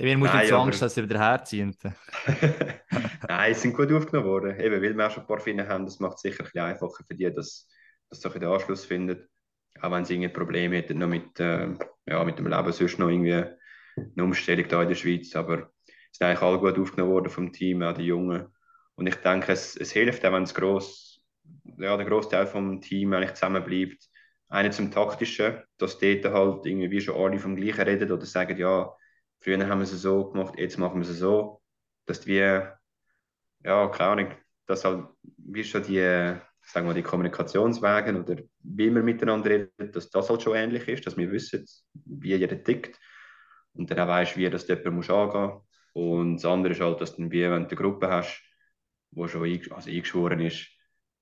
Ich 0.00 0.04
bin 0.04 0.18
muss 0.20 0.28
Nein, 0.28 0.38
nicht 0.38 0.48
so 0.50 0.54
aber- 0.54 0.64
Angst, 0.64 0.80
dass 0.82 0.94
sie 0.94 1.02
wieder 1.02 1.18
herziehen. 1.18 1.76
Nein, 3.28 3.54
sie 3.54 3.60
sind 3.60 3.76
gut 3.76 3.92
aufgenommen 3.92 4.28
worden. 4.28 4.60
Eben, 4.60 4.80
weil 4.82 4.96
wir 4.96 5.06
auch 5.06 5.10
schon 5.10 5.24
ein 5.24 5.26
paar 5.26 5.40
Finnen 5.40 5.66
haben, 5.68 5.84
das 5.84 5.98
macht 5.98 6.16
es 6.16 6.22
sicher 6.22 6.40
ein 6.40 6.44
bisschen 6.44 6.60
einfacher 6.62 7.04
für 7.06 7.14
die, 7.16 7.32
dass, 7.34 7.68
dass 8.08 8.20
sie 8.22 8.30
den 8.38 8.48
Anschluss 8.48 8.84
finden. 8.84 9.26
Auch 9.80 9.90
wenn 9.90 10.04
sie 10.04 10.14
irgendwie 10.14 10.32
Probleme 10.32 10.76
hätten, 10.76 10.98
noch 10.98 11.08
mit, 11.08 11.38
äh, 11.40 11.68
ja, 12.06 12.24
mit 12.24 12.38
dem 12.38 12.46
Leben, 12.46 12.72
sonst 12.72 12.98
noch 12.98 13.08
irgendwie 13.08 13.32
eine 13.34 14.24
Umstellung 14.24 14.66
da 14.68 14.82
in 14.82 14.88
der 14.88 14.94
Schweiz. 14.96 15.34
Aber 15.34 15.58
es 15.58 15.77
sind 16.12 16.26
eigentlich 16.26 16.42
alle 16.42 16.58
gut 16.58 16.78
aufgenommen 16.78 17.12
worden 17.12 17.30
vom 17.30 17.52
Team, 17.52 17.82
auch 17.82 17.94
die 17.94 18.04
Jungen. 18.06 18.46
Und 18.94 19.06
ich 19.06 19.16
denke, 19.16 19.52
es, 19.52 19.76
es 19.76 19.92
hilft 19.92 20.24
auch, 20.24 20.32
wenn 20.32 20.42
es 20.42 20.54
gross, 20.54 21.20
ja, 21.78 21.96
der 21.96 22.06
Großteil 22.06 22.46
vom 22.46 22.80
Team 22.80 23.12
eigentlich 23.12 23.34
zusammen 23.34 23.64
bleibt. 23.64 24.08
Einer 24.48 24.70
zum 24.70 24.90
Taktischen, 24.90 25.62
dass 25.76 25.98
dort 25.98 26.24
halt 26.24 26.66
irgendwie 26.66 27.00
schon 27.00 27.16
alle 27.16 27.38
vom 27.38 27.54
Gleichen 27.54 27.82
reden 27.82 28.10
oder 28.10 28.26
sagen, 28.26 28.56
ja, 28.58 28.92
früher 29.40 29.68
haben 29.68 29.78
wir 29.78 29.84
es 29.84 29.90
so 29.90 30.30
gemacht, 30.30 30.54
jetzt 30.58 30.78
machen 30.78 31.00
wir 31.00 31.08
es 31.08 31.18
so. 31.18 31.62
Dass 32.06 32.26
wir, 32.26 32.78
ja, 33.62 33.88
keine 33.88 34.10
Ahnung, 34.10 34.34
dass 34.66 34.84
halt 34.84 35.06
wie 35.22 35.64
schon 35.64 35.82
die, 35.82 36.00
sagen 36.62 36.86
wir, 36.86 36.94
die 36.94 37.02
Kommunikationswege 37.02 38.18
oder 38.18 38.42
wie 38.60 38.94
wir 38.94 39.02
miteinander 39.02 39.50
reden, 39.50 39.92
dass 39.92 40.10
das 40.10 40.28
halt 40.28 40.42
schon 40.42 40.56
ähnlich 40.56 40.88
ist, 40.88 41.06
dass 41.06 41.16
wir 41.16 41.30
wissen, 41.30 41.64
wie 42.04 42.34
jeder 42.34 42.62
tickt 42.62 42.98
und 43.74 43.90
dann 43.90 44.00
auch 44.00 44.08
weißt, 44.08 44.36
wie 44.36 44.48
das 44.50 44.66
jemand 44.66 44.96
muss 44.96 45.10
angehen 45.10 45.50
muss. 45.50 45.67
Und 45.98 46.36
das 46.36 46.44
andere 46.44 46.74
ist 46.74 46.80
halt, 46.80 47.00
dass 47.00 47.16
du, 47.16 47.28
wie, 47.32 47.42
wenn 47.42 47.64
du 47.64 47.68
eine 47.70 47.76
Gruppe 47.76 48.08
hast, 48.08 48.40
die 49.10 49.28
schon 49.28 49.44
eingesch 49.44 49.72
also 49.72 49.90
eingeschworen 49.90 50.40
ist, 50.40 50.68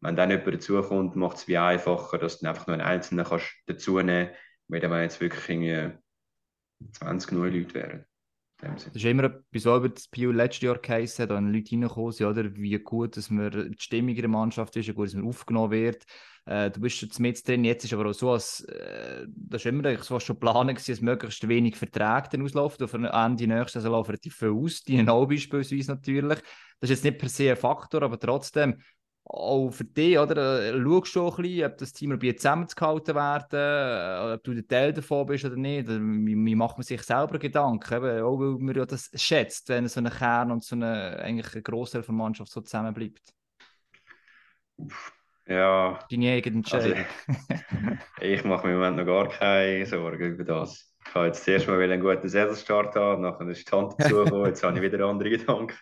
wenn 0.03 0.17
dann 0.17 0.31
jemand 0.31 0.55
dazukommt, 0.55 1.17
macht 1.17 1.39
es 1.39 1.49
wie 1.49 1.57
einfacher, 1.57 2.19
dass 2.19 2.41
du 2.41 2.47
einfach 2.47 2.67
nur 2.67 2.75
einen 2.75 2.87
Einzelnen 2.87 3.25
kannst 3.25 3.55
dazu 3.67 3.99
nehmen 4.03 4.29
kannst, 4.71 4.91
wenn 4.91 5.03
jetzt 5.03 5.21
wirklich 5.23 5.49
irgendwie 5.49 5.99
20 6.93 7.33
neue 7.33 7.51
Leute 7.51 7.75
wären. 7.75 8.07
Das 8.59 8.87
ist 8.87 9.05
immer 9.05 9.25
etwas, 9.25 9.67
was 9.67 9.79
über 9.79 9.89
das 9.91 10.09
Pio 10.09 10.33
letztes 10.33 10.63
Jahr 10.63 10.79
geheißen 10.79 11.25
hat, 11.25 11.31
wenn 11.31 11.53
Leute 11.53 11.73
reingekommen 11.73 12.13
sind, 12.13 12.27
oder? 12.27 12.57
wie 12.57 12.79
gut 12.79 13.17
dass 13.17 13.31
wir, 13.31 13.51
die 13.51 13.77
Stimmung 13.79 14.15
in 14.15 14.17
der 14.17 14.29
Mannschaft 14.29 14.75
ist, 14.77 14.89
wie 14.89 14.95
gut 14.95 15.09
dass 15.09 15.15
man 15.15 15.27
aufgenommen 15.27 15.73
wird. 15.73 16.05
Äh, 16.47 16.71
du 16.71 16.81
bist 16.81 17.03
jetzt 17.03 17.21
mit 17.21 17.47
drin, 17.47 17.65
jetzt 17.65 17.85
ist 17.85 17.93
aber 17.93 18.09
auch 18.09 18.15
so, 18.15 18.31
als, 18.31 18.61
äh, 18.65 19.27
das 19.29 19.63
ist 19.63 19.67
immer 19.67 20.03
so 20.03 20.19
schon 20.21 20.37
geplant 20.37 20.89
dass 20.89 21.01
möglichst 21.03 21.47
wenig 21.47 21.77
Verträge 21.77 22.29
dann 22.31 22.43
auslaufen. 22.43 22.85
Auf 22.85 22.95
Ende 22.95 23.47
nächsten 23.47 23.81
Saison 23.81 23.93
laufen 23.93 24.13
relativ 24.13 24.37
viel 24.37 24.51
aus, 24.51 24.83
die 24.83 25.07
auch 25.07 25.27
beispielsweise 25.27 25.91
natürlich. 25.91 26.39
Das 26.81 26.91
ist 26.91 26.97
jetzt 26.97 27.05
nicht 27.05 27.19
per 27.19 27.29
se 27.29 27.51
ein 27.51 27.57
Faktor, 27.57 28.03
aber 28.03 28.19
trotzdem, 28.19 28.77
auch 29.29 29.71
für 29.71 29.85
dich, 29.85 30.19
oder? 30.19 30.75
Äh, 30.75 30.81
Schaust 30.83 31.17
du 31.17 31.23
auch 31.27 31.39
ein 31.39 31.43
bisschen, 31.43 31.67
ob 31.73 31.79
das 31.79 31.93
Team 31.93 32.11
probiert 32.11 32.41
zusammengehalten 32.41 33.15
werden, 33.15 34.31
äh, 34.33 34.35
ob 34.35 34.45
du 34.45 34.55
der 34.55 34.67
Teil 34.67 34.93
davon 34.93 35.27
bist 35.27 35.45
oder 35.45 35.57
nicht. 35.57 35.89
Wie, 35.89 36.55
macht 36.55 36.79
man 36.79 36.85
sich 36.85 37.03
selber 37.03 37.39
Gedanken? 37.39 37.95
Eben, 37.95 38.23
auch 38.23 38.39
weil 38.39 38.59
man 38.59 38.75
ja 38.75 38.87
das 38.87 39.11
schätzt, 39.15 39.69
wenn 39.69 39.89
so 39.89 40.01
ein 40.01 40.11
Kern 40.11 40.51
und 40.53 40.65
so 40.65 40.77
eine, 40.77 41.19
eigentlich 41.19 41.55
ein 41.57 41.63
Großteil 41.63 42.03
der 42.03 42.15
Mannschaft 42.15 42.53
so 42.53 42.61
zusammenbleibt. 42.61 43.35
Ja, 45.47 45.99
Deine 46.11 46.33
eigene 46.33 46.57
Also, 46.71 46.91
Entscheidung. 46.91 47.07
ich 48.21 48.45
mache 48.45 48.67
mir 48.67 48.73
im 48.75 48.79
Moment 48.81 48.97
noch 48.99 49.07
gar 49.07 49.29
keine 49.29 49.87
Sorgen 49.87 50.23
über 50.35 50.45
das. 50.45 50.93
Ich 51.09 51.15
habe 51.15 51.27
jetzt 51.27 51.45
zuerst 51.45 51.69
mal 51.69 51.81
einen 51.81 52.01
guten 52.03 52.29
Saisonstart 52.29 52.97
haben, 52.97 53.23
nachher 53.23 53.49
ist 53.49 53.71
die 53.71 53.77
Hand 53.77 53.95
dazugekommen, 53.95 54.47
jetzt 54.49 54.63
habe 54.65 54.77
ich 54.77 54.83
wieder 54.83 55.07
andere 55.07 55.31
Gedanken, 55.31 55.77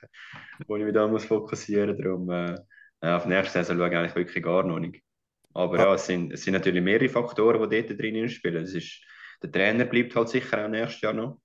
wo 0.66 0.76
ich 0.76 0.84
mich 0.84 0.92
da 0.94 1.06
muss 1.08 1.24
fokussieren 1.24 1.96
muss. 1.96 2.04
Darum, 2.04 2.30
äh, 2.30 2.56
ja, 3.04 3.16
auf 3.18 3.24
die 3.24 3.28
nächste 3.28 3.52
Saison 3.52 3.76
schaue 3.76 3.88
ich 3.90 3.96
eigentlich 3.96 4.14
wirklich 4.14 4.42
gar 4.42 4.62
noch 4.62 4.78
nicht. 4.78 5.02
Aber 5.52 5.78
ja, 5.78 5.94
es 5.94 6.06
sind, 6.06 6.32
es 6.32 6.42
sind 6.42 6.54
natürlich 6.54 6.82
mehrere 6.82 7.08
Faktoren, 7.08 7.68
die 7.68 7.86
dort 7.86 8.00
drin 8.00 8.28
spielen. 8.28 8.64
Es 8.64 8.74
ist, 8.74 9.02
der 9.42 9.52
Trainer 9.52 9.84
bleibt 9.84 10.16
halt 10.16 10.30
sicher 10.30 10.64
auch 10.64 10.68
nächstes 10.68 11.02
Jahr 11.02 11.12
noch. 11.12 11.40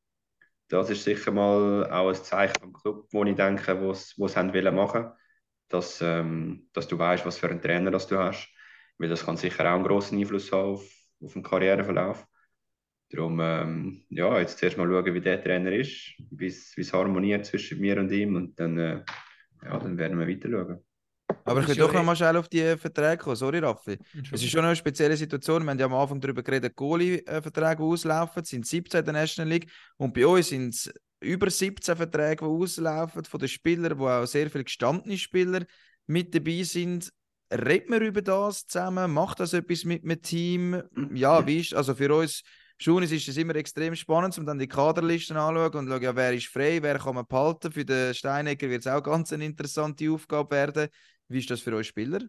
Das 0.69 0.89
ist 0.89 1.03
sicher 1.03 1.31
mal 1.31 1.89
auch 1.91 2.07
ein 2.09 2.15
Zeichen 2.15 2.55
vom 2.61 2.73
Club, 2.73 3.07
wo 3.11 3.25
ich 3.25 3.35
denke, 3.35 3.93
sie 3.93 4.23
es 4.23 4.37
haben 4.37 4.53
wollen 4.53 4.75
machen, 4.75 5.11
dass, 5.67 6.01
ähm, 6.01 6.69
dass 6.73 6.87
du 6.87 6.97
weißt, 6.97 7.25
was 7.25 7.37
für 7.37 7.49
einen 7.49 7.61
Trainer 7.61 7.91
das 7.91 8.07
du 8.07 8.17
hast. 8.17 8.49
Weil 8.97 9.09
das 9.09 9.25
kann 9.25 9.37
sicher 9.37 9.65
auch 9.69 9.75
einen 9.75 9.83
grossen 9.83 10.17
Einfluss 10.17 10.51
haben 10.51 10.75
auf, 10.75 10.89
auf 11.21 11.33
den 11.33 11.43
Karriereverlauf. 11.43 12.25
Darum, 13.09 13.39
ähm, 13.41 14.05
ja, 14.09 14.39
jetzt 14.39 14.59
zuerst 14.59 14.77
mal 14.77 14.87
schauen, 14.87 15.13
wie 15.13 15.21
der 15.21 15.43
Trainer 15.43 15.73
ist, 15.73 16.13
wie 16.31 16.47
es 16.47 16.93
harmoniert 16.93 17.45
zwischen 17.45 17.81
mir 17.81 17.97
und 17.97 18.11
ihm 18.11 18.35
und 18.35 18.59
dann, 18.59 18.77
äh, 18.77 19.03
ja, 19.63 19.77
dann 19.77 19.97
werden 19.97 20.19
wir 20.19 20.27
weiter 20.27 20.49
schauen. 20.49 20.85
Aber 21.45 21.61
ich 21.61 21.67
will 21.67 21.75
doch 21.75 21.93
noch 21.93 22.01
eh- 22.01 22.05
mal 22.05 22.15
schnell 22.15 22.37
auf 22.37 22.47
die 22.47 22.77
Verträge 22.77 23.17
kommen. 23.17 23.35
Sorry, 23.35 23.59
Raffi. 23.59 23.97
Es 24.31 24.41
ist 24.43 24.49
schon 24.49 24.63
eine 24.65 24.75
spezielle 24.75 25.17
Situation. 25.17 25.63
Wir 25.63 25.71
haben 25.71 25.79
ja 25.79 25.85
am 25.85 25.93
Anfang 25.93 26.19
darüber 26.19 26.43
geredet, 26.43 26.75
Goalie-Verträge, 26.75 27.77
die 27.77 27.83
auslaufen. 27.83 28.43
Es 28.43 28.49
sind 28.49 28.65
17 28.65 28.99
in 28.99 29.05
der 29.05 29.13
National 29.13 29.49
League. 29.49 29.71
Und 29.97 30.13
bei 30.13 30.25
uns 30.25 30.49
sind 30.49 30.73
es 30.73 30.91
über 31.21 31.49
17 31.49 31.95
Verträge, 31.95 32.45
die 32.45 32.51
auslaufen, 32.51 33.23
von 33.23 33.39
den 33.39 33.49
Spielern, 33.49 33.97
wo 33.97 34.07
auch 34.07 34.25
sehr 34.25 34.49
viele 34.49 34.63
gestandene 34.63 35.17
Spieler 35.17 35.65
mit 36.07 36.33
dabei 36.33 36.63
sind. 36.63 37.11
Reden 37.51 37.91
wir 37.91 38.01
über 38.01 38.21
das 38.21 38.67
zusammen? 38.67 39.11
Macht 39.11 39.39
das 39.39 39.53
etwas 39.53 39.83
mit 39.83 40.03
dem 40.03 40.21
Team? 40.21 40.83
Ja, 41.13 41.45
wie 41.47 41.59
ist 41.61 41.73
Also 41.73 41.95
für 41.95 42.13
uns 42.13 42.43
Schunis 42.81 43.11
ist 43.11 43.27
es 43.27 43.35
immer 43.35 43.55
extrem 43.55 43.93
spannend, 43.93 44.37
um 44.37 44.45
dann 44.45 44.57
die 44.57 44.67
Kaderlisten 44.67 45.35
anzuschauen 45.35 45.79
und 45.79 45.89
schauen, 45.89 46.01
ja, 46.01 46.15
wer 46.15 46.33
ist 46.33 46.47
frei, 46.47 46.81
wer 46.81 46.97
kann 46.97 47.15
man 47.15 47.25
behalten. 47.27 47.73
Für 47.73 47.83
den 47.83 48.13
Steinecker 48.13 48.69
wird 48.69 48.85
es 48.85 48.87
auch 48.87 49.03
ganz 49.03 49.33
eine 49.33 49.43
interessante 49.43 50.09
Aufgabe 50.09 50.51
werden. 50.51 50.87
Wie 51.29 51.39
ist 51.39 51.49
das 51.49 51.61
für 51.61 51.73
euch 51.75 51.87
Spieler? 51.87 52.19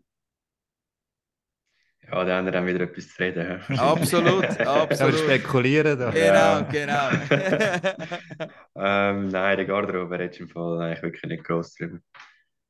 Ja, 2.11 2.25
die 2.25 2.33
anderen 2.33 2.59
haben 2.59 2.67
wieder 2.67 2.81
etwas 2.85 3.09
zu 3.09 3.23
reden. 3.23 3.61
hä? 3.67 3.75
Absolut, 3.77 4.43
Ja, 4.59 4.59
wir 4.59 4.69
absolut. 4.69 5.19
spekulieren 5.19 5.99
da. 5.99 6.11
Genau, 6.11 6.25
Ja. 6.25 6.61
genau. 6.63 7.09
ähm, 8.77 9.29
nein, 9.29 9.57
der 9.57 9.65
Garderobe 9.67 10.19
redest 10.19 10.41
im 10.41 10.49
Fall 10.49 10.81
eigentlich 10.81 11.03
wirklich 11.03 11.23
nicht 11.31 11.45
groß 11.45 11.75
drüber. 11.75 11.99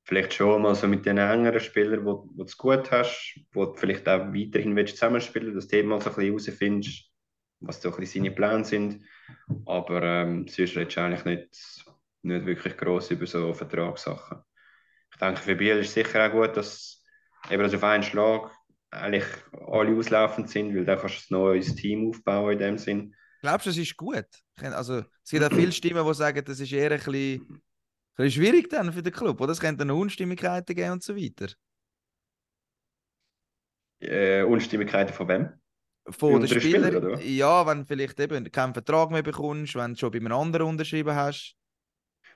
Vielleicht 0.04 0.34
schon 0.34 0.60
mal 0.62 0.74
so 0.74 0.88
mit 0.88 1.06
den 1.06 1.18
engeren 1.18 1.60
Spielern, 1.60 2.04
wo, 2.04 2.28
wo 2.34 2.38
du 2.38 2.44
es 2.44 2.56
gut 2.56 2.90
hast, 2.90 3.38
wo 3.52 3.66
du 3.66 3.74
vielleicht 3.74 4.08
auch 4.08 4.26
weiterhin 4.32 4.74
willst 4.76 4.96
zusammenspielen 4.96 5.54
dass 5.54 5.68
du 5.68 5.76
eben 5.78 5.88
mal 5.88 6.00
so 6.00 6.10
ein 6.10 6.16
bisschen 6.16 6.26
herausfindest, 6.32 7.10
was 7.60 7.80
so 7.80 7.90
ein 7.90 7.96
bisschen 8.00 8.24
seine 8.24 8.34
Pläne 8.34 8.64
sind. 8.64 9.04
Aber 9.66 10.02
ähm, 10.02 10.48
sonst 10.48 10.76
redest 10.76 10.96
du 10.96 11.00
eigentlich 11.00 11.24
nicht, 11.24 11.84
nicht 12.22 12.46
wirklich 12.46 12.76
gross 12.76 13.10
über 13.10 13.26
so 13.26 13.54
Vertragssachen. 13.54 14.42
Denke, 15.20 15.40
für 15.40 15.56
Biel 15.56 15.78
ist 15.78 15.94
sicher 15.94 16.26
auch 16.26 16.32
gut, 16.32 16.56
dass 16.56 17.04
eben 17.50 17.62
dass 17.62 17.74
auf 17.74 17.84
einen 17.84 18.02
Schlag 18.02 18.50
eigentlich 18.90 19.24
alle 19.66 19.96
auslaufend 19.96 20.50
sind, 20.50 20.74
weil 20.74 20.84
dann 20.84 20.98
kannst 20.98 21.30
du 21.30 21.36
ein 21.36 21.40
neues 21.40 21.74
Team 21.74 22.08
aufbauen 22.08 22.52
in 22.52 22.58
dem 22.58 22.78
Sinn. 22.78 23.14
Glaubst 23.40 23.66
du, 23.66 23.70
es 23.70 23.78
ist 23.78 23.96
gut? 23.96 24.26
Also, 24.56 25.04
es 25.24 25.30
gibt 25.30 25.44
auch 25.44 25.52
viele 25.52 25.72
Stimmen, 25.72 26.06
die 26.06 26.14
sagen, 26.14 26.44
das 26.44 26.60
ist 26.60 26.72
eher 26.72 26.90
ein 26.90 26.98
bisschen, 26.98 27.40
ein 27.40 27.62
bisschen 28.16 28.42
schwierig 28.42 28.68
dann 28.68 28.92
für 28.92 29.02
den 29.02 29.12
Club, 29.12 29.40
oder? 29.40 29.52
Es 29.52 29.60
könnte 29.60 29.84
noch 29.84 29.96
Unstimmigkeiten 29.96 30.74
geben 30.74 30.92
und 30.92 31.02
so 31.02 31.16
weiter. 31.16 31.52
Äh, 34.00 34.42
Unstimmigkeiten 34.42 35.14
von 35.14 35.28
wem? 35.28 35.48
Von 36.08 36.40
den 36.40 36.48
Spielern. 36.48 36.96
Oder? 36.96 37.20
ja, 37.20 37.66
wenn 37.66 37.80
du 37.80 37.84
vielleicht 37.84 38.18
eben 38.20 38.50
keinen 38.50 38.74
Vertrag 38.74 39.10
mehr 39.10 39.22
bekommst, 39.22 39.74
wenn 39.74 39.92
du 39.92 39.98
schon 39.98 40.10
bei 40.10 40.18
einem 40.18 40.32
anderen 40.32 40.66
unterschrieben 40.66 41.14
hast. 41.14 41.56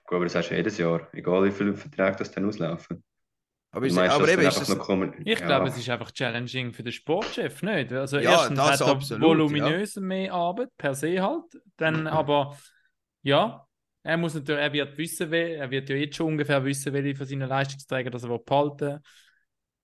Gut, 0.07 0.17
aber 0.17 0.25
das 0.25 0.35
hast 0.35 0.51
du 0.51 0.55
jedes 0.57 0.79
Jahr, 0.79 1.09
egal 1.13 1.45
wie 1.45 1.51
viele 1.51 1.75
Verträge 1.75 2.17
das 2.19 2.31
dann 2.31 2.47
auslaufen. 2.47 3.03
Aber, 3.73 3.87
ist, 3.87 3.97
Meinst 3.97 4.15
aber 4.17 4.29
eben 4.29 4.43
ist 4.43 4.61
das, 4.61 4.69
noch 4.69 4.87
kommen- 4.87 5.13
Ich 5.25 5.39
ja, 5.41 5.47
glaube, 5.47 5.69
es 5.69 5.77
ist 5.79 5.89
einfach 5.89 6.13
challenging 6.13 6.73
für 6.73 6.83
den 6.85 6.93
Sportchef, 6.93 7.63
nicht? 7.63 7.93
Also 7.93 8.19
Ja, 8.19 8.31
erstens 8.33 8.59
das 8.59 8.67
hat 8.67 8.81
er 8.81 8.87
absolut, 8.89 9.23
voluminös 9.23 9.97
mehr 9.97 10.33
Arbeit, 10.33 10.69
per 10.77 10.95
se 10.95 11.21
halt. 11.21 11.45
Dann 11.77 12.07
aber, 12.07 12.57
ja, 13.23 13.67
er 14.03 14.17
muss 14.17 14.35
natürlich, 14.35 14.61
er 14.63 14.73
wird 14.73 14.99
wissen, 14.99 15.33
er 15.33 15.71
wird 15.71 15.89
ja 15.89 15.97
jetzt 15.97 16.17
schon 16.17 16.27
ungefähr 16.29 16.65
wissen, 16.65 16.93
welche 16.93 17.17
von 17.17 17.27
seinen 17.27 17.49
Leistungsträgern 17.49 18.13
das 18.13 18.23
er 18.25 18.31
will 18.31 18.39
behalten 18.39 19.01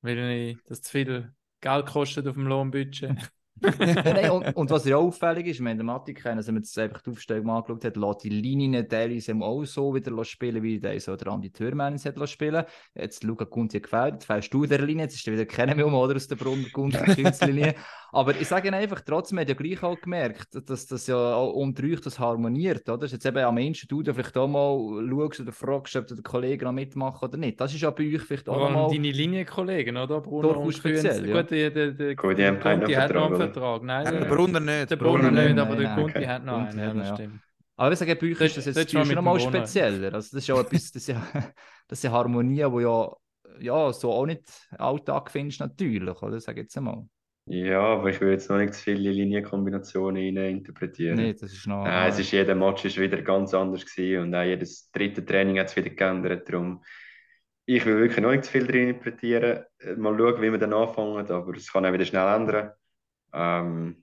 will, 0.02 0.16
weil 0.18 0.58
das 0.66 0.82
zu 0.82 0.90
viel 0.92 1.34
Geld 1.60 1.86
kostet 1.86 2.26
auf 2.28 2.34
dem 2.34 2.46
Lohnbudget. 2.46 3.16
Nein, 3.60 4.30
und, 4.30 4.56
und 4.56 4.70
was 4.70 4.84
ja 4.84 4.96
auffällig 4.96 5.46
ist, 5.46 5.60
haben 5.60 5.76
den 5.76 5.86
Matti 5.86 6.14
kennen, 6.14 6.38
also 6.38 6.48
wenn 6.48 6.54
man 6.54 6.62
jetzt 6.62 6.78
einfach 6.78 7.02
die 7.02 7.10
Aufstellung 7.10 7.50
angeschaut 7.50 7.84
hat, 7.84 7.96
lässt 7.96 8.24
die 8.24 8.30
Linien 8.30 8.88
teilweise 8.88 9.34
auch 9.40 9.64
so 9.64 9.94
wieder 9.94 10.24
spielen, 10.24 10.62
wie 10.62 10.78
der 10.78 10.98
so 11.00 11.16
der 11.16 11.28
Andi 11.28 11.50
Thürmann 11.50 11.94
es 11.94 12.04
hat 12.04 12.28
spielen. 12.28 12.64
Jetzt 12.94 13.24
Luca 13.24 13.44
Kunti 13.44 13.80
gefällt, 13.80 14.24
fällst 14.24 14.52
du 14.52 14.66
der 14.66 14.80
Linie, 14.82 15.04
jetzt 15.04 15.16
ist 15.16 15.26
er 15.26 15.34
wieder 15.34 15.46
kennen 15.46 15.76
wir 15.76 15.86
oder 15.86 16.16
aus 16.16 16.28
der 16.28 16.36
Brunner 16.36 16.68
Kunti 16.72 16.98
Linie. 17.46 17.74
Aber 18.12 18.34
ich 18.34 18.48
sage 18.48 18.68
Ihnen 18.68 18.74
einfach, 18.74 19.00
trotzdem 19.02 19.38
hat 19.38 19.48
ja 19.48 19.54
gleich 19.54 19.82
auch 19.82 20.00
gemerkt, 20.00 20.48
dass 20.68 20.86
das 20.86 21.06
ja 21.06 21.16
auch 21.16 21.52
unter 21.52 21.84
euch 21.84 22.00
das 22.00 22.18
harmoniert, 22.18 22.88
oder? 22.88 22.98
Das 22.98 23.12
ist 23.12 23.24
jetzt 23.24 23.26
eben 23.26 23.44
am 23.44 23.56
Ende, 23.56 23.78
du 23.86 24.02
da 24.02 24.12
vielleicht 24.12 24.36
auch 24.36 24.48
mal 24.48 25.08
schaust 25.08 25.40
oder 25.40 25.52
fragst, 25.52 25.96
ob 25.96 26.06
der 26.06 26.16
Kollege 26.22 26.64
noch 26.64 26.72
mitmachen 26.72 27.28
oder 27.28 27.38
nicht. 27.38 27.60
Das 27.60 27.72
ist 27.72 27.80
ja 27.80 27.90
bei 27.90 28.14
euch 28.14 28.22
vielleicht 28.22 28.48
auch 28.48 28.64
allem 28.64 28.74
mal... 28.74 28.90
deine 28.90 29.12
Linienkollegen, 29.12 29.96
oder? 29.96 30.20
Bruno 30.20 30.48
Durchaus 30.48 30.66
und 30.66 30.72
speziell, 30.72 31.28
ja. 31.28 31.40
Gut, 31.40 31.50
der, 31.50 31.70
der, 31.70 31.90
der, 31.92 32.16
Gut, 32.16 32.38
die 32.38 32.44
haben 32.44 32.58
keinen 32.58 32.80
Conti 32.80 32.94
hat 32.94 33.14
noch 33.14 33.26
einen 33.26 33.36
Vertrag. 33.36 33.82
Nein, 33.82 34.04
der 34.04 34.20
der, 34.20 34.28
Brunner 34.28 34.60
nicht. 34.60 34.90
der 34.90 34.96
Brunner 34.96 35.30
Brunner 35.30 35.48
nicht, 35.48 35.58
aber 35.58 35.76
der 35.76 35.98
okay. 35.98 36.26
hat 36.26 36.44
noch 36.44 36.58
einen, 36.58 36.78
ja, 36.78 36.94
das 36.94 37.08
ja. 37.08 37.14
stimmt. 37.14 37.40
Aber 37.76 37.92
ich 37.92 37.98
sage, 37.98 38.16
bei 38.16 38.26
euch 38.26 38.40
ist 38.40 38.56
das 38.56 38.64
jetzt 38.66 38.90
schon 38.90 39.08
Bruno. 39.08 39.38
spezieller. 39.38 40.12
Also 40.12 40.36
das 40.36 40.42
ist 40.42 40.48
ja 40.48 40.60
etwas, 40.60 40.92
das 40.92 41.02
ist 41.02 41.08
ja, 41.08 41.22
das 41.88 41.98
ist 41.98 42.02
ja 42.02 42.10
Harmonie, 42.10 42.56
die 42.56 42.82
ja, 42.82 43.10
ja 43.60 43.92
so 43.92 44.12
auch 44.12 44.26
nicht 44.26 44.42
Alltag 44.76 45.30
findest, 45.30 45.60
natürlich, 45.60 46.20
oder? 46.22 46.40
Sag 46.40 46.56
jetzt 46.56 46.76
einmal. 46.76 47.06
Ja, 47.52 47.80
aber 47.80 48.10
ich 48.10 48.20
will 48.20 48.30
jetzt 48.30 48.48
noch 48.48 48.58
nicht 48.58 48.74
zu 48.74 48.84
viele 48.84 49.10
Linienkombinationen 49.10 50.38
rein 50.38 50.58
interpretieren. 50.58 51.16
Nee, 51.16 51.32
das 51.32 51.52
ist 51.52 51.66
noch. 51.66 51.82
Nein, 51.84 52.08
es 52.08 52.20
ist, 52.20 52.30
jeder 52.30 52.54
Match 52.54 52.84
ist 52.84 52.96
wieder 52.96 53.20
ganz 53.22 53.52
anders 53.54 53.84
gewesen 53.84 54.22
und 54.22 54.34
auch 54.36 54.44
jedes 54.44 54.88
dritte 54.92 55.24
Training 55.24 55.58
hat 55.58 55.66
es 55.66 55.74
wieder 55.74 55.90
geändert. 55.90 56.48
Darum, 56.48 56.84
ich 57.66 57.84
will 57.84 57.98
wirklich 57.98 58.20
noch 58.20 58.30
nicht 58.30 58.44
zu 58.44 58.52
viel 58.52 58.68
drin 58.68 58.90
interpretieren. 58.90 59.64
Äh, 59.80 59.96
Mal 59.96 60.16
schauen, 60.16 60.42
wie 60.42 60.52
wir 60.52 60.58
dann 60.58 60.72
anfangen, 60.72 61.28
aber 61.28 61.56
es 61.56 61.72
kann 61.72 61.84
auch 61.84 61.92
wieder 61.92 62.04
schnell 62.04 62.28
ändern. 62.28 62.70
Ähm, 63.32 63.96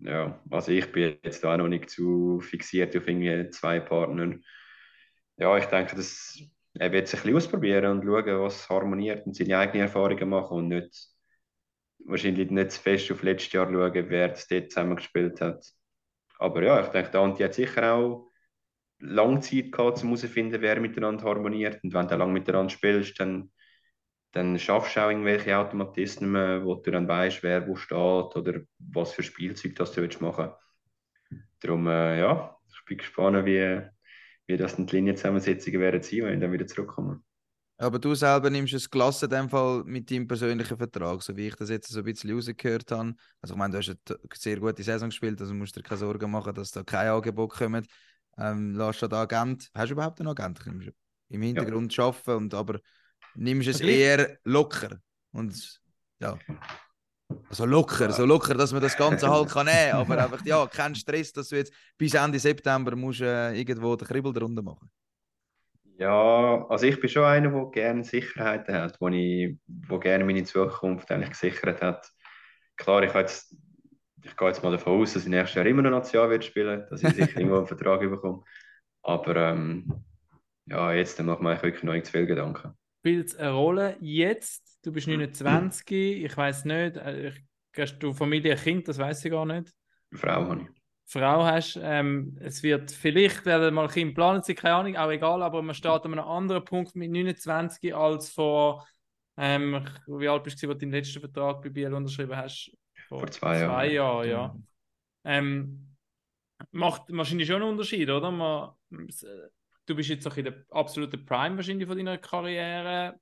ja, 0.00 0.40
also 0.50 0.72
ich 0.72 0.90
bin 0.90 1.16
jetzt 1.22 1.44
auch 1.46 1.56
noch 1.56 1.68
nicht 1.68 1.90
zu 1.90 2.40
fixiert 2.40 2.96
auf 2.96 3.06
irgendwie 3.06 3.50
zwei 3.50 3.78
Partner. 3.78 4.34
Ja, 5.36 5.56
ich 5.56 5.66
denke, 5.66 5.94
dass 5.94 6.42
er 6.74 6.90
wird 6.90 7.06
sich 7.06 7.20
ein 7.20 7.22
bisschen 7.22 7.36
ausprobieren 7.36 7.86
und 7.86 8.04
schauen, 8.04 8.40
was 8.40 8.68
harmoniert 8.68 9.26
und 9.26 9.36
seine 9.36 9.58
eigenen 9.58 9.82
Erfahrungen 9.82 10.28
machen 10.28 10.56
und 10.56 10.68
nicht 10.68 11.09
wahrscheinlich 12.06 12.50
nicht 12.50 12.72
zu 12.72 12.80
fest 12.80 13.10
auf 13.12 13.22
letztes 13.22 13.52
Jahr 13.52 13.66
schauen, 13.66 14.10
wer 14.10 14.28
das 14.28 14.46
dort 14.48 14.70
zusammengespielt 14.70 15.40
hat. 15.40 15.64
Aber 16.38 16.62
ja, 16.62 16.80
ich 16.80 16.88
denke, 16.88 17.10
der 17.10 17.20
Anti 17.20 17.42
hat 17.42 17.54
sicher 17.54 17.94
auch 17.94 18.30
lange 18.98 19.40
Zeit 19.40 19.72
gehabt, 19.72 20.02
um 20.02 20.08
herauszufinden, 20.08 20.60
wer 20.60 20.80
miteinander 20.80 21.24
harmoniert. 21.24 21.82
Und 21.82 21.94
wenn 21.94 22.08
du 22.08 22.16
lange 22.16 22.32
miteinander 22.32 22.70
spielst, 22.70 23.18
dann, 23.20 23.50
dann 24.32 24.58
schaffst 24.58 24.96
du 24.96 25.00
auch 25.00 25.10
irgendwelche 25.10 25.56
Automatismen, 25.56 26.64
wo 26.64 26.74
du 26.74 26.90
dann 26.90 27.08
weißt, 27.08 27.42
wer 27.42 27.66
wo 27.66 27.76
steht 27.76 27.96
oder 27.96 28.60
was 28.78 29.12
für 29.12 29.22
Spielzeug 29.22 29.76
das 29.76 29.92
du 29.92 30.02
willst 30.02 30.20
machen 30.20 30.50
Darum, 31.60 31.86
äh, 31.88 32.18
ja, 32.20 32.56
ich 32.68 32.84
bin 32.86 32.98
gespannt, 32.98 33.44
wie, 33.44 33.82
wie 34.46 34.56
das 34.56 34.76
die 34.76 34.82
Linienzusammensetzungen 34.84 35.80
werden 35.80 36.02
sein, 36.02 36.22
wenn 36.22 36.34
ich 36.34 36.40
dann 36.40 36.52
wieder 36.52 36.66
zurückkomme. 36.66 37.22
Aber 37.80 37.98
du 37.98 38.14
selber 38.14 38.50
nimmst 38.50 38.74
es 38.74 38.90
gelassen 38.90 39.24
in 39.24 39.30
dem 39.30 39.48
Fall 39.48 39.82
mit 39.84 40.10
deinem 40.10 40.28
persönlichen 40.28 40.76
Vertrag, 40.76 41.22
so 41.22 41.34
wie 41.34 41.46
ich 41.46 41.54
das 41.54 41.70
jetzt 41.70 41.88
so 41.88 42.00
ein 42.00 42.04
bisschen 42.04 42.30
rausgehört 42.30 42.90
habe. 42.92 43.14
Also 43.40 43.54
ich 43.54 43.58
meine, 43.58 43.72
du 43.72 43.78
hast 43.78 43.88
eine 43.88 44.18
sehr 44.34 44.60
gute 44.60 44.82
Saison 44.82 45.08
gespielt, 45.08 45.40
also 45.40 45.54
musst 45.54 45.76
dir 45.76 45.82
keine 45.82 45.96
Sorgen 45.96 46.30
machen, 46.30 46.54
dass 46.54 46.72
da 46.72 46.82
kein 46.82 47.08
Angebot 47.08 47.52
kommt. 47.52 47.86
Ähm, 48.36 48.74
lass 48.74 48.98
den 48.98 49.14
Agent, 49.14 49.70
hast 49.74 49.88
du 49.88 49.92
überhaupt 49.94 50.20
einen 50.20 50.28
Agent? 50.28 50.60
Du 50.62 50.92
Im 51.30 51.40
Hintergrund 51.40 51.98
arbeiten, 51.98 52.30
und, 52.32 52.52
aber 52.52 52.80
nimmst 53.34 53.68
es 53.68 53.80
eher 53.80 54.36
locker. 54.44 54.98
Und 55.32 55.80
ja, 56.20 56.38
also 57.48 57.64
locker, 57.64 58.12
so 58.12 58.26
locker, 58.26 58.52
dass 58.56 58.72
man 58.72 58.82
das 58.82 58.94
Ganze 58.94 59.30
halt 59.30 59.48
kann 59.48 59.64
nehmen, 59.64 59.92
aber 59.92 60.18
einfach, 60.24 60.44
ja, 60.44 60.66
kein 60.66 60.94
Stress, 60.94 61.32
dass 61.32 61.48
du 61.48 61.56
jetzt 61.56 61.72
bis 61.96 62.12
Ende 62.12 62.38
September 62.38 62.94
musst, 62.94 63.22
äh, 63.22 63.54
irgendwo 63.54 63.96
den 63.96 64.06
Kribbel 64.06 64.34
drunter 64.34 64.60
machen. 64.60 64.90
Ja, 66.00 66.64
also 66.70 66.86
ich 66.86 66.98
bin 66.98 67.10
schon 67.10 67.24
einer, 67.24 67.50
der 67.50 67.66
gerne 67.72 68.04
Sicherheiten 68.04 68.74
hat, 68.74 68.98
wo, 69.00 69.08
ich, 69.08 69.58
wo 69.66 69.98
gerne 69.98 70.24
meine 70.24 70.44
Zukunft 70.44 71.10
eigentlich 71.10 71.30
gesichert 71.30 71.82
hat. 71.82 72.10
Klar, 72.76 73.02
ich, 73.02 73.12
jetzt, 73.12 73.54
ich 74.24 74.34
gehe 74.36 74.48
jetzt 74.48 74.62
mal 74.62 74.72
davon 74.72 75.00
aus, 75.02 75.12
dass 75.12 75.24
ich 75.24 75.28
nächstes 75.28 75.56
Jahr 75.56 75.66
immer 75.66 75.82
noch 75.82 75.90
National 75.90 76.30
wird 76.30 76.44
spielen, 76.44 76.86
dass 76.88 77.02
ich 77.02 77.12
sicher 77.14 77.36
irgendwo 77.38 77.58
einen 77.58 77.66
Vertrag 77.66 78.00
bekomme. 78.00 78.42
Aber 79.02 79.36
ähm, 79.36 79.92
ja, 80.66 80.92
jetzt 80.94 81.20
mache 81.22 81.36
ich 81.38 81.42
mir 81.42 81.62
wirklich 81.62 81.82
noch 81.84 81.92
nicht 81.92 82.06
zu 82.06 82.12
viel 82.12 82.26
Gedanken. 82.26 82.74
Spielt 83.00 83.28
es 83.28 83.36
eine 83.36 83.52
Rolle 83.52 83.96
jetzt? 84.00 84.78
Du 84.82 84.92
bist 84.92 85.06
29, 85.08 86.24
ich 86.24 86.36
weiß 86.36 86.64
nicht, 86.64 86.96
äh, 86.96 87.28
ich- 87.28 87.44
hast 87.78 87.98
du 87.98 88.14
Familie, 88.14 88.56
Kind, 88.56 88.88
das 88.88 88.98
weiß 88.98 89.24
ich 89.26 89.30
gar 89.30 89.46
nicht. 89.46 89.70
Eine 90.12 90.20
Frau 90.20 90.30
habe 90.48 90.62
ich. 90.62 90.79
Frau 91.12 91.44
hast, 91.44 91.76
ähm, 91.82 92.38
es 92.40 92.62
wird 92.62 92.92
vielleicht 92.92 93.44
werden 93.44 93.74
mal 93.74 93.88
Kind 93.88 94.14
planen, 94.14 94.44
sie 94.44 94.54
keine 94.54 94.76
Ahnung, 94.76 94.96
auch 94.96 95.10
egal, 95.10 95.42
aber 95.42 95.60
man 95.60 95.74
steht 95.74 95.90
an 95.90 96.12
einem 96.12 96.20
anderen 96.20 96.64
Punkt 96.64 96.94
mit 96.94 97.10
29 97.10 97.92
als 97.92 98.30
vor, 98.30 98.86
ähm, 99.36 99.84
wie 100.06 100.28
alt 100.28 100.44
bist 100.44 100.62
du, 100.62 100.68
als 100.68 100.78
du 100.78 100.86
deinen 100.86 100.92
letzten 100.92 101.18
Vertrag 101.18 101.62
bei 101.62 101.68
Biel 101.68 101.92
unterschrieben 101.92 102.36
hast? 102.36 102.70
Vor 103.08 103.28
zwei 103.28 103.58
Jahren. 103.58 103.70
Zwei 103.70 103.92
Jahren, 103.92 104.28
ja. 104.28 104.56
Ähm, 105.24 105.96
macht 106.70 107.02
wahrscheinlich 107.08 107.48
schon 107.48 107.62
einen 107.62 107.72
Unterschied, 107.72 108.08
oder? 108.08 108.30
Man, 108.30 108.70
du 108.88 109.94
bist 109.96 110.10
jetzt 110.10 110.28
auch 110.28 110.36
in 110.36 110.44
der 110.44 110.64
absoluten 110.70 111.24
Prime 111.26 111.56
wahrscheinlich 111.56 111.88
von 111.88 111.96
deiner 111.96 112.18
Karriere. 112.18 113.18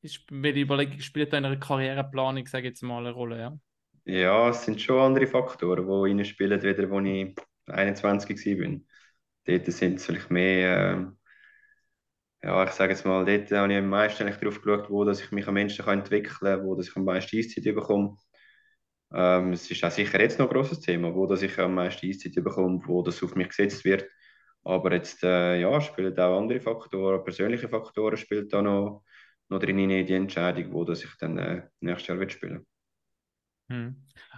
Ist, 0.00 0.24
welche 0.30 0.60
Überlegung 0.60 1.00
spielt 1.00 1.34
einer 1.34 1.56
Karriereplanung, 1.56 2.46
sage 2.46 2.68
ich 2.68 2.70
jetzt 2.70 2.82
mal, 2.82 3.00
eine 3.00 3.12
Rolle, 3.12 3.38
ja? 3.40 3.58
Ja, 4.06 4.48
es 4.50 4.64
sind 4.64 4.80
schon 4.80 5.00
andere 5.00 5.26
Faktoren, 5.26 5.86
die 5.86 6.10
reinspielen, 6.18 6.62
wieder 6.62 6.90
als 6.92 7.06
ich 7.06 7.36
21 7.66 8.36
war. 8.60 8.80
Dort 9.46 9.66
sind 9.72 9.96
es 9.96 10.06
vielleicht 10.06 10.30
mehr, 10.30 11.12
äh, 12.42 12.46
ja, 12.46 12.64
ich 12.64 12.70
sage 12.70 12.92
jetzt 12.92 13.04
mal, 13.04 13.24
dort 13.24 13.50
habe 13.52 13.72
ich 13.72 13.78
am 13.78 13.88
meisten 13.88 14.26
darauf 14.26 14.60
geschaut, 14.62 14.90
wo 14.90 15.04
dass 15.04 15.20
ich 15.20 15.32
mich 15.32 15.46
am 15.48 15.56
kann 15.56 15.98
entwickeln 16.00 16.34
kann, 16.40 16.64
wo 16.64 16.74
dass 16.76 16.88
ich 16.88 16.96
am 16.96 17.04
meisten 17.04 17.36
Eiszeit 17.38 17.64
bekomme. 17.64 18.16
Ähm, 19.12 19.52
es 19.52 19.70
ist 19.70 19.84
auch 19.84 19.90
sicher 19.90 20.20
jetzt 20.20 20.38
noch 20.38 20.48
ein 20.48 20.52
grosses 20.54 20.80
Thema, 20.80 21.14
wo 21.14 21.26
dass 21.26 21.42
ich 21.42 21.58
am 21.58 21.74
meisten 21.74 22.06
Eiszeit 22.08 22.34
bekomme, 22.36 22.80
wo 22.86 23.02
das 23.02 23.22
auf 23.22 23.34
mich 23.36 23.48
gesetzt 23.48 23.84
wird. 23.84 24.06
Aber 24.64 24.92
jetzt 24.94 25.22
äh, 25.24 25.60
ja, 25.60 25.80
spielen 25.80 26.18
auch 26.18 26.38
andere 26.40 26.60
Faktoren, 26.60 27.24
persönliche 27.24 27.68
Faktoren 27.68 28.16
spielen 28.16 28.48
da 28.48 28.62
noch, 28.62 29.04
noch 29.48 29.60
drin 29.60 29.78
in 29.78 30.06
die 30.06 30.14
Entscheidung, 30.14 30.72
wo 30.72 30.84
dass 30.84 31.04
ich 31.04 31.10
dann 31.20 31.38
äh, 31.38 31.68
nächstes 31.80 32.08
Jahr 32.08 32.30
spielen 32.30 32.66
hm. 33.68 33.96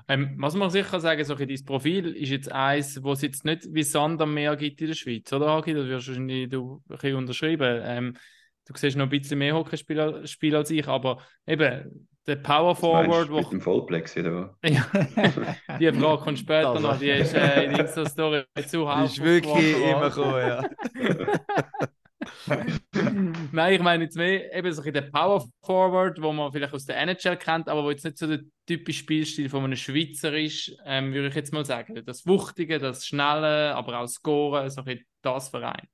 Ähm, 0.08 0.34
was 0.38 0.54
man 0.54 0.70
sicher 0.70 1.00
sagen 1.00 1.22
so 1.24 1.34
dein 1.34 1.64
Profil 1.66 2.16
ist 2.16 2.30
jetzt 2.30 2.50
eins, 2.50 3.02
wo 3.02 3.12
es 3.12 3.20
jetzt 3.20 3.44
nicht 3.44 3.66
wie 3.70 3.82
Sand 3.82 4.22
am 4.22 4.32
Meer 4.32 4.56
gibt 4.56 4.80
in 4.80 4.86
der 4.86 4.94
Schweiz, 4.94 5.30
oder 5.32 5.50
Hagi? 5.50 5.74
Das 5.74 5.86
wirst 5.86 6.06
du 6.06 6.12
wahrscheinlich 6.12 6.48
du 6.48 6.82
ein 6.88 6.96
bisschen 6.96 7.16
unterschreiben. 7.16 7.80
Ähm, 7.84 8.16
du 8.66 8.72
siehst 8.74 8.96
noch 8.96 9.04
ein 9.04 9.10
bisschen 9.10 9.38
mehr 9.38 9.54
Hockeyspiel 9.54 10.56
als 10.56 10.70
ich, 10.70 10.88
aber 10.88 11.22
eben 11.46 12.08
der 12.26 12.36
Power 12.36 12.74
Forward. 12.74 13.30
Wo... 13.30 13.36
Mit 13.38 13.52
dem 13.52 13.60
Vollplex, 13.60 14.16
oder? 14.16 14.56
ja, 14.64 14.86
die 15.78 15.92
Frage 15.92 16.22
kommt 16.22 16.38
später 16.38 16.74
das 16.74 16.82
noch, 16.82 16.98
die 16.98 17.10
ist 17.10 17.34
äh, 17.34 17.64
in 17.64 17.72
der 17.72 18.06
Story 18.06 18.44
zu 18.66 18.86
Die 18.86 19.04
ist 19.04 19.22
wirklich 19.22 19.76
immer 19.76 20.08
gekommen, 20.08 20.38
ja. 20.38 20.68
Nein, 23.52 23.74
ich 23.74 23.80
meine 23.80 24.04
jetzt 24.04 24.16
mehr 24.16 24.54
eben 24.54 24.72
so 24.72 24.82
der 24.82 25.02
Power 25.02 25.46
Forward, 25.62 26.20
wo 26.20 26.32
man 26.32 26.52
vielleicht 26.52 26.74
aus 26.74 26.84
der 26.84 26.98
NHL 26.98 27.36
kennt, 27.36 27.68
aber 27.68 27.84
wo 27.84 27.90
jetzt 27.90 28.04
nicht 28.04 28.18
so 28.18 28.26
der 28.26 28.40
typische 28.66 29.00
Spielstil 29.00 29.48
von 29.48 29.64
einem 29.64 29.76
Schweizer 29.76 30.36
ist, 30.36 30.76
ähm, 30.84 31.12
würde 31.12 31.28
ich 31.28 31.34
jetzt 31.34 31.52
mal 31.52 31.64
sagen. 31.64 32.02
Das 32.04 32.26
Wuchtige, 32.26 32.78
das 32.78 33.06
Schnelle, 33.06 33.74
aber 33.74 34.00
auch 34.00 34.06
Scoren, 34.06 34.70
so 34.70 34.82
ein 34.82 35.00
das 35.22 35.48
Verein. 35.48 35.88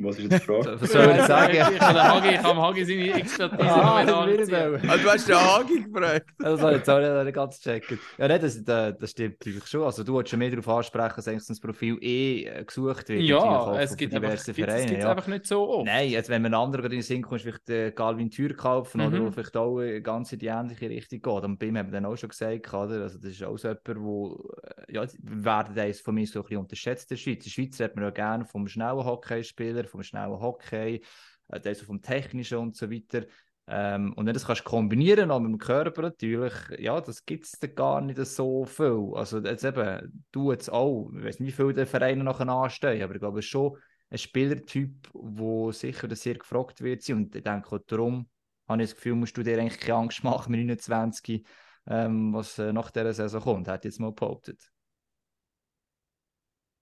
Was 0.00 0.18
ist 0.18 0.30
jetzt 0.30 0.42
die 0.42 0.46
Frage? 0.46 0.80
Was 0.80 0.92
soll 0.92 1.10
ich 1.16 1.22
sagen? 1.22 1.52
Ich, 1.54 1.80
Hagi, 1.80 2.36
habe 2.36 2.62
Hagi 2.62 2.84
seine 2.84 3.14
Expertise 3.14 3.62
Ah, 3.70 4.04
noch 4.04 4.16
Also, 4.18 5.02
du 5.04 5.10
hast 5.10 5.28
den 5.28 5.34
Hagi 5.36 5.82
gefragt. 5.84 6.26
Das 6.38 6.60
habe 6.60 6.70
ich 6.72 6.76
jetzt 6.78 6.90
auch 6.90 7.24
nicht 7.24 7.34
ganz 7.34 7.60
checken. 7.60 7.98
Ja, 8.16 8.28
nee, 8.28 8.38
das, 8.38 8.62
das, 8.64 9.10
stimmt 9.10 9.40
natürlich 9.40 9.66
schon. 9.66 9.82
Also, 9.82 10.04
du 10.04 10.12
wolltest 10.12 10.30
schon 10.30 10.38
mehr 10.38 10.50
darauf 10.50 10.68
ansprechen, 10.68 11.12
dass 11.16 11.28
eigentlich 11.28 11.46
das 11.46 11.60
Profil 11.60 11.98
eh 12.00 12.44
äh, 12.44 12.64
gesucht 12.64 13.08
wird. 13.08 13.22
Ja, 13.22 13.78
es 13.80 13.96
gibt 13.96 14.14
einfach, 14.14 14.28
diversen 14.30 14.54
gibt's- 14.54 14.74
es 14.74 14.86
gibt's 14.86 15.04
Ja. 15.04 15.10
einfach 15.10 15.26
nicht 15.26 15.46
so 15.46 15.68
oft. 15.68 15.86
Nein, 15.86 16.10
jetzt, 16.10 16.28
wenn 16.30 16.42
man 16.42 16.54
einen 16.54 16.62
anderen 16.62 16.84
in 16.86 16.90
den 16.92 17.02
Sinn 17.02 17.22
kommt, 17.22 17.40
vielleicht 17.40 17.68
äh, 17.70 17.90
Galvin 17.90 18.30
Tür 18.30 18.54
kaufen 18.54 19.00
oder 19.00 19.18
Mhm. 19.18 19.26
wo 19.26 19.30
vielleicht 19.32 19.56
auch 19.56 19.80
äh, 19.80 20.00
ganz 20.00 20.32
in 20.32 20.38
die 20.38 20.46
ähnliche 20.46 20.88
Richtung 20.88 21.20
geht. 21.22 21.44
Und 21.44 21.58
bei 21.58 21.66
ihm 21.66 21.76
haben 21.76 21.88
wir 21.88 21.92
dann 22.00 22.06
auch 22.06 22.16
schon 22.16 22.28
gesagt, 22.28 22.72
oder? 22.72 23.02
Also, 23.02 23.18
das 23.18 23.30
ist 23.32 23.42
auch 23.42 23.56
so 23.56 23.68
jemand, 23.68 24.04
wo, 24.04 24.50
ja, 24.88 25.04
werden 25.22 25.74
das 25.74 26.00
von 26.00 26.14
mir 26.14 26.26
so 26.26 26.38
ein 26.40 26.42
bisschen 26.44 26.58
unterschätzt 26.58 27.10
in 27.10 27.16
der 27.16 27.20
Schweiz. 27.20 27.36
In 27.38 27.42
der 27.44 27.50
Schweiz 27.50 27.80
redet 27.80 27.96
man 27.96 28.04
ja 28.04 28.10
gerne 28.10 28.44
vom 28.44 28.66
schnellen 28.68 29.04
Hockeyspieler, 29.04 29.84
vom 29.88 30.02
schnellen 30.02 30.40
Hockey, 30.40 31.02
äh, 31.48 31.60
der 31.60 31.74
so 31.74 31.84
vom 31.84 32.02
technischen 32.02 32.58
und 32.58 32.76
so 32.76 32.90
weiter. 32.90 33.26
Ähm, 33.70 34.14
und 34.14 34.26
wenn 34.26 34.32
das 34.32 34.46
kannst 34.46 34.64
kombinieren 34.64 35.30
auch 35.30 35.40
mit 35.40 35.52
dem 35.52 35.58
Körper 35.58 36.02
natürlich, 36.02 36.54
ja, 36.78 37.00
das 37.00 37.26
gibt 37.26 37.44
es 37.44 37.58
gar 37.74 38.00
nicht 38.00 38.18
so 38.24 38.64
viel. 38.64 39.10
Also 39.14 39.40
jetzt 39.40 39.64
eben, 39.64 40.24
du 40.32 40.52
jetzt 40.52 40.70
auch, 40.72 41.10
ich 41.14 41.24
weiß 41.24 41.40
nicht, 41.40 41.48
wie 41.48 41.52
viele 41.52 41.74
der 41.74 41.86
Vereine 41.86 42.24
nachher 42.24 42.48
anstehen, 42.48 43.02
aber 43.02 43.14
ich 43.14 43.20
glaube, 43.20 43.40
ist 43.40 43.46
schon 43.46 43.76
ein 44.10 44.18
Spielertyp, 44.18 45.08
wo 45.12 45.70
sicher 45.72 46.14
sehr 46.16 46.34
gefragt 46.34 46.82
wird. 46.82 47.08
Und 47.10 47.34
ich 47.36 47.42
denke, 47.42 47.76
auch 47.76 47.80
darum 47.86 48.28
habe 48.66 48.82
ich 48.82 48.88
das 48.88 48.96
Gefühl, 48.96 49.16
musst 49.16 49.36
du 49.36 49.42
dir 49.42 49.58
eigentlich 49.58 49.80
keine 49.80 49.98
Angst 49.98 50.24
machen 50.24 50.50
mit 50.50 50.60
29, 50.60 51.44
ähm, 51.88 52.32
was 52.32 52.58
äh, 52.58 52.72
nach 52.72 52.90
dieser 52.90 53.12
Saison 53.12 53.42
kommt, 53.42 53.68
hat 53.68 53.84
jetzt 53.84 54.00
mal 54.00 54.12
behauptet. 54.12 54.70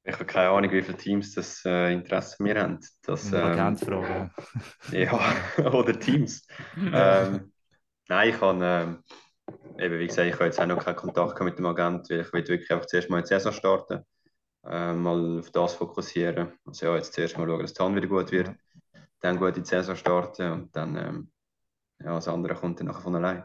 Ich 0.09 0.15
habe 0.15 0.25
keine 0.25 0.51
Ahnung, 0.51 0.71
wie 0.71 0.83
viele 0.83 0.97
Teams 0.97 1.35
das 1.35 1.65
äh, 1.65 1.93
Interesse 1.93 2.41
mir 2.41 2.61
haben. 2.63 2.79
Das, 3.03 3.33
Eine 3.33 3.43
ähm, 3.43 3.59
Agentfrage. 3.59 4.31
ja, 4.93 5.21
oder 5.59 5.99
Teams. 5.99 6.47
ähm, 6.77 7.53
nein, 8.09 8.29
ich 8.29 8.41
habe, 8.41 8.65
ähm, 8.65 9.05
eben, 9.79 9.99
wie 9.99 10.07
gesagt, 10.07 10.29
ich 10.29 10.35
habe 10.35 10.45
jetzt 10.45 10.61
auch 10.61 10.67
noch 10.67 10.85
keinen 10.85 10.95
Kontakt 10.95 11.41
mit 11.41 11.59
dem 11.59 11.67
Agent, 11.67 12.09
weil 12.09 12.21
ich 12.21 12.33
will 12.33 12.47
wirklich 12.47 12.71
einfach 12.71 12.87
zuerst 12.87 13.11
mal 13.11 13.19
in 13.19 13.25
die 13.25 13.29
Saison 13.29 13.53
starten, 13.53 14.05
äh, 14.65 14.93
mal 14.93 15.41
auf 15.41 15.51
das 15.51 15.75
fokussieren. 15.75 16.53
Also 16.65 16.87
ja, 16.87 16.95
jetzt 16.95 17.13
zuerst 17.13 17.37
mal 17.37 17.49
schauen, 17.49 17.63
dass 17.63 17.75
die 17.75 17.83
Hand 17.83 17.97
wieder 17.97 18.07
gut 18.07 18.31
wird, 18.31 18.53
dann 19.21 19.41
gut 19.41 19.57
in 19.57 19.65
die 19.65 19.69
Saison 19.69 19.97
starten 19.97 20.53
und 20.53 20.77
dann, 20.77 20.97
ähm, 20.97 21.33
ja, 21.99 22.15
das 22.15 22.29
andere 22.29 22.55
kommt 22.55 22.79
dann 22.79 22.87
nachher 22.87 23.03
von 23.03 23.17
allein. 23.17 23.45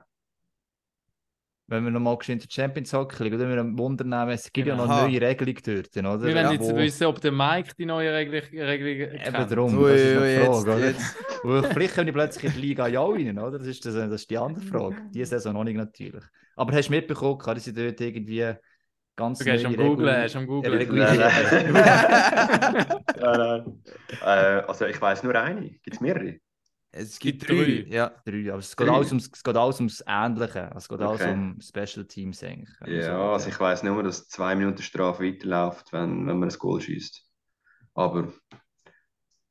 Wenn 1.72 1.86
wir 1.86 1.92
nochmal 1.92 2.18
geschwind 2.18 2.44
die 2.44 2.54
Champions 2.54 2.92
Hockey 2.92 3.24
League, 3.24 3.34
oder 3.34 3.48
wir 3.48 3.58
ein 3.58 3.78
Wunder 3.78 4.04
nehmen, 4.04 4.32
es 4.32 4.52
gibt 4.52 4.68
ja 4.68 4.76
noch 4.76 4.90
eine 4.90 5.08
neue 5.10 5.22
Regelung 5.22 5.56
dort, 5.66 5.96
oder? 5.96 6.22
Wir 6.28 6.36
wollen 6.36 6.52
jetzt 6.52 6.70
Wo- 6.70 6.76
wissen, 6.76 7.06
ob 7.08 7.22
der 7.22 7.32
Mike 7.32 7.72
die 7.78 7.86
neue 7.86 8.14
Regelung, 8.14 8.42
Regelung 8.52 9.14
Eben 9.16 9.24
kennt. 9.34 9.52
darum, 9.52 9.78
Ui, 9.78 9.90
das 9.90 10.02
ist 10.02 10.14
noch 10.16 10.22
ui, 10.22 10.28
die 10.28 10.34
jetzt, 10.34 10.46
Frage, 10.46 10.72
oder? 10.74 10.86
jetzt. 10.86 11.16
Vielleicht 11.74 11.94
können 11.96 12.08
die 12.08 12.12
plötzlich 12.12 12.44
in 12.44 12.52
die 12.52 12.60
Liga 12.68 12.88
ja 12.88 13.02
rein, 13.06 13.40
oder? 13.40 13.58
Das 13.58 13.68
ist, 13.68 13.86
das, 13.86 13.94
das 13.94 14.12
ist 14.12 14.30
die 14.30 14.38
andere 14.38 14.66
Frage. 14.66 14.98
Die 15.12 15.24
Saison 15.24 15.54
noch 15.54 15.64
nicht 15.64 15.78
natürlich. 15.78 16.24
Aber 16.58 16.74
hast 16.74 16.90
du 16.90 16.92
mitbekommen, 16.92 17.38
kann 17.40 17.58
sie 17.58 17.72
dort 17.72 18.02
irgendwie 18.02 18.52
ganz 19.16 19.40
Du 19.40 19.46
gehst 19.46 19.64
am 19.66 19.72
neue 19.72 19.88
Googlen, 19.88 20.10
Regul- 20.10 20.24
hast 20.24 20.36
am 20.36 20.48
Googlen. 20.48 20.74
Regulierung- 20.74 21.18
Nein, 23.22 23.24
nein. 23.38 23.82
äh, 24.24 24.62
also 24.68 24.86
ich 24.88 25.00
weiß 25.02 25.24
nur 25.24 25.36
eine, 25.36 25.62
gibt 25.70 25.94
es 25.94 26.02
mehrere? 26.02 26.36
Es 26.94 27.20
gibt 27.20 27.40
Gibt 27.48 27.50
drei. 27.50 27.56
drei. 27.66 27.86
Ja. 27.88 28.10
Drei, 28.26 28.50
aber 28.50 28.60
es 28.60 28.76
geht, 28.76 28.88
Drei. 28.88 28.94
alles 28.94 29.10
ums, 29.10 29.30
es 29.34 29.44
geht 29.44 29.56
alles 29.56 29.80
ums 29.80 30.04
Ähnliche. 30.06 30.70
Es 30.76 30.90
geht 30.90 31.00
alles 31.02 31.22
Okay. 31.22 31.34
um 31.34 31.60
Special 31.62 32.06
Teams 32.06 32.44
eigentlich. 32.44 32.70
Ja, 32.86 33.32
also 33.34 33.50
ich 33.50 33.60
weiß 33.60 33.84
nur, 33.84 34.04
dass 34.04 34.28
zwei 34.28 34.56
Minuten 34.56 34.82
Strafe 34.82 35.24
weiterläuft, 35.24 35.94
wenn, 35.94 36.28
wenn 36.28 36.40
man 36.40 36.50
ein 36.50 36.58
Goal 36.60 36.82
schießt. 36.82 37.24
Aber 37.94 38.34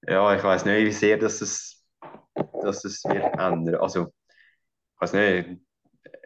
ja, 0.06 0.34
ich 0.36 0.42
weiß 0.42 0.64
nicht, 0.64 0.86
wie 0.86 0.92
sehr 0.92 1.18
dass 1.18 1.40
es, 1.40 1.84
dass 2.62 2.84
es 2.84 3.04
wird 3.04 3.24
ändern. 3.38 3.76
Also, 3.76 4.12
ich 4.94 5.00
weiß 5.00 5.12
nicht. 5.14 5.60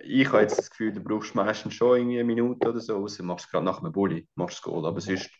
Ich 0.04 0.28
habe 0.28 0.42
jetzt 0.42 0.58
das 0.58 0.70
Gefühl, 0.70 0.92
du 0.92 1.00
brauchst 1.02 1.34
meistens 1.34 1.74
schon 1.74 1.96
irgendwie 1.98 2.18
eine 2.20 2.24
Minute 2.24 2.68
oder 2.68 2.80
so, 2.80 2.96
außer 2.96 3.22
machst 3.22 3.46
du 3.46 3.50
gerade 3.50 3.64
nach 3.64 3.80
einem 3.82 3.92
Bulli, 3.92 4.28
machst 4.36 4.56
das 4.58 4.62
Goal. 4.62 4.86
Aber 4.86 5.00
sonst 5.00 5.30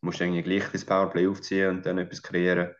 musst 0.00 0.20
du 0.20 0.24
irgendwie 0.24 0.42
gleich 0.42 0.64
das 0.72 0.84
Powerplay 0.84 1.26
aufziehen 1.26 1.68
und 1.70 1.86
dann 1.86 1.98
etwas 1.98 2.22
kreieren. 2.22 2.74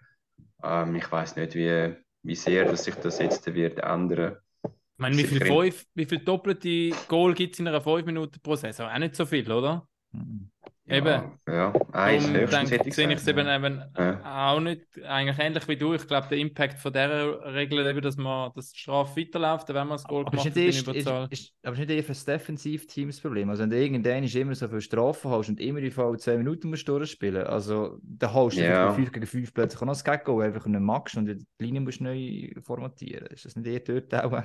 Ähm, 0.63 0.95
ich 0.97 1.11
weiß 1.11 1.37
nicht, 1.37 1.55
wie, 1.55 1.95
wie 2.25 2.35
sehr 2.35 2.65
dass 2.65 2.85
sich 2.85 2.95
das 2.97 3.19
jetzt 3.19 3.47
wird 3.55 3.79
ändern. 3.79 4.37
Ich 4.65 4.99
meine, 4.99 5.17
wie 5.17 5.25
viel, 5.25 5.39
Sicher. 5.39 5.47
fünf, 5.47 5.87
wie 5.95 6.05
viel 6.05 6.19
doppelte 6.19 6.91
Goal 7.09 7.35
gibt 7.35 7.55
es 7.55 7.61
in 7.61 7.69
einer 7.69 7.81
5 7.81 8.07
Minuten 8.07 8.41
pro 8.41 8.55
Saison? 8.55 8.89
Auch 8.89 8.99
nicht 8.99 9.17
so 9.17 9.27
viel, 9.27 9.51
oder? 9.51 9.89
Mhm. 10.13 10.51
Eben. 10.87 11.07
Ja, 11.07 11.33
ja. 11.49 11.73
eins 11.93 12.25
Darum 12.25 12.41
höchstens 12.41 12.71
ich, 12.73 12.95
sehe 12.95 13.09
ich 13.09 13.15
es 13.15 13.27
eben, 13.27 13.49
eben 13.49 13.83
Ja. 13.97 14.53
auch 14.53 14.61
nicht, 14.61 14.83
eigentlich 15.03 15.39
ähnlich 15.39 15.67
wie 15.67 15.77
du. 15.77 15.95
Ich 15.95 16.07
glaube, 16.07 16.29
der 16.29 16.37
Impact 16.37 16.79
von 16.79 16.93
dieser 16.93 17.55
Regel, 17.55 17.87
eben, 17.87 18.03
dass, 18.03 18.19
man, 18.19 18.53
dass 18.55 18.71
die 18.73 18.81
Strafe 18.81 19.19
weiterläuft, 19.21 19.69
wenn 19.69 19.77
man 19.77 19.97
das 19.97 20.05
Goal 20.05 20.27
Aber 20.27 20.37
ist 20.37 20.43
gemacht 20.43 20.57
nicht 20.57 20.87
hat 20.87 20.95
ist, 20.97 21.07
Überzahl. 21.07 21.27
ist, 21.31 21.55
aber 21.63 21.73
ist 21.73 21.79
nicht 21.79 21.91
eher 21.91 22.03
für 22.03 22.09
das 22.09 22.25
Defensivteam 22.27 23.09
das 23.09 23.21
Problem? 23.21 23.49
Also 23.49 23.63
wenn 23.63 23.71
du 23.71 23.79
irgendwann 23.83 24.25
immer 24.25 24.55
so 24.55 24.69
viel 24.69 24.81
Strafen 24.83 25.31
hast 25.31 25.49
und 25.49 25.59
immer 25.59 25.81
die 25.81 25.91
Fall 25.91 26.19
10 26.19 26.37
Minuten 26.37 26.69
musst 26.69 26.87
durchspielen, 26.87 27.47
also 27.47 27.99
dann 28.03 28.35
holst 28.35 28.59
du 28.59 28.63
Ja. 28.63 28.83
einfach 28.83 28.97
5 28.97 29.11
gegen 29.13 29.27
5 29.27 29.55
plötzlich 29.55 29.81
auch 29.81 29.87
noch 29.87 29.95
das 29.95 30.05
Geggo, 30.05 30.41
einfach 30.41 30.67
nicht 30.67 30.81
magst 30.81 31.17
und 31.17 31.25
die 31.27 31.39
Linie 31.61 31.81
musst 31.81 32.01
du 32.01 32.05
neu 32.05 32.51
formatieren. 32.63 33.27
Ist 33.29 33.47
das 33.47 33.57
nicht 33.57 33.67
eher 33.67 33.81
dort 33.81 34.15
auch? 34.23 34.43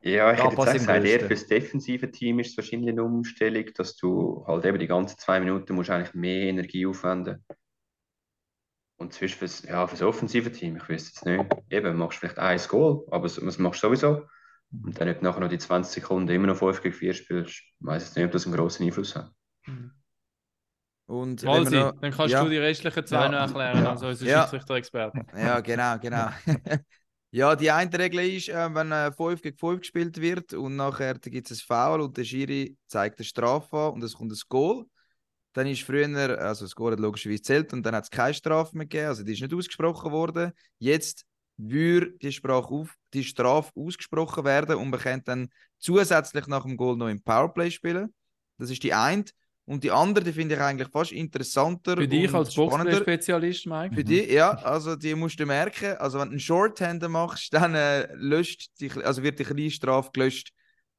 Ja, 0.00 0.32
ich 0.32 0.42
hätte 0.42 0.56
jetzt 0.56 0.72
gesagt, 0.72 1.04
eher 1.04 1.20
für 1.20 1.28
das 1.28 1.46
defensive 1.46 2.10
Team 2.10 2.38
ist 2.40 2.50
es 2.52 2.56
wahrscheinlich 2.56 2.90
eine 2.90 3.04
Umstellung, 3.04 3.66
dass 3.76 3.96
du 3.96 4.44
halt 4.46 4.64
eben 4.64 4.78
die 4.78 4.86
ganzen 4.86 5.18
zwei 5.18 5.38
Minuten 5.40 5.74
musst 5.74 5.90
eigentlich 5.90 6.14
mehr 6.14 6.48
Energie 6.48 6.86
aufwenden. 6.86 7.44
Und 8.96 9.12
zwischen 9.12 9.38
fürs, 9.38 9.62
ja, 9.62 9.86
fürs 9.86 10.02
offensive 10.02 10.50
Team, 10.52 10.76
ich 10.76 10.88
wüsste 10.88 11.10
es 11.16 11.24
nicht. 11.24 11.50
Eben, 11.70 11.96
machst 11.96 12.18
vielleicht 12.18 12.38
ein 12.38 12.60
Goal, 12.68 13.04
aber 13.10 13.24
das 13.28 13.58
machst 13.58 13.82
du 13.82 13.88
sowieso. 13.88 14.26
Und 14.72 14.98
dann, 15.00 15.08
ob 15.08 15.18
du 15.18 15.24
nachher 15.24 15.40
noch 15.40 15.48
die 15.48 15.58
20 15.58 15.92
Sekunden 16.02 16.30
immer 16.30 16.46
noch 16.46 16.56
5 16.56 16.80
gegen 16.82 16.94
4 16.94 17.12
spielst, 17.12 17.62
weiß 17.80 18.10
ich 18.10 18.16
nicht, 18.16 18.24
ob 18.24 18.32
das 18.32 18.46
einen 18.46 18.54
grossen 18.56 18.86
Einfluss 18.86 19.14
hat. 19.16 19.30
Und 21.06 21.42
wenn 21.42 21.48
Walsi, 21.48 21.72
wir 21.72 21.80
noch- 21.80 22.00
dann 22.00 22.12
kannst 22.12 22.32
ja. 22.32 22.42
du 22.42 22.48
die 22.48 22.56
restlichen 22.58 23.04
zwei 23.06 23.24
Ja. 23.24 23.28
noch 23.28 23.40
erklären, 23.40 23.84
Ja. 23.84 23.90
also 23.90 24.06
unser 24.06 24.24
Ja. 24.26 24.42
Schiedsrichter-Experte. 24.42 25.26
Ja, 25.36 25.60
genau, 25.60 25.98
genau. 25.98 26.28
ja, 27.32 27.56
die 27.56 27.70
eine 27.70 27.98
Regel 27.98 28.20
ist, 28.20 28.50
äh, 28.50 28.74
wenn 28.74 28.92
äh, 28.92 29.10
5 29.10 29.40
gegen 29.40 29.56
5 29.56 29.80
gespielt 29.80 30.20
wird 30.20 30.52
und 30.52 30.76
nachher 30.76 31.14
gibt 31.14 31.50
es 31.50 31.62
ein 31.62 31.66
Foul 31.66 32.00
und 32.02 32.16
der 32.16 32.24
Schiri 32.24 32.76
zeigt 32.86 33.18
eine 33.18 33.24
Strafe 33.24 33.74
an 33.76 33.94
und 33.94 34.04
es 34.04 34.14
kommt 34.14 34.32
ein 34.32 34.38
Goal, 34.50 34.84
dann 35.54 35.66
ist 35.66 35.82
früher, 35.82 36.38
also 36.38 36.66
das 36.66 36.74
Goal 36.74 36.92
hat 36.92 37.00
logischerweise 37.00 37.42
zählt 37.42 37.72
und 37.72 37.84
dann 37.84 37.94
hat 37.94 38.04
es 38.04 38.10
keine 38.10 38.34
Strafe 38.34 38.76
mehr 38.76 38.86
gegeben, 38.86 39.08
also 39.08 39.22
die 39.22 39.32
ist 39.32 39.40
nicht 39.40 39.54
ausgesprochen 39.54 40.12
worden. 40.12 40.52
Jetzt 40.78 41.24
würde 41.56 42.12
die, 42.18 42.38
auf, 42.44 42.94
die 43.14 43.24
Strafe 43.24 43.72
ausgesprochen 43.74 44.44
werden 44.44 44.76
und 44.76 44.90
man 44.90 45.00
kann 45.00 45.22
dann 45.24 45.48
zusätzlich 45.78 46.46
nach 46.48 46.64
dem 46.64 46.76
Goal 46.76 46.96
noch 46.98 47.08
im 47.08 47.22
Powerplay 47.22 47.70
spielen. 47.70 48.12
Das 48.58 48.70
ist 48.70 48.82
die 48.82 48.92
eine. 48.92 49.24
Und 49.64 49.84
die 49.84 49.90
andere, 49.90 50.24
die 50.24 50.32
finde 50.32 50.56
ich 50.56 50.60
eigentlich 50.60 50.88
fast 50.88 51.12
interessanter. 51.12 51.96
Für 51.96 52.08
dich 52.08 52.32
als. 52.34 52.54
Boxplay-Spezialist, 52.54 53.66
Mike? 53.66 53.94
Für 53.94 54.04
dich, 54.04 54.30
ja, 54.30 54.50
also 54.50 54.96
die 54.96 55.14
musst 55.14 55.38
du 55.38 55.46
merken. 55.46 55.96
Also 55.98 56.18
wenn 56.18 56.28
du 56.28 56.32
einen 56.32 56.40
Shorthander 56.40 57.08
machst, 57.08 57.54
dann 57.54 57.74
äh, 57.74 58.12
löscht 58.14 58.70
die, 58.80 58.90
also 58.90 59.22
wird 59.22 59.38
die 59.38 59.44
kleine 59.44 59.70
Strafe 59.70 60.10
gelöscht 60.12 60.52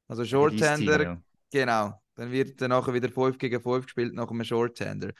Also 0.08 0.24
Shorthander, 0.24 1.02
ja. 1.02 1.22
genau. 1.52 2.00
Dann 2.14 2.30
wird 2.30 2.60
dann 2.60 2.70
nachher 2.70 2.94
wieder 2.94 3.10
5 3.10 3.36
gegen 3.38 3.60
5 3.60 3.84
gespielt 3.84 4.14
nach 4.14 4.30
einem 4.30 4.44
Shorthander. 4.44 5.10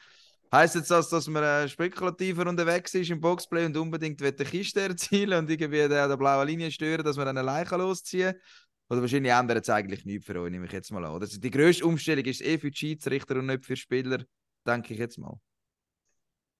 Heißt 0.51 0.75
jetzt 0.75 0.89
das, 0.89 1.09
dass 1.09 1.27
man 1.27 1.43
äh, 1.43 1.67
spekulativer 1.67 2.47
unterwegs 2.47 2.93
ist 2.93 3.09
im 3.09 3.19
Boxplay 3.19 3.65
und 3.65 3.75
unbedingt 3.77 4.21
eine 4.21 4.31
Kiste 4.31 4.81
erzielen 4.81 5.37
und 5.37 5.49
irgendwie 5.49 5.87
der, 5.87 6.07
der 6.07 6.17
blaue 6.17 6.45
Linie 6.45 6.71
stören, 6.71 7.03
dass 7.03 7.17
man 7.17 7.25
dann 7.25 7.37
alleine 7.37 7.69
losziehen 7.77 8.33
kann? 8.33 8.41
Oder 8.89 9.01
wahrscheinlich 9.01 9.31
ändert 9.31 9.63
es 9.63 9.69
eigentlich 9.69 10.05
nichts 10.05 10.25
für 10.25 10.39
euch, 10.39 10.51
nehme 10.51 10.65
ich 10.65 10.71
jetzt 10.71 10.91
mal 10.91 11.03
an. 11.05 11.11
Oder? 11.11 11.23
Also 11.25 11.39
die 11.39 11.51
grösste 11.51 11.85
Umstellung 11.85 12.25
ist 12.25 12.41
eh 12.41 12.57
für 12.57 12.69
die 12.71 12.77
Schiedsrichter 12.77 13.37
und 13.37 13.47
nicht 13.47 13.65
für 13.65 13.75
Spieler, 13.75 14.23
denke 14.65 14.93
ich 14.93 14.99
jetzt 14.99 15.17
mal. 15.17 15.39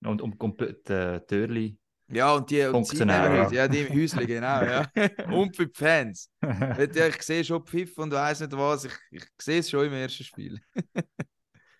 Und 0.04 0.20
um 0.22 0.36
die 0.38 0.74
Türli. 1.26 1.78
Ja, 2.08 2.34
und 2.34 2.48
die, 2.50 2.60
und 2.60 2.66
die 2.66 2.70
Funktionär, 2.72 3.28
nehmen- 3.28 3.52
ja. 3.52 3.66
die 3.66 3.80
im 3.80 4.00
Häusli, 4.00 4.26
genau, 4.26 4.62
ja. 4.62 4.88
und 5.32 5.56
für 5.56 5.66
die 5.66 5.74
Fans. 5.74 6.30
Ich 6.78 7.22
sehe 7.22 7.44
schon 7.44 7.64
Pfiff 7.66 7.98
und 7.98 8.12
weiss 8.12 8.40
nicht 8.40 8.52
was, 8.52 8.84
ich, 8.84 8.92
ich 9.10 9.24
sehe 9.40 9.58
es 9.58 9.70
schon 9.70 9.86
im 9.86 9.92
ersten 9.92 10.22
Spiel. 10.22 10.60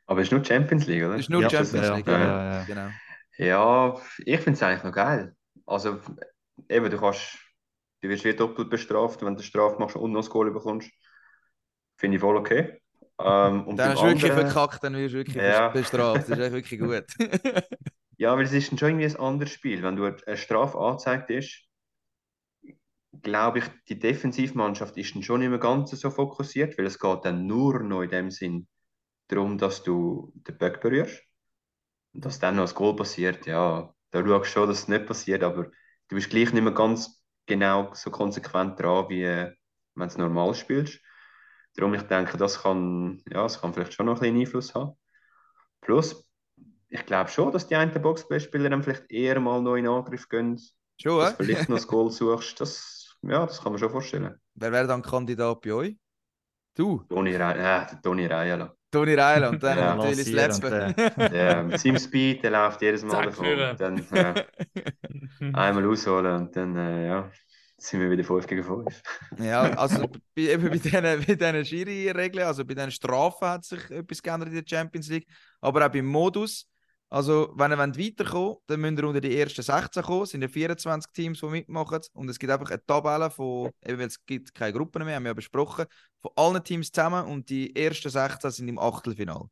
Aber 0.07 0.20
es 0.20 0.28
ist 0.28 0.32
nur 0.32 0.44
Champions 0.44 0.86
League, 0.86 1.03
oder? 1.05 1.12
Das 1.12 1.22
ist 1.22 1.30
nur 1.30 1.42
Ja, 1.42 1.51
Champions 1.51 1.88
League. 1.97 2.07
ja, 2.07 2.18
Ja, 2.18 2.18
ja, 2.18 2.59
ja. 2.59 2.64
Genau. 2.64 2.90
Ja, 3.38 4.01
ich 4.18 4.40
finde 4.40 4.53
es 4.53 4.62
eigentlich 4.62 4.84
noch 4.84 4.92
geil. 4.92 5.36
Also, 5.66 6.01
eben, 6.68 6.90
du 6.90 6.99
kannst, 6.99 7.38
du 8.03 8.09
wirst 8.09 8.24
wie 8.24 8.34
doppelt 8.34 8.70
bestraft, 8.70 9.22
wenn 9.24 9.36
du 9.36 9.42
Strafe 9.42 9.78
machst 9.78 9.97
und 9.97 10.12
noch 10.12 10.20
das 10.20 10.30
Goal 10.30 10.51
bekommst. 10.51 10.90
Finde 11.99 12.16
ich 12.16 12.20
voll 12.20 12.36
okay. 12.36 12.80
Ähm, 13.18 13.66
und 13.66 13.76
Dann 13.76 13.92
hast 13.92 14.03
du 14.03 14.07
wirklich 14.07 14.30
anderen- 14.30 14.51
verkackt, 14.51 14.84
dann 14.84 14.94
wirst 14.94 15.14
du 15.14 15.18
wirklich 15.18 15.36
Ja. 15.36 15.68
bestraft. 15.68 16.28
Das 16.28 16.28
ist 16.28 16.38
echt 16.38 16.53
wirklich 16.53 16.80
gut. 16.80 17.05
Ja, 18.18 18.32
aber 18.32 18.40
es 18.42 18.53
ist 18.53 18.68
schon 18.68 18.78
irgendwie 18.78 19.05
ein 19.05 19.16
anderes 19.16 19.53
Spiel. 19.53 19.82
Wenn 19.82 19.97
du 19.97 20.05
eine 20.07 20.36
Strafe 20.38 20.78
angezeigt 20.78 21.28
ist, 21.28 21.66
glaube 23.22 23.59
ich, 23.59 23.64
die 23.88 23.99
Defensivmannschaft 23.99 24.97
ist 24.97 25.14
dann 25.14 25.22
schon 25.22 25.40
nicht 25.40 25.51
mehr 25.51 25.59
ganz 25.59 25.90
so 25.90 26.11
fokussiert, 26.11 26.78
weil 26.78 26.86
es 26.86 26.99
geht 26.99 27.24
dann 27.26 27.47
nur 27.47 27.80
noch 27.82 28.01
in 28.03 28.09
dem 28.11 28.30
Sinn 28.30 28.68
darum, 29.28 29.59
dass 29.59 29.82
du 29.82 30.32
den 30.34 30.57
Böck 30.57 30.80
berührst. 30.80 31.22
Und 32.14 32.24
dass 32.24 32.38
dann 32.38 32.57
noch 32.57 32.64
das 32.64 32.74
Goal 32.74 32.97
passiert, 32.97 33.47
ja, 33.47 33.92
da 34.12 34.20
schaust 34.26 34.47
du 34.47 34.51
schon, 34.51 34.68
dass 34.68 34.78
es 34.78 34.88
nicht 34.88 35.07
passiert, 35.07 35.42
aber 35.42 35.64
du 36.09 36.16
bist 36.16 36.30
gleich 36.30 36.53
nicht 36.55 36.62
mehr 36.62 36.72
ganz 36.72 37.16
genau 37.47 37.92
so 37.94 38.11
konsequent 38.11 38.80
dran, 38.80 39.09
wie 39.09 39.22
äh, 39.22 39.53
wenn 39.94 40.09
du 40.09 40.18
normal 40.18 40.55
spielst. 40.55 41.01
Darum, 41.74 41.94
ich 41.94 42.03
denke, 42.03 42.36
das 42.38 42.62
kann, 42.62 43.22
ja, 43.30 43.42
das 43.42 43.61
kann 43.61 43.74
vielleicht 43.74 43.92
schon 43.94 44.07
noch 44.07 44.14
ein 44.14 44.20
bisschen 44.20 44.40
Einfluss 44.40 44.74
haben. 44.74 44.92
Plus, 45.80 46.26
ich 46.88 47.05
glaube 47.05 47.30
schon, 47.30 47.53
dass 47.53 47.66
die 47.66 47.76
einen 47.76 47.92
Boxplay-Spieler 48.01 48.70
dann 48.70 48.82
vielleicht 48.82 49.11
eher 49.11 49.40
mal 49.40 49.61
noch 49.61 49.76
in 49.76 49.86
Angriff 49.86 50.28
gehen, 50.28 50.61
Schon, 51.01 51.20
dass 51.20 51.32
äh? 51.32 51.36
vielleicht 51.36 51.68
noch 51.68 51.76
das 51.76 51.86
Goal 51.86 52.11
suchst. 52.11 52.61
Das, 52.61 53.16
ja, 53.22 53.47
das 53.47 53.61
kann 53.62 53.72
man 53.72 53.78
schon 53.78 53.90
vorstellen. 53.90 54.40
Wer 54.55 54.72
wäre 54.72 54.86
dann 54.86 55.03
Kandidat 55.03 55.61
bei 55.61 55.72
euch? 55.72 55.97
Du, 56.74 57.03
Toni, 57.09 57.34
Re 57.36 57.86
Toni 58.97 59.14
Reiler 59.14 59.51
und 59.51 59.62
dann 59.62 59.78
Ja, 59.78 59.94
natürlich 59.94 60.24
das 60.24 60.61
Letzte. 60.61 60.94
und, 61.16 61.32
Der 61.32 61.62
mit 61.64 61.78
seinem 61.78 61.99
Speed, 61.99 62.42
der 62.42 62.51
läuft 62.53 62.80
jedes 62.80 63.03
Mal 63.05 63.11
Zack, 63.11 63.24
davon. 63.26 63.76
Dann 63.76 63.99
äh, 64.12 64.44
einmal 65.53 65.86
ausholen 65.86 66.34
und 66.34 66.57
dann 66.57 66.76
äh, 66.76 67.07
ja, 67.09 67.30
sind 67.76 68.01
wir 68.01 68.11
wieder 68.11 68.24
5 68.24 68.47
gegen 68.47 68.64
5. 68.64 69.03
Ja, 69.38 69.62
also 69.76 70.09
bei, 70.34 70.42
eben 70.42 70.62
bei 70.62 70.78
diesen, 70.78 71.03
bei 71.03 71.16
diesen 71.16 71.64
Schiri-Regeln, 71.64 72.47
also 72.47 72.64
bei 72.64 72.74
diesen 72.74 72.90
Strafen 72.90 73.49
hat 73.49 73.64
sich 73.64 73.90
etwas 73.90 74.22
geändert 74.22 74.49
in 74.49 74.55
der 74.55 74.64
Champions 74.66 75.09
League, 75.09 75.26
aber 75.61 75.84
auch 75.84 75.90
beim 75.90 76.07
Modus. 76.07 76.66
Also, 77.09 77.53
wenn 77.55 77.71
ihr 77.71 77.79
wollt 77.79 77.99
weiterkommen 77.99 78.57
dann 78.67 78.81
müsst 78.81 78.99
ihr 78.99 79.07
unter 79.07 79.21
die 79.21 79.39
ersten 79.39 79.63
16 79.63 80.03
kommen. 80.03 80.23
Es 80.23 80.31
sind 80.31 80.43
ja 80.43 80.49
24 80.49 81.13
Teams, 81.13 81.41
die 81.41 81.47
mitmachen. 81.47 82.01
Und 82.15 82.29
es 82.29 82.39
gibt 82.39 82.53
einfach 82.53 82.71
eine 82.71 82.85
Tabelle 82.85 83.31
von, 83.31 83.71
eben 83.85 83.99
weil 83.99 84.09
es 84.09 84.25
gibt 84.27 84.55
keine 84.55 84.73
Gruppen 84.73 85.05
mehr, 85.05 85.17
haben 85.17 85.23
wir 85.23 85.31
ja 85.31 85.35
besprochen, 85.35 85.87
von 86.21 86.31
allen 86.35 86.65
Teams 86.65 86.91
zusammen 86.91 87.27
und 87.27 87.49
die 87.49 87.75
ersten 87.77 88.11
16 88.11 88.51
sind 88.51 88.69
im 88.69 88.79
Achtelfinal. 88.79 89.47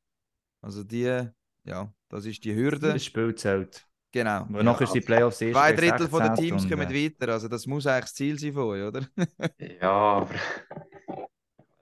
Also 0.62 0.82
die, 0.82 1.28
ja, 1.64 1.92
das 2.08 2.26
ist 2.26 2.42
die 2.44 2.54
Hürde. 2.54 2.92
Das 2.92 3.04
Spiel 3.04 3.34
zählt. 3.34 3.86
Genau. 4.10 4.42
Aber 4.42 4.62
nachher 4.62 4.84
ist 4.84 4.94
die 4.94 5.00
Playoffs 5.00 5.40
erst 5.40 5.54
Zwei 5.54 5.72
Drittel 5.72 6.08
von 6.08 6.20
den 6.20 6.36
16 6.36 6.44
Teams 6.44 6.62
und, 6.64 6.70
kommen 6.70 6.88
weiter. 6.88 7.32
Also 7.32 7.48
das 7.48 7.66
muss 7.66 7.86
eigentlich 7.86 8.04
das 8.04 8.14
Ziel 8.14 8.38
sein 8.38 8.52
von 8.52 8.62
euch, 8.64 8.82
oder? 8.82 9.06
Ja, 9.80 9.90
aber 9.90 10.34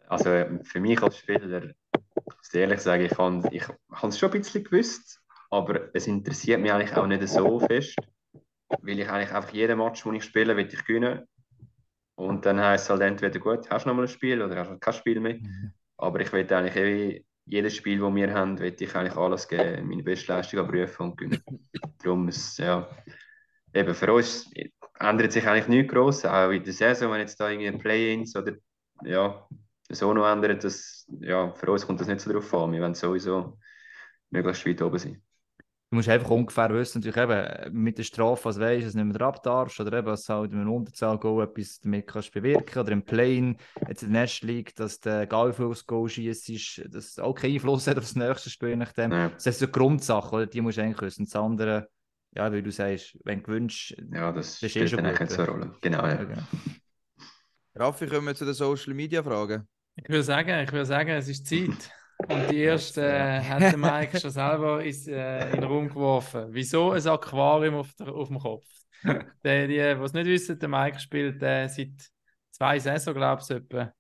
also 0.08 0.28
für 0.64 0.80
mich 0.80 1.02
als 1.02 1.18
Spieler, 1.18 1.64
ich 1.64 2.36
muss 2.36 2.54
ehrlich 2.54 2.80
sagen, 2.80 3.04
ich 3.04 3.12
ich 3.12 3.68
habe 3.90 4.08
es 4.08 4.18
schon 4.18 4.30
ein 4.30 4.40
bisschen 4.40 4.64
gewusst, 4.64 5.21
aber 5.52 5.94
es 5.94 6.06
interessiert 6.06 6.60
mich 6.62 6.72
eigentlich 6.72 6.96
auch 6.96 7.06
nicht 7.06 7.28
so 7.28 7.60
fest, 7.60 7.94
weil 8.80 8.98
ich 8.98 9.08
eigentlich 9.08 9.30
einfach 9.30 9.52
jeden 9.52 9.78
Match, 9.78 10.02
den 10.02 10.14
ich 10.14 10.24
spiele, 10.24 10.56
will 10.56 10.66
ich 10.66 10.84
gewinnen. 10.84 11.28
Und 12.14 12.46
dann 12.46 12.58
heisst 12.58 12.84
es 12.84 12.90
halt 12.90 13.02
entweder 13.02 13.38
gut, 13.38 13.68
hast 13.68 13.84
du 13.84 13.90
noch 13.90 13.96
mal 13.96 14.02
ein 14.02 14.08
Spiel 14.08 14.40
oder 14.40 14.56
hast 14.56 14.70
du 14.70 14.78
kein 14.78 14.94
Spiel 14.94 15.20
mehr. 15.20 15.34
Mhm. 15.34 15.72
Aber 15.98 16.20
ich 16.20 16.32
will 16.32 16.50
eigentlich 16.50 16.76
eh, 16.76 17.24
jedes 17.44 17.76
Spiel, 17.76 18.00
das 18.00 18.14
wir 18.14 18.32
haben, 18.32 18.58
will 18.58 18.74
ich 18.78 18.96
eigentlich 18.96 19.16
alles 19.16 19.46
geben, 19.46 19.88
meine 19.88 20.02
Bestleistung 20.02 20.60
abrufen 20.60 21.10
und 21.10 21.18
gewinnen. 21.18 21.42
Darum 22.02 22.28
ist 22.28 22.58
ja, 22.58 22.88
eben 23.74 23.94
für 23.94 24.10
uns 24.10 24.50
ändert 24.98 25.32
sich 25.32 25.46
eigentlich 25.46 25.68
nichts 25.68 25.92
groß, 25.92 26.24
auch 26.24 26.50
in 26.50 26.64
der 26.64 26.72
Saison, 26.72 27.12
wenn 27.12 27.20
jetzt 27.20 27.38
da 27.38 27.50
irgendwie 27.50 27.78
Play-ins 27.78 28.34
oder 28.36 28.54
ja, 29.04 29.46
so 29.90 30.14
noch 30.14 30.32
ändert, 30.32 30.64
das, 30.64 31.06
ja, 31.20 31.52
für 31.52 31.70
uns 31.70 31.86
kommt 31.86 32.00
das 32.00 32.08
nicht 32.08 32.20
so 32.20 32.32
drauf 32.32 32.54
an. 32.54 32.72
Wir 32.72 32.80
wollen 32.80 32.94
sowieso 32.94 33.58
möglichst 34.30 34.64
weit 34.64 34.80
oben 34.80 34.98
sein. 34.98 35.22
Du 35.92 35.96
musst 35.96 36.08
einfach 36.08 36.30
ungefähr 36.30 36.70
wissen, 36.70 37.02
natürlich 37.02 37.18
eben 37.18 37.82
mit 37.82 37.98
der 37.98 38.04
Strafe, 38.04 38.46
was 38.46 38.58
weißt, 38.58 38.86
dass 38.86 38.92
du 38.94 38.98
nicht 39.04 39.08
mehr 39.08 39.18
drauf 39.18 39.42
darfst, 39.42 39.78
oder 39.78 39.98
eben, 39.98 40.06
dass 40.06 40.24
du 40.24 40.32
halt 40.32 40.50
in 40.50 40.60
einem 40.60 40.72
Unterzahl 40.72 41.16
etwas 41.16 41.80
damit 41.80 42.06
kannst 42.06 42.32
bewirken 42.32 42.78
oder 42.78 42.92
im 42.92 43.02
Plane, 43.02 43.56
jetzt 43.86 44.02
in 44.02 44.10
der 44.10 44.22
National 44.22 44.54
League, 44.54 44.74
dass 44.74 45.00
viel 45.02 45.66
aufs 45.66 45.86
Goal 45.86 46.08
schießt, 46.08 46.94
dass 46.94 47.04
es 47.08 47.18
auch 47.18 47.34
keinen 47.34 47.52
Einfluss 47.52 47.86
hat 47.86 47.98
auf 47.98 48.04
das 48.04 48.16
nächste 48.16 48.48
Spiel, 48.48 48.74
nach 48.78 48.94
dem. 48.94 49.12
Ja, 49.12 49.28
Das 49.28 49.46
ist 49.46 49.58
so 49.58 49.66
eine 49.66 49.72
Grundsache, 49.72 50.34
oder? 50.34 50.46
die 50.46 50.62
musst 50.62 50.78
du 50.78 50.82
eigentlich 50.82 51.02
wissen. 51.02 51.26
Das 51.26 51.36
andere, 51.36 51.90
ja, 52.34 52.50
wie 52.50 52.62
du 52.62 52.72
sagst, 52.72 53.18
wenn 53.24 53.42
du 53.42 53.48
wünschst, 53.48 53.94
ja 54.14 54.32
das 54.32 54.60
Das 54.60 54.62
ist 54.62 54.62
eh 54.62 54.68
spielt 54.70 54.90
schon 54.92 55.04
dann 55.04 55.12
gut, 55.12 55.20
eigentlich 55.20 55.28
nicht 55.28 55.36
so 55.36 55.42
eine 55.42 55.50
Rolle. 55.52 55.76
Genau, 55.82 56.06
ja, 56.06 56.14
ja. 56.14 56.24
genau. 56.24 56.42
Raffi, 57.74 58.06
kommen 58.06 58.28
wir 58.28 58.34
zu 58.34 58.46
den 58.46 58.54
Social 58.54 58.94
Media 58.94 59.22
Fragen. 59.22 59.68
Ich 59.96 60.08
würde 60.08 60.22
sagen, 60.22 60.58
ich 60.64 60.72
würde 60.72 60.86
sagen, 60.86 61.10
es 61.10 61.28
ist 61.28 61.46
Zeit. 61.46 61.90
Und 62.28 62.50
die 62.50 62.60
erste 62.60 63.04
äh, 63.04 63.40
hat 63.40 63.60
der 63.60 63.76
Mike 63.76 64.20
schon 64.20 64.30
selber 64.30 64.82
ins, 64.82 65.06
äh, 65.08 65.50
in 65.50 65.60
den 65.60 65.64
Raum 65.64 65.88
geworfen. 65.88 66.46
Wieso 66.50 66.92
ein 66.92 67.06
Aquarium 67.06 67.76
auf, 67.76 67.92
der, 67.94 68.08
auf 68.08 68.28
dem 68.28 68.38
Kopf? 68.38 68.64
Die, 69.04 69.66
die 69.66 69.78
es 69.78 70.12
nicht 70.12 70.26
wissen, 70.26 70.58
der 70.58 70.68
Mike 70.68 71.00
spielt 71.00 71.42
äh, 71.42 71.66
seit 71.66 71.90
zwei 72.52 72.78
Saison, 72.78 73.14
glaube 73.14 73.42
ich, 73.42 73.50
etwa, 73.50 73.92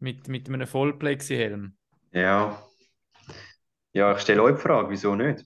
mit, 0.00 0.26
mit 0.26 0.48
einem 0.48 0.66
Vollplexi-Helm. 0.66 1.76
Ja. 2.10 2.60
Ja, 3.92 4.16
ich 4.16 4.20
stelle 4.20 4.42
euch 4.42 4.56
die 4.56 4.62
Frage, 4.62 4.90
wieso 4.90 5.14
nicht? 5.14 5.44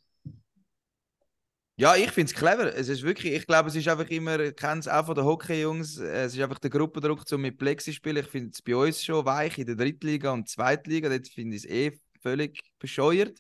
Ja, 1.78 1.94
ich 1.94 2.10
finde 2.10 2.32
es 2.32 2.34
clever. 2.34 2.74
Es 2.74 2.88
ist 2.88 3.02
wirklich, 3.02 3.34
ich 3.34 3.46
glaube, 3.46 3.68
es 3.68 3.74
ist 3.74 3.86
einfach 3.86 4.08
immer, 4.08 4.40
ich 4.40 4.56
kenne 4.56 4.80
es 4.80 4.88
auch 4.88 5.04
von 5.04 5.14
den 5.14 5.26
Hockey-Jungs, 5.26 5.98
äh, 5.98 6.24
es 6.24 6.34
ist 6.34 6.40
einfach 6.40 6.58
der 6.58 6.70
Gruppendruck, 6.70 7.20
um 7.30 7.40
mit 7.42 7.58
Plexi 7.58 7.90
zu 7.90 7.96
spielen. 7.96 8.16
Ich 8.16 8.28
finde 8.28 8.52
es 8.54 8.62
bei 8.62 8.74
uns 8.74 9.04
schon 9.04 9.26
weich 9.26 9.58
in 9.58 9.66
der 9.66 9.74
Drittliga 9.76 10.32
und 10.32 10.48
Zweitliga. 10.48 11.10
Dort 11.10 11.28
finde 11.28 11.56
ich 11.56 11.64
es 11.64 11.70
eh 11.70 12.00
völlig 12.26 12.60
bescheuert. 12.78 13.38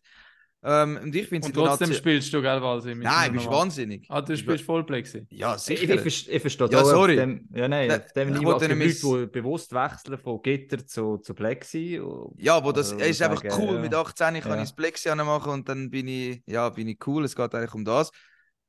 Ähm, 0.62 0.98
und 1.02 1.14
ich 1.14 1.28
finde 1.28 1.52
trotzdem 1.52 1.88
Nazi- 1.90 1.98
spielst 1.98 2.32
du, 2.32 2.40
gell, 2.42 2.60
Walsi? 2.60 2.94
Nein, 2.94 3.06
einem 3.06 3.34
bist 3.34 3.46
wahnsinnig. 3.46 4.06
Ah, 4.08 4.20
du 4.20 4.36
spielst 4.36 4.64
Vollplexi. 4.64 5.24
Ja, 5.30 5.54
Ich, 5.54 5.60
sicher. 5.62 5.94
ich, 5.94 6.00
verste- 6.00 6.30
ich 6.30 6.40
verstehe 6.40 6.68
Ja, 6.70 6.80
auch 6.80 6.84
sorry. 6.84 7.12
Auf 7.12 7.24
dem, 7.26 7.48
ja, 7.54 7.68
nein, 7.68 7.90
auf 7.92 8.12
dem 8.12 8.28
ich 8.32 8.38
Niveau, 8.40 8.56
gibt 8.58 8.68
nämlich- 8.68 9.02
Leute, 9.02 9.26
die 9.26 9.32
bewusst 9.32 9.72
wechseln 9.72 10.18
von 10.18 10.40
Gitter 10.42 10.84
zu, 10.84 11.18
zu 11.18 11.34
Plexi. 11.34 12.00
Ja, 12.38 12.56
aber 12.56 12.72
das 12.72 12.92
Also, 12.92 13.04
ist 13.04 13.22
einfach 13.22 13.42
sagen, 13.42 13.62
cool. 13.62 13.74
ja. 13.76 13.80
Mit 13.80 13.94
18 13.94 14.40
kann 14.40 14.52
Ja. 14.52 14.56
ich 14.56 14.62
das 14.70 14.74
Plexi 14.74 15.14
machen 15.14 15.52
und 15.52 15.68
dann 15.68 15.88
bin 15.90 16.08
ich, 16.08 16.42
ja, 16.46 16.68
bin 16.70 16.88
ich 16.88 16.98
cool. 17.06 17.24
Es 17.24 17.36
geht 17.36 17.54
eigentlich 17.54 17.74
um 17.74 17.84
das. 17.84 18.10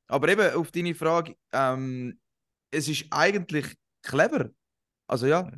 Aber 0.07 0.28
eben 0.30 0.53
auf 0.53 0.70
deine 0.72 0.93
Frage, 0.93 1.36
ähm, 1.51 2.20
es 2.70 2.88
ist 2.89 3.05
eigentlich 3.11 3.65
clever. 4.03 4.49
Also 5.07 5.26
ja. 5.26 5.49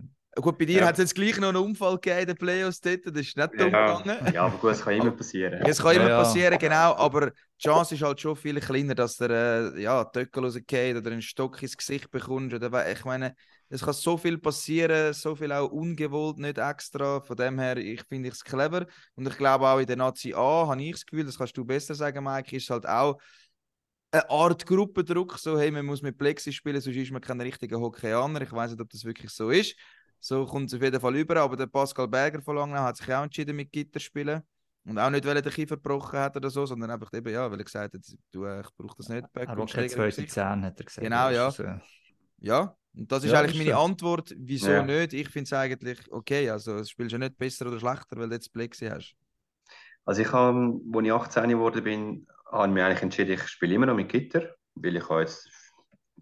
Gut, 0.41 0.57
bei 0.57 0.65
dir 0.65 0.81
Ja. 0.81 0.85
hat 0.85 0.93
es 0.93 0.99
jetzt 0.99 1.15
gleich 1.15 1.37
noch 1.37 1.49
einen 1.49 1.57
Unfall 1.57 1.95
gegeben 1.95 2.19
in 2.21 2.27
den 2.27 2.37
Playoffs 2.37 2.81
dort. 2.81 3.05
Das 3.05 3.13
ist 3.15 3.37
nicht 3.37 3.59
dumm 3.59 3.77
Ja, 3.79 3.83
gegangen. 3.83 4.19
ja, 4.33 4.43
aber 4.45 4.57
gut, 4.57 4.71
es 4.71 4.81
kann 4.81 4.93
immer 4.93 5.11
passieren. 5.11 5.59
Es 5.65 5.81
kann 5.81 5.95
Ja, 5.95 5.95
immer 5.95 6.09
ja. 6.09 6.15
passieren, 6.15 6.57
genau, 6.57 6.95
aber 6.95 7.31
die 7.31 7.33
Chance 7.63 7.95
ist 7.95 8.01
halt 8.01 8.21
schon 8.21 8.35
viel 8.35 8.59
kleiner, 8.61 8.95
dass 8.95 9.17
der 9.17 9.29
äh, 9.75 9.81
ja, 9.81 10.05
Töckel 10.05 10.45
rausgeht 10.45 10.95
oder 10.95 11.11
einen 11.11 11.21
Stock 11.21 11.61
ins 11.61 11.75
Gesicht 11.75 12.09
bekommst. 12.11 12.55
Oder, 12.55 12.89
ich 12.91 13.03
meine, 13.03 13.35
es 13.67 13.81
kann 13.81 13.93
so 13.93 14.17
viel 14.17 14.37
passieren, 14.37 15.13
so 15.13 15.35
viel 15.35 15.51
auch 15.51 15.69
ungewollt, 15.69 16.37
nicht 16.37 16.57
extra. 16.57 17.19
Von 17.21 17.35
dem 17.35 17.59
her, 17.59 17.75
ich 17.77 18.01
finde 18.07 18.29
es 18.29 18.43
clever. 18.43 18.85
Und 19.15 19.27
ich 19.27 19.37
glaube 19.37 19.67
auch 19.67 19.79
in 19.79 19.85
der 19.87 19.97
Nazi 19.97 20.33
A 20.33 20.67
habe 20.67 20.81
ich 20.81 20.91
das 20.93 21.05
Gefühl, 21.05 21.25
das 21.25 21.37
kannst 21.37 21.57
du 21.57 21.65
besser 21.65 21.93
sagen, 21.93 22.23
Mike, 22.23 22.55
ist 22.55 22.69
halt 22.69 22.87
auch 22.87 23.19
eine 24.11 24.29
Art 24.29 24.65
Gruppendruck, 24.65 25.37
so 25.37 25.59
hey, 25.59 25.71
man 25.71 25.85
muss 25.85 26.01
mit 26.01 26.17
Plexi 26.17 26.51
spielen, 26.51 26.81
sonst 26.81 26.95
ist 26.97 27.11
man 27.11 27.21
kein 27.21 27.41
richtiger 27.41 27.79
Hockeyaner. 27.79 28.41
Ich 28.41 28.51
weiß 28.51 28.71
nicht, 28.71 28.81
ob 28.81 28.89
das 28.89 29.03
wirklich 29.05 29.31
so 29.31 29.49
ist. 29.49 29.75
So 30.19 30.45
kommt 30.45 30.67
es 30.67 30.73
auf 30.75 30.81
jeden 30.81 30.99
Fall 30.99 31.15
über, 31.15 31.37
aber 31.37 31.55
der 31.55 31.67
Pascal 31.67 32.07
Berger 32.07 32.41
von 32.41 32.55
Langnau 32.57 32.79
hat 32.81 32.97
sich 32.97 33.13
auch 33.13 33.23
entschieden 33.23 33.55
mit 33.55 33.71
Gitter 33.71 33.99
zu 33.99 34.05
spielen. 34.05 34.41
Und 34.85 34.97
auch 34.97 35.09
nicht, 35.09 35.25
weil 35.25 35.35
er 35.35 35.41
den 35.41 35.51
Kiefer 35.51 35.75
gebrochen 35.75 36.19
hat 36.19 36.35
oder 36.35 36.49
so, 36.49 36.65
sondern 36.65 36.89
einfach 36.91 37.11
eben, 37.13 37.31
ja, 37.31 37.49
weil 37.51 37.59
er 37.59 37.63
gesagt 37.65 37.93
hat, 37.93 38.01
du, 38.31 38.45
äh, 38.45 38.61
ich 38.61 38.67
brauche 38.77 38.95
das 38.97 39.09
nicht. 39.09 39.31
Back 39.33 39.43
Er 39.49 39.49
hat 39.49 39.57
keine 39.57 39.67
Schläger 39.67 39.95
im 39.97 40.01
zweite 40.01 40.07
Gesicht. 40.09 40.33
Zähne, 40.33 40.67
hat 40.67 40.79
er 40.79 40.85
gesagt. 40.85 41.03
Genau, 41.05 41.29
ja. 41.29 41.49
äh, 41.49 41.79
Ja, 42.39 42.75
Und 42.95 43.11
das 43.11 43.23
ist 43.23 43.31
Ja, 43.31 43.39
eigentlich 43.39 43.57
meine 43.57 43.75
so. 43.75 43.83
Antwort, 43.83 44.33
wieso 44.37 44.71
Ja. 44.71 44.83
nicht. 44.83 45.13
Ich 45.13 45.29
finde 45.29 45.43
es 45.43 45.53
eigentlich 45.53 45.99
okay. 46.11 46.49
Also, 46.49 46.77
es 46.77 46.89
spielst 46.89 47.11
ja 47.11 47.17
nicht 47.19 47.37
besser 47.37 47.67
oder 47.67 47.79
schlechter, 47.79 48.17
weil 48.17 48.29
du 48.29 48.35
jetzt 48.35 48.51
Plexi 48.53 48.87
hast. 48.87 49.15
Also 50.05 50.21
ich 50.21 50.31
habe, 50.31 50.79
als 50.93 51.05
ich 51.05 51.11
18 51.13 51.49
geworden 51.49 51.83
bin, 51.83 52.27
habe 52.51 52.67
ich 52.67 52.73
mich 52.73 52.83
eigentlich 52.83 53.01
entschieden, 53.03 53.31
ich 53.33 53.47
spiele 53.47 53.75
immer 53.75 53.85
noch 53.85 53.95
mit 53.95 54.09
Gitter, 54.09 54.55
weil 54.75 54.95
ich 54.95 55.07
habe 55.09 55.21
jetzt 55.21 55.47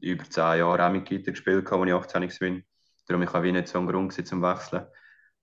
über 0.02 0.24
10 0.30 0.60
Jahre 0.60 0.86
auch 0.88 0.92
mit 0.92 1.06
Gitter 1.06 1.32
gespielt, 1.32 1.70
habe, 1.72 1.84
als 1.84 1.90
ich 1.90 2.18
18 2.18 2.24
war. 2.56 2.62
Darum 3.08 3.24
ich 3.24 3.34
habe 3.34 3.52
nicht 3.52 3.68
so 3.68 3.80
einen 3.80 3.88
Grund 3.88 4.14
zum 4.14 4.42
Wechseln. 4.42 4.86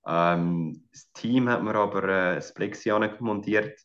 Ähm, 0.06 0.84
das 0.92 1.10
Team 1.12 1.48
hat 1.48 1.62
mir 1.62 1.74
aber 1.74 2.04
äh, 2.04 2.34
das 2.36 2.52
Plexi 2.54 2.90
montiert 3.20 3.78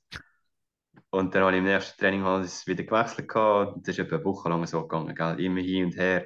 und 1.11 1.34
dann 1.34 1.43
habe 1.43 1.53
ich 1.53 1.59
im 1.59 1.63
nächsten 1.63 1.99
Training 1.99 2.23
habe 2.23 2.43
ich 2.43 2.51
es 2.51 2.67
wieder 2.67 2.84
gewechselt 2.84 3.27
gehabt. 3.27 3.77
Das 3.77 3.97
ist 3.97 3.99
etwa 3.99 4.17
eine 4.17 4.25
Woche 4.25 4.49
lang 4.49 4.65
so 4.67 4.82
gegangen, 4.82 5.15
gell? 5.15 5.39
immer 5.39 5.61
hin 5.61 5.86
und 5.86 5.97
her, 5.97 6.25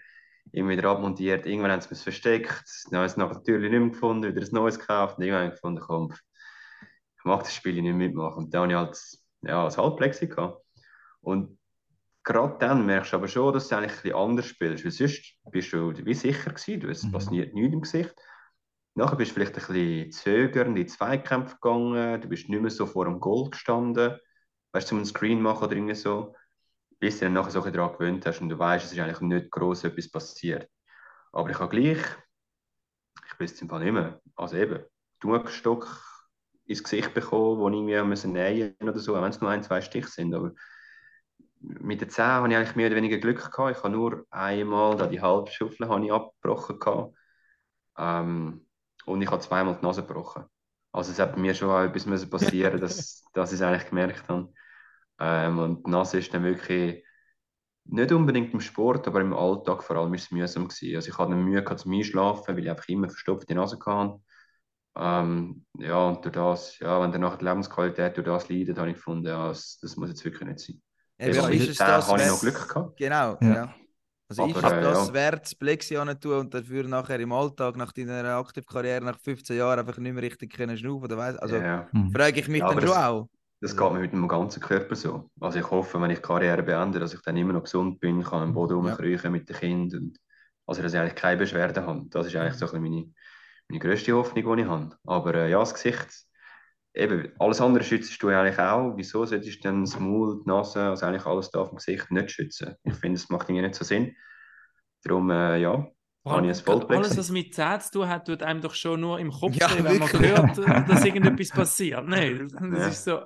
immer 0.52 0.70
wieder 0.70 0.90
abmontiert. 0.90 1.46
Irgendwann 1.46 1.72
haben 1.72 1.82
sie 1.82 1.90
es 1.92 2.04
versteckt, 2.04 2.64
dann 2.90 3.00
haben 3.00 3.08
sie 3.08 3.14
es 3.14 3.18
natürlich 3.18 3.72
nicht 3.72 3.80
mehr 3.80 3.90
gefunden, 3.90 4.36
wieder 4.36 4.46
ein 4.46 4.54
neues 4.54 4.80
gekauft 4.80 5.18
und 5.18 5.24
irgendwann 5.24 5.46
habe 5.46 5.56
ich 5.56 5.62
gefunden, 5.62 6.14
ich 7.18 7.24
mag 7.26 7.40
das 7.44 7.56
Spiel 7.56 7.82
nicht 7.82 7.96
mitmachen. 7.96 8.46
Und 8.46 8.54
dann 8.54 8.64
habe 8.64 8.72
ich 8.72 8.78
halt 8.78 9.00
ja, 9.44 9.64
das 9.66 9.78
Halbplexi 9.78 10.28
gehabt. 10.28 10.62
Und 11.22 11.58
gerade 12.24 12.58
dann 12.60 12.86
merkst 12.86 13.14
du 13.14 13.18
aber 13.18 13.28
schon, 13.28 13.54
dass 13.54 13.68
du 13.70 13.76
eigentlich 13.78 13.92
ein 13.94 13.98
bisschen 14.04 14.16
anders 14.18 14.46
spielst, 14.48 14.84
weil 14.86 14.92
sonst 14.92 15.36
bist 15.52 15.74
du 15.74 15.94
wie 16.06 16.14
sicher 16.14 16.52
gewesen, 16.52 16.80
du, 16.80 16.90
es 16.90 17.10
Mhm. 17.10 17.12
passiert 17.12 17.54
nichts 17.54 17.74
im 17.74 17.82
Gesicht. 17.82 18.16
Nachher 18.96 19.16
bist 19.18 19.32
du 19.32 19.36
vielleicht 19.36 19.56
ein 19.58 19.74
bisschen 19.74 20.12
zögernd 20.12 20.78
in 20.78 20.88
Zweikämpfe 20.88 21.56
gegangen, 21.56 22.22
du 22.22 22.28
bist 22.30 22.50
nicht 22.50 22.62
mehr 22.62 22.72
so 22.72 22.86
vor 22.86 23.06
dem 23.06 23.20
Goal 23.20 23.50
gestanden, 23.50 24.20
weißt 24.74 24.88
du, 24.88 24.90
zum 24.90 24.98
einen 25.00 25.06
Screen 25.08 25.42
machen 25.42 25.66
oder 25.66 25.76
irgendwie 25.76 25.96
so, 25.96 26.36
bis 27.00 27.20
du 27.20 27.26
dann 27.26 27.34
nachher 27.34 27.52
so 27.52 27.60
ein 27.60 27.66
bisschen 27.66 27.78
daran 27.78 27.94
gewöhnt 27.98 28.26
hast 28.26 28.42
und 28.42 28.50
du 28.50 28.60
weißt, 28.60 28.86
es 28.86 28.94
ist 28.94 29.00
eigentlich 29.00 29.22
nicht 29.22 29.52
groß 29.52 29.86
etwas 29.86 30.12
passiert. 30.12 30.70
Aber 31.34 31.50
ich 31.52 31.60
habe 31.60 31.70
gleich, 31.76 32.00
ich 33.28 33.40
weiß 33.40 33.52
es 33.54 33.62
im 33.62 33.70
Fall 33.70 33.84
nicht 33.84 33.94
mehr, 33.94 34.22
also 34.36 34.56
eben, 34.58 34.84
Stock 35.48 36.02
ins 36.66 36.84
Gesicht 36.84 37.14
bekommen, 37.14 37.60
wo 37.60 37.70
ich 37.70 38.04
müssen 38.06 38.34
nähen 38.34 38.76
oder 38.82 39.00
so, 39.00 39.16
auch 39.16 39.22
wenn 39.22 39.30
es 39.32 39.42
nur 39.42 39.50
ein, 39.50 39.64
zwei 39.64 39.82
Stiche 39.82 40.08
sind, 40.10 40.34
aber 40.34 40.52
mit 41.64 42.02
den 42.02 42.10
Zähnen 42.10 42.32
habe 42.32 42.50
ich 42.50 42.56
eigentlich 42.58 42.76
mehr 42.76 42.88
oder 42.88 42.98
weniger 42.98 43.18
Glück 43.18 43.52
gehabt. 43.52 43.78
Ich 43.78 43.84
habe 43.84 43.90
nur 43.94 44.26
einmal 44.30 44.98
da 44.98 45.08
die 45.08 45.22
Halbschaufel 45.22 45.88
habe 45.88 46.06
ich 46.06 46.12
abgebrochen 46.12 46.80
gehabt. 46.80 47.16
Ähm, 47.98 48.68
und 49.06 49.22
ich 49.22 49.30
habe 49.30 49.42
zweimal 49.42 49.76
die 49.76 49.86
Nase 49.86 50.04
gebrochen. 50.04 50.46
Also 50.92 51.12
es 51.12 51.20
hat 51.20 51.36
bei 51.36 51.42
mir 51.42 51.54
schon 51.56 51.70
auch 51.70 51.82
etwas 51.84 52.06
müssen 52.06 52.30
passieren, 52.30 52.80
dass, 52.80 53.24
dass 53.34 53.52
ich 53.52 53.60
es 53.60 53.62
eigentlich 53.62 53.90
gemerkt 53.90 54.28
habe. 54.30 54.52
Ähm, 55.20 55.60
und 55.60 55.88
die 55.88 55.92
Nase 55.92 56.20
ist 56.20 56.34
dann 56.34 56.44
wirklich 56.44 57.04
nicht 57.86 58.12
unbedingt 58.12 58.54
im 58.54 58.62
Sport, 58.62 59.08
aber 59.08 59.22
im 59.22 59.34
Alltag 59.34 59.84
vor 59.84 59.98
allem 59.98 60.14
ist 60.14 60.26
es 60.26 60.32
mühsam 60.32 60.68
gewesen. 60.68 60.96
Also 60.96 61.10
ich 61.10 61.18
hatte 61.18 61.36
Mühe 61.36 61.64
gehabt 61.64 61.82
zum 61.82 61.94
Einschlafen, 61.94 62.56
weil 62.56 62.64
ich 62.64 62.70
einfach 62.70 62.88
immer 62.88 63.10
verstopfte 63.10 63.56
Nase 63.56 63.78
hatte. 63.86 64.22
Ähm, 64.96 65.66
ja, 65.80 66.08
und 66.08 66.24
durch 66.26 66.34
das, 66.34 66.80
ja, 66.80 67.02
wenn 67.02 67.12
dann 67.12 67.22
nachher 67.22 67.38
die 67.38 67.46
Lebensqualität 67.46 68.18
durch 68.18 68.26
das 68.26 68.50
leidet, 68.50 68.78
habe 68.78 68.90
ich 68.90 68.96
gefunden, 68.96 69.28
ja, 69.28 69.48
das, 69.48 69.80
das 69.82 69.98
muss 69.98 70.10
jetzt 70.10 70.24
wirklich 70.26 70.48
nicht 70.48 70.60
sein. 70.60 70.82
Eben, 71.24 71.36
Ja, 71.36 71.48
ist 71.48 71.60
mit 71.60 71.70
es 71.70 71.78
das 71.78 72.08
habe 72.08 72.22
ich 72.22 72.28
noch 72.28 72.40
Glück 72.42 72.68
gehabt. 72.70 72.98
Genau, 72.98 73.38
Ja. 73.42 73.54
ja. 73.56 73.76
Also 74.30 74.46
ist 74.48 74.56
Aber, 74.58 74.68
es 74.68 74.74
äh, 74.74 74.82
das 74.82 75.08
ja. 75.10 75.14
wert, 75.14 75.42
das 75.46 75.56
Plexi 75.56 75.96
tun 76.20 76.34
und 76.40 76.54
dafür 76.54 76.84
nachher 76.88 77.20
im 77.20 77.32
Alltag, 77.32 77.76
nach 77.76 77.92
deiner 77.92 78.36
Aktivkarriere, 78.38 79.04
nach 79.04 79.20
15 79.20 79.58
Jahren 79.58 79.80
einfach 79.80 79.98
nicht 79.98 80.14
mehr 80.14 80.24
richtig 80.24 80.54
können 80.54 80.78
schnaufen 80.78 81.04
oder 81.06 81.18
weiss? 81.18 81.36
Also 81.38 81.58
ja. 81.58 81.88
Mhm. 81.92 82.12
frage 82.12 82.40
ich 82.40 82.48
mich 82.48 82.62
Ja, 82.62 82.70
dann 82.70 82.80
schon 82.80 82.88
das- 82.90 82.98
auch. 82.98 83.30
Das 83.62 83.78
geht 83.78 83.92
mir 83.94 84.00
mit 84.00 84.12
dem 84.12 84.28
ganzen 84.28 84.62
Körper 84.62 84.94
so. 84.96 85.30
Also 85.40 85.60
ich 85.60 85.72
hoffe, 85.72 86.02
wenn 86.02 86.10
ich 86.12 86.18
die 86.18 86.22
Karriere 86.24 86.64
beende, 86.64 87.00
dass 87.00 87.14
ich 87.14 87.22
dann 87.22 87.38
immer 87.38 87.54
noch 87.54 87.64
gesund 87.64 88.00
bin, 88.02 88.22
kann 88.22 88.42
am 88.44 88.54
Boden 88.54 88.74
Ja. 88.86 88.92
rumkriechen 88.92 89.32
mit 89.32 89.48
den 89.48 89.56
Kindern. 89.56 90.02
Und, 90.04 90.18
also 90.66 90.82
dass 90.82 90.94
ich 90.94 91.00
eigentlich 91.00 91.16
keine 91.16 91.38
Beschwerden 91.38 91.86
habe. 91.86 92.06
Das 92.10 92.26
ist 92.28 92.36
eigentlich 92.36 92.56
so 92.56 92.66
ein 92.66 92.72
bisschen 92.72 92.82
meine, 92.84 93.14
meine 93.70 93.80
grösste 93.80 94.14
Hoffnung, 94.14 94.58
die 94.58 94.64
ich 94.64 94.68
habe. 94.68 94.98
Aber 95.06 95.36
äh, 95.36 95.50
ja, 95.50 95.60
das 95.60 95.74
Gesicht, 95.74 96.08
eben, 96.94 97.32
alles 97.40 97.62
andere 97.62 97.84
schützt 97.84 98.22
du 98.22 98.30
eigentlich 98.30 98.60
auch. 98.60 98.94
Wieso 98.96 99.26
solltest 99.26 99.64
du 99.64 99.68
dann 99.70 99.82
das 99.86 100.00
Maul, 100.00 100.42
die 100.44 100.50
Nase, 100.50 100.82
also 100.82 101.06
eigentlich 101.06 101.26
alles 101.26 101.52
da 101.52 101.66
vom 101.66 101.78
Gesicht 101.78 102.12
nicht 102.12 102.32
schützen? 102.32 102.76
Ich 102.84 102.96
finde, 102.96 103.16
es 103.16 103.30
macht 103.30 103.50
irgendwie 103.50 103.64
nicht 103.68 103.76
so 103.76 103.84
Sinn. 103.86 104.16
Darum, 105.04 105.30
äh, 105.30 105.58
ja, 105.58 105.88
habe 106.26 106.48
ich 106.48 106.58
ein 106.58 106.64
Vollplexi. 106.64 106.96
Alles, 107.04 107.18
was 107.18 107.30
mit 107.32 107.54
Zähnen 107.54 107.82
zu 107.82 107.92
tun 107.92 108.08
hat, 108.08 108.26
tut 108.28 108.42
einem 108.44 108.62
doch 108.62 108.74
schon 108.74 109.02
nur 109.02 109.20
im 109.20 109.32
Kopf 109.32 109.56
Ja, 109.56 109.70
weh, 109.72 109.84
wenn 109.84 109.98
man 110.00 110.12
wirklich. 110.12 110.32
hört, 110.32 110.90
dass 110.90 111.04
irgendetwas 111.04 111.50
passiert. 111.50 112.08
Nein, 112.08 112.48
das 112.50 112.62
Ja. 112.80 112.88
ist 112.88 113.04
so. 113.04 113.20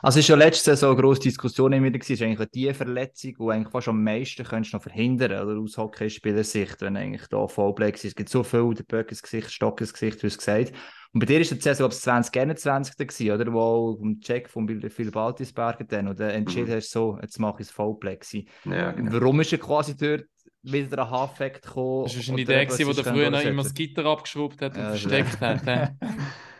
Also 0.00 0.18
es 0.18 0.24
ist 0.24 0.28
ja 0.28 0.36
letzte 0.36 0.70
Saison 0.70 0.92
eine 0.92 1.00
grosse 1.00 1.22
Diskussion 1.22 1.72
immer 1.72 1.86
wieder 1.86 1.98
gewesen, 1.98 2.12
ist 2.12 2.22
eigentlich 2.22 2.50
die 2.50 2.74
Verletzung, 2.74 3.34
die 3.38 3.50
eigentlich 3.50 3.70
fast 3.72 3.88
am 3.88 4.04
meisten 4.04 4.44
könntest 4.44 4.72
du 4.74 4.76
noch 4.76 4.82
verhindern, 4.82 5.32
oder 5.48 5.58
aus 5.58 5.78
Hockeyspielersicht, 5.78 6.82
wenn 6.82 6.96
eigentlich 6.96 7.26
da 7.28 7.48
Vollplex 7.48 8.04
ist. 8.04 8.10
Es 8.10 8.14
gibt 8.14 8.28
so 8.28 8.42
viel, 8.42 8.74
der 8.74 8.84
Böck 8.84 9.10
ins 9.10 9.22
Gesicht, 9.22 9.50
Stock 9.50 9.80
ins 9.80 9.94
Gesicht, 9.94 10.22
du 10.22 10.26
hast 10.26 10.38
gesagt. 10.38 10.72
Und 11.14 11.20
bei 11.20 11.26
dir 11.26 11.40
ist 11.40 11.50
die 11.50 11.54
Saison, 11.54 11.84
glaube 11.88 11.94
ich, 11.94 12.00
2021 12.00 12.94
da 12.96 13.04
gewesen, 13.04 13.30
oder? 13.30 13.52
Wo 13.52 13.98
im 14.02 14.20
Check 14.20 14.50
von 14.50 14.68
Phil 14.90 15.10
Baltisberger 15.10 15.84
dann, 15.84 16.08
oder 16.08 16.32
entschieden 16.34 16.68
Mhm. 16.70 16.74
hast, 16.74 16.90
so, 16.90 17.18
jetzt 17.22 17.38
mache 17.40 17.62
ich 17.62 17.68
das 17.68 17.74
Vollplexi. 17.74 18.46
Ja, 18.66 18.90
genau. 18.92 19.12
Warum 19.12 19.40
ist 19.40 19.52
er 19.52 19.58
quasi 19.58 19.96
dort 19.96 20.24
wieder 20.62 20.96
der 20.96 21.08
Haareffekt 21.10 21.62
gekommen? 21.62 22.04
Das 22.04 22.12
der, 22.12 22.38
eben, 22.38 22.68
was 22.68 22.76
gewesen, 22.76 22.90
ist 22.90 22.96
der 22.98 23.14
früher 23.14 23.30
noch 23.30 23.40
immer 23.40 23.62
das 23.62 23.72
Gitter 23.72 24.04
abgeschraubt 24.04 24.60
hat 24.60 24.76
und 24.76 24.82
Ja, 24.82 24.88
versteckt 24.90 25.40
hat. 25.40 25.66
hä? 25.66 25.88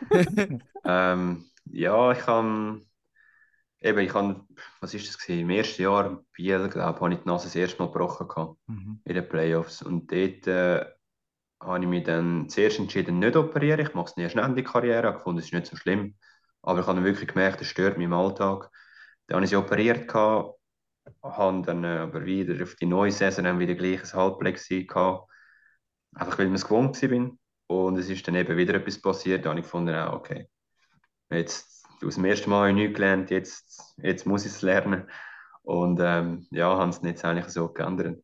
Ähm, 0.85 1.45
ja, 1.65 2.11
ich 2.13 2.25
habe 2.25 2.81
eben, 3.81 3.99
ich 3.99 4.13
habe, 4.13 4.41
was 4.81 4.93
ist 4.93 5.07
das 5.07 5.17
gewesen? 5.17 5.41
Im 5.41 5.49
ersten 5.49 5.81
Jahr 5.83 6.23
Biel, 6.33 6.69
glaube 6.69 6.95
ich, 6.97 7.01
habe 7.01 7.13
ich 7.13 7.19
die 7.21 7.27
Nase 7.27 7.45
das 7.45 7.55
erste 7.55 7.79
Mal 7.81 7.91
gebrochen 7.91 8.27
gehabt, 8.27 8.57
Mhm. 8.67 8.99
in 9.05 9.15
den 9.15 9.27
Playoffs. 9.29 9.81
Und 9.81 10.11
dort 10.11 10.47
äh, 10.47 10.85
habe 11.61 11.79
ich 11.81 11.87
mich 11.87 12.03
dann 12.03 12.49
zuerst 12.49 12.79
entschieden, 12.79 13.19
nicht 13.19 13.33
zu 13.33 13.41
operieren. 13.41 13.79
Ich 13.85 13.93
mache 13.93 14.11
es 14.11 14.17
erst 14.17 14.35
nach 14.35 14.53
der 14.53 14.63
Karriere, 14.63 15.07
habe 15.07 15.17
gefunden, 15.17 15.39
es 15.39 15.45
ist 15.45 15.53
nicht 15.53 15.67
so 15.67 15.75
schlimm. 15.75 16.15
Aber 16.61 16.81
ich 16.81 16.87
habe 16.87 17.03
wirklich 17.03 17.29
gemerkt, 17.29 17.61
es 17.61 17.67
stört 17.67 17.97
mich 17.97 18.05
im 18.05 18.13
Alltag. 18.13 18.69
Dann 19.27 19.37
habe 19.37 19.45
ich 19.45 19.49
sie 19.51 19.55
operiert 19.57 20.07
gehabt, 20.07 20.55
habe 21.23 21.61
dann 21.65 21.83
äh, 21.83 21.87
aber 21.99 22.25
wieder 22.25 22.61
auf 22.63 22.75
die 22.75 22.85
neue 22.85 23.11
Saison 23.11 23.45
dann 23.45 23.59
wieder 23.59 23.75
gleich 23.75 24.03
ein 24.03 24.13
Halbplexi 24.13 24.85
gehabt. 24.85 25.29
Einfach 26.15 26.39
weil 26.39 26.47
ich 26.47 26.53
es 26.53 26.65
gewohnt 26.65 27.01
war. 27.01 27.31
Und 27.67 27.97
es 27.97 28.09
ist 28.09 28.27
dann 28.27 28.35
eben 28.35 28.57
wieder 28.57 28.75
etwas 28.75 29.01
passiert, 29.01 29.45
da 29.45 29.49
habe 29.49 29.59
ich 29.59 29.65
gefunden, 29.65 29.93
ah, 29.93 30.13
okay, 30.13 30.47
jetzt 31.29 31.76
aus 32.05 32.15
dem 32.15 32.25
ersten 32.25 32.49
Mal 32.49 32.59
habe 32.61 32.69
ich 32.69 32.75
nichts 32.75 32.95
gelernt, 32.95 33.29
jetzt, 33.29 33.93
jetzt 33.97 34.25
muss 34.25 34.45
ich 34.45 34.51
es 34.51 34.61
lernen. 34.61 35.09
Und 35.63 35.99
ähm, 36.01 36.47
ja, 36.51 36.77
haben 36.77 36.89
es 36.89 37.01
jetzt 37.03 37.25
eigentlich 37.25 37.47
so 37.47 37.67
geändert. 37.69 38.23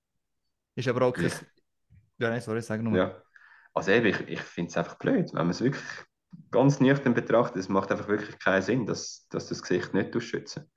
Ist 0.75 0.87
aber 0.87 1.05
auch 1.07 1.13
kein... 1.13 1.25
Ich- 1.25 1.45
Ja, 2.19 2.29
nein, 2.29 2.41
sorry, 2.41 2.61
sag 2.61 2.81
nochmal. 2.81 2.99
Ja. 2.99 3.21
Also 3.73 3.91
eben, 3.91 4.05
ich, 4.05 4.19
ich 4.27 4.41
finde 4.41 4.69
es 4.69 4.77
einfach 4.77 4.95
blöd, 4.97 5.29
wenn 5.33 5.41
man 5.41 5.49
es 5.49 5.61
wirklich 5.61 5.83
ganz 6.51 6.79
nüchtern 6.79 7.13
betrachtet, 7.13 7.57
es 7.57 7.69
macht 7.69 7.91
einfach 7.91 8.07
wirklich 8.07 8.37
keinen 8.39 8.61
Sinn, 8.61 8.85
dass, 8.85 9.27
dass 9.29 9.47
das 9.49 9.61
Gesicht 9.61 9.93
nicht 9.93 10.19
schützen. 10.21 10.71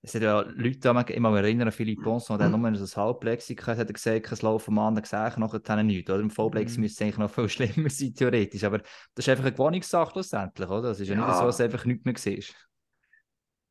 Es 0.02 0.12
sind 0.12 0.22
ja 0.22 0.40
Leute, 0.40 0.78
die 0.78 0.92
mich 0.94 1.10
immer 1.10 1.36
erinnern 1.36 1.68
an 1.68 1.72
Philippe 1.72 2.02
Bonson, 2.02 2.38
der 2.38 2.48
nur 2.48 2.66
ein 2.66 2.74
Halbplexi 2.74 3.54
gehabt 3.54 3.78
hat, 3.78 3.86
er 3.88 3.92
gesagt, 3.92 4.32
es 4.32 4.40
laufen 4.42 4.70
am 4.78 4.86
anderen 4.86 5.02
Gesicht 5.02 5.36
nachher 5.36 5.82
nichts. 5.82 6.10
Oder? 6.10 6.20
Im 6.20 6.30
Vollplexi 6.30 6.78
Mhm. 6.78 6.80
müsste 6.84 7.04
es 7.04 7.06
eigentlich 7.06 7.18
noch 7.18 7.30
viel 7.30 7.48
schlimmer 7.50 7.90
sein, 7.90 8.14
theoretisch. 8.14 8.64
Aber 8.64 8.78
das 8.78 8.86
ist 9.26 9.28
einfach 9.28 9.44
eine 9.44 9.52
Gewohnungssache 9.52 10.12
schlussendlich, 10.12 10.68
oder? 10.70 10.90
Es 10.90 11.00
ist 11.00 11.08
ja, 11.08 11.16
nicht 11.16 11.26
Ja. 11.26 11.34
so, 11.34 11.44
dass 11.44 11.56
es 11.56 11.60
einfach 11.60 11.84
nichts 11.84 12.04
mehr 12.06 12.14
siehst. 12.16 12.54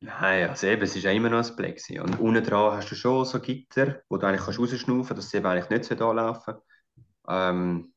Nein, 0.02 0.48
also 0.48 0.66
eben, 0.66 0.82
es 0.82 0.96
ist 0.96 1.02
ja 1.02 1.10
immer 1.10 1.28
noch 1.28 1.44
ein 1.46 1.56
Plexi. 1.56 2.00
Und 2.00 2.18
unten 2.20 2.42
dran 2.42 2.76
hast 2.76 2.90
du 2.90 2.94
schon 2.94 3.24
so 3.24 3.38
Gitter, 3.40 4.00
wo 4.08 4.16
du 4.16 4.26
eigentlich 4.26 4.42
kannst 4.44 4.58
rausschnaufen 4.58 5.04
kannst, 5.08 5.18
dass 5.18 5.26
es 5.26 5.34
eben 5.34 5.46
eigentlich 5.46 5.68
nicht 5.90 6.00
anlaufen 6.00 6.54
ähm, 7.28 7.92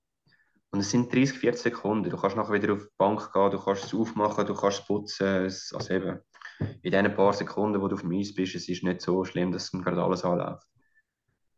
Und 0.71 0.79
es 0.79 0.91
sind 0.91 1.13
30, 1.13 1.37
40 1.39 1.61
Sekunden. 1.61 2.09
Du 2.09 2.17
kannst 2.17 2.35
nachher 2.35 2.53
wieder 2.53 2.73
auf 2.73 2.81
die 2.83 2.93
Bank 2.97 3.31
gehen, 3.31 3.51
du 3.51 3.59
kannst 3.59 3.85
es 3.85 3.93
aufmachen, 3.93 4.45
du 4.45 4.53
kannst 4.53 4.79
es 4.81 4.85
putzen. 4.87 5.27
Also 5.77 5.93
eben, 5.93 6.19
in 6.59 6.91
diesen 6.91 7.15
paar 7.15 7.33
Sekunden, 7.33 7.81
wo 7.81 7.87
du 7.87 7.95
auf 7.95 8.01
dem 8.01 8.11
Eis 8.11 8.33
bist, 8.33 8.55
es 8.55 8.69
ist 8.69 8.83
nicht 8.83 9.01
so 9.01 9.23
schlimm, 9.25 9.51
dass 9.51 9.71
gerade 9.71 10.03
alles 10.03 10.23
anläuft. 10.23 10.67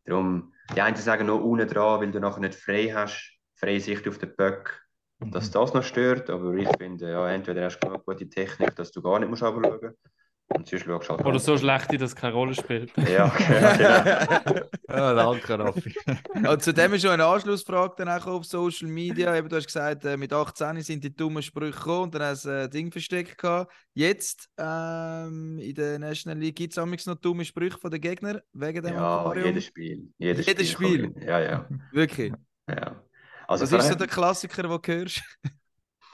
Darum, 0.04 0.52
die 0.74 0.80
einen 0.80 0.96
sagen 0.96 1.26
noch 1.26 1.40
unten 1.40 1.68
dran, 1.68 2.00
weil 2.00 2.12
du 2.12 2.20
nachher 2.20 2.40
nicht 2.40 2.54
frei 2.54 2.92
hast, 2.94 3.38
freie 3.54 3.80
Sicht 3.80 4.06
auf 4.06 4.18
den 4.18 4.34
Böck, 4.36 4.86
dass 5.18 5.50
das 5.50 5.74
noch 5.74 5.82
stört. 5.82 6.30
Aber 6.30 6.54
ich 6.54 6.68
finde, 6.78 7.10
ja, 7.10 7.28
entweder 7.28 7.64
hast 7.64 7.80
du 7.80 7.88
genug 7.88 8.04
gute 8.06 8.28
Technik, 8.28 8.76
dass 8.76 8.92
du 8.92 9.02
gar 9.02 9.18
nicht 9.18 9.28
musst 9.28 9.42
runterschauen 9.42 9.80
musst. 9.82 10.15
Und 10.48 10.68
sonst 10.68 10.84
schaust 10.84 11.08
du 11.08 11.12
halt 11.16 11.26
Oder 11.26 11.38
so 11.40 11.58
schlecht, 11.58 11.90
dass 11.92 11.98
das 11.98 12.16
keine 12.16 12.32
Rolle 12.34 12.54
spielt. 12.54 12.92
Ja, 13.08 13.28
genau. 13.36 14.60
Ja, 14.88 15.14
danke, 15.14 15.58
Raffi. 15.58 15.94
Und 16.48 16.62
zudem 16.62 16.94
ist 16.94 17.02
schon 17.02 17.10
eine 17.10 17.26
Anschlussfrage 17.26 17.94
dann 17.98 18.08
auch 18.08 18.26
auf 18.26 18.44
Social 18.44 18.88
Media. 18.88 19.34
Eben, 19.36 19.48
du 19.48 19.56
hast 19.56 19.66
gesagt, 19.66 20.04
äh, 20.04 20.16
mit 20.16 20.32
18 20.32 20.80
sind 20.82 21.02
die 21.02 21.14
dummen 21.14 21.42
Sprüche 21.42 21.72
gekommen 21.76 22.04
und 22.04 22.14
dann 22.14 22.22
hast 22.22 22.44
du 22.44 22.50
ein 22.62 22.70
Ding 22.70 22.92
versteckt. 22.92 23.36
Gehabt. 23.38 23.72
Jetzt 23.92 24.48
ähm, 24.56 25.58
in 25.58 25.74
der 25.74 25.98
National 25.98 26.38
League 26.38 26.56
gibt 26.56 26.76
es 26.76 27.06
noch 27.06 27.16
dumme 27.16 27.44
Sprüche 27.44 27.78
von 27.78 27.90
den 27.90 28.00
Gegnern 28.00 28.40
wegen 28.52 28.82
dem 28.82 28.94
ja, 28.94 29.18
Aquarium. 29.20 29.46
jedes 29.46 29.64
Spiel. 29.64 30.08
Jedes, 30.18 30.46
Jedes 30.46 30.70
Spiel? 30.70 31.10
kann- 31.12 31.22
Ja, 31.22 31.40
ja. 31.40 31.68
Wirklich. 31.92 32.32
ja. 32.68 33.02
Also 33.48 33.64
Was 33.64 33.84
ist 33.84 33.88
so 33.88 33.94
der 33.96 34.06
Klassiker, 34.06 34.62
den 34.62 34.70
du 34.70 34.80
hörst? 34.92 35.22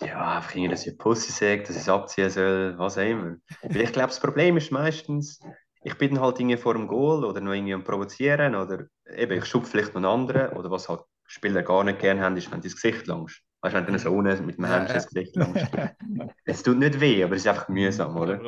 Ja, 0.07 0.37
einfach 0.37 0.55
irgendwie, 0.55 0.71
dass 0.71 0.87
ich 0.87 0.99
Pussy 0.99 1.33
sagt, 1.33 1.69
dass 1.69 1.77
ich 1.77 1.83
es 1.83 1.89
abziehen 1.89 2.31
soll, 2.31 2.75
was 2.79 2.99
auch 2.99 3.03
immer. 3.03 3.37
Weil 3.63 3.83
ich 3.83 3.93
glaube, 3.93 4.09
das 4.09 4.21
Problem 4.21 4.57
ist 4.57 4.73
meistens, 4.73 5.41
ich 5.85 5.97
bin 5.99 6.21
halt 6.21 6.39
irgendwie 6.39 6.57
vor 6.57 6.75
dem 6.75 6.87
Goal 6.87 7.25
oder 7.25 7.41
noch 7.41 7.53
irgendwie 7.53 7.75
am 7.75 7.85
Provozieren 7.85 8.55
oder 8.55 8.87
eben, 9.17 9.39
ich 9.39 9.45
schub 9.45 9.67
vielleicht 9.67 9.89
noch 9.89 9.97
einen 9.97 10.07
anderen 10.07 10.57
oder 10.57 10.71
was 10.71 10.89
halt 10.89 11.01
Spieler 11.27 11.63
gar 11.63 11.85
nicht 11.85 11.99
gerne 11.99 12.21
haben, 12.21 12.37
ist, 12.37 12.51
wenn 12.53 12.61
du 12.61 12.67
ins 12.67 12.81
Gesicht 12.81 13.07
langst. 13.07 13.43
Weißt 13.63 13.75
du, 13.75 13.87
wenn 13.87 13.93
du 13.93 13.99
so 13.99 14.13
unten 14.13 14.45
mit 14.45 14.59
dem 14.59 14.65
ja. 14.65 14.85
ins 14.85 15.07
Gesicht 15.07 15.37
langst. 15.37 15.67
es 16.45 16.63
tut 16.63 16.79
nicht 16.79 17.01
weh, 17.01 17.23
aber 17.23 17.35
es 17.35 17.43
ist 17.43 17.49
einfach 17.49 17.69
mühsam, 17.69 18.17
oder? 18.17 18.41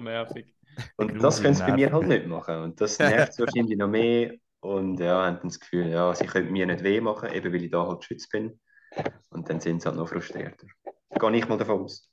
Und 0.96 1.22
das 1.22 1.40
können 1.40 1.54
sie 1.54 1.62
bei 1.62 1.76
mir 1.76 1.92
halt 1.92 2.08
nicht 2.08 2.26
machen. 2.26 2.62
Und 2.62 2.80
das 2.80 2.98
nervt 2.98 3.34
sie 3.34 3.42
wahrscheinlich 3.46 3.78
noch 3.78 3.88
mehr. 3.88 4.34
Und 4.60 4.98
ja, 4.98 5.24
haben 5.24 5.36
dann 5.36 5.48
das 5.48 5.60
Gefühl, 5.60 5.88
ja, 5.88 6.14
sie 6.14 6.26
können 6.26 6.50
mir 6.50 6.66
nicht 6.66 6.82
weh 6.82 7.00
machen, 7.00 7.30
eben 7.32 7.52
weil 7.52 7.64
ich 7.64 7.70
da 7.70 7.86
halt 7.86 8.00
geschützt 8.00 8.30
bin. 8.30 8.58
Und 9.30 9.48
dann 9.48 9.60
sind 9.60 9.82
sie 9.82 9.86
halt 9.86 9.96
noch 9.96 10.08
frustrierter. 10.08 10.66
Da 11.14 11.30
gehe 11.30 11.38
ich 11.38 11.48
mal 11.48 11.58
davon 11.58 11.82
aus. 11.82 12.10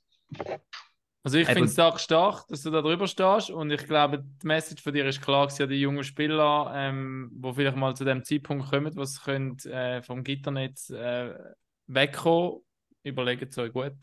Also 1.24 1.38
ich 1.38 1.46
finde 1.46 1.64
es 1.64 1.74
stark 1.74 2.00
stark, 2.00 2.46
dass 2.48 2.62
du 2.62 2.70
da 2.70 2.82
drüber 2.82 3.06
stehst 3.06 3.50
und 3.50 3.70
ich 3.70 3.84
glaube, 3.86 4.24
die 4.42 4.46
Message 4.46 4.82
von 4.82 4.92
dir 4.92 5.06
ist 5.06 5.22
klar, 5.22 5.46
dass 5.46 5.58
ja 5.58 5.66
die 5.66 5.80
jungen 5.80 6.02
Spieler, 6.02 6.72
ähm, 6.74 7.30
wo 7.34 7.52
vielleicht 7.52 7.76
mal 7.76 7.94
zu 7.94 8.04
dem 8.04 8.24
Zeitpunkt 8.24 8.68
kommen, 8.70 8.94
was 8.96 9.14
sie 9.14 9.20
können, 9.20 9.56
äh, 9.66 10.02
vom 10.02 10.24
Gitternetz 10.24 10.90
äh, 10.90 11.32
wegkommen, 11.86 12.60
überlegen 13.04 13.48
sie 13.50 13.60
euch 13.62 13.72
gut. 13.72 13.94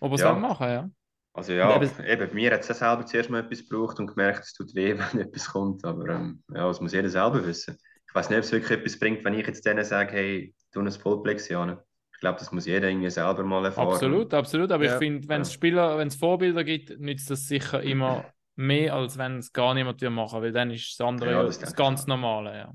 Ob 0.00 0.12
ihr 0.12 0.14
es 0.16 0.20
Ja. 0.20 0.34
machen, 0.34 0.68
ja. 0.68 0.90
Also 1.32 1.52
ja, 1.52 1.74
eben, 1.82 2.04
eben- 2.04 2.34
mir 2.34 2.52
hat 2.52 2.60
es 2.60 2.68
ja 2.68 2.74
selber 2.74 3.06
zuerst 3.06 3.30
mal 3.30 3.40
etwas 3.40 3.66
gebraucht 3.66 3.98
und 3.98 4.06
gemerkt, 4.08 4.44
es 4.44 4.52
tut 4.52 4.74
weh, 4.74 4.96
wenn 5.16 5.20
etwas 5.20 5.46
kommt. 5.48 5.84
Aber 5.84 6.06
ähm, 6.08 6.42
ja, 6.50 6.68
das 6.68 6.80
muss 6.80 6.92
jeder 6.92 7.08
selber 7.08 7.44
wissen. 7.46 7.78
Ich 8.06 8.14
weiß 8.14 8.28
nicht, 8.28 8.38
ob 8.38 8.44
es 8.44 8.52
wirklich 8.52 8.78
etwas 8.78 8.98
bringt, 8.98 9.24
wenn 9.24 9.34
ich 9.34 9.46
jetzt 9.46 9.64
denen 9.64 9.84
sage, 9.84 10.12
hey, 10.12 10.54
tu 10.72 10.80
ein 10.80 10.90
Vollplex 10.92 11.50
an. 11.52 11.78
Ich 12.24 12.26
glaube, 12.26 12.38
das 12.38 12.52
muss 12.52 12.64
jeder 12.64 12.88
irgendwie 12.88 13.10
selber 13.10 13.42
mal 13.44 13.66
erfahren. 13.66 13.88
Absolut, 13.92 14.32
absolut. 14.32 14.72
Aber 14.72 14.82
Ja. 14.82 14.92
ich 14.94 14.98
finde, 14.98 15.28
wenn 15.28 15.42
es 15.42 15.50
Ja. 15.50 15.54
Spieler, 15.56 15.98
wenn 15.98 16.08
es 16.08 16.16
Vorbilder 16.16 16.64
gibt, 16.64 16.98
nützt 16.98 17.28
das 17.30 17.46
sicher 17.46 17.82
immer 17.82 18.24
mehr, 18.56 18.94
als 18.94 19.18
wenn 19.18 19.36
es 19.40 19.52
gar 19.52 19.74
niemand 19.74 20.00
will 20.00 20.08
machen 20.08 20.40
weil 20.40 20.50
dann 20.50 20.70
ist 20.70 20.98
das 20.98 21.06
andere 21.06 21.30
Ja, 21.32 21.36
ja, 21.40 21.42
das 21.42 21.58
das, 21.58 21.76
ganz. 21.76 22.06
Normale. 22.06 22.56
Ja. 22.56 22.72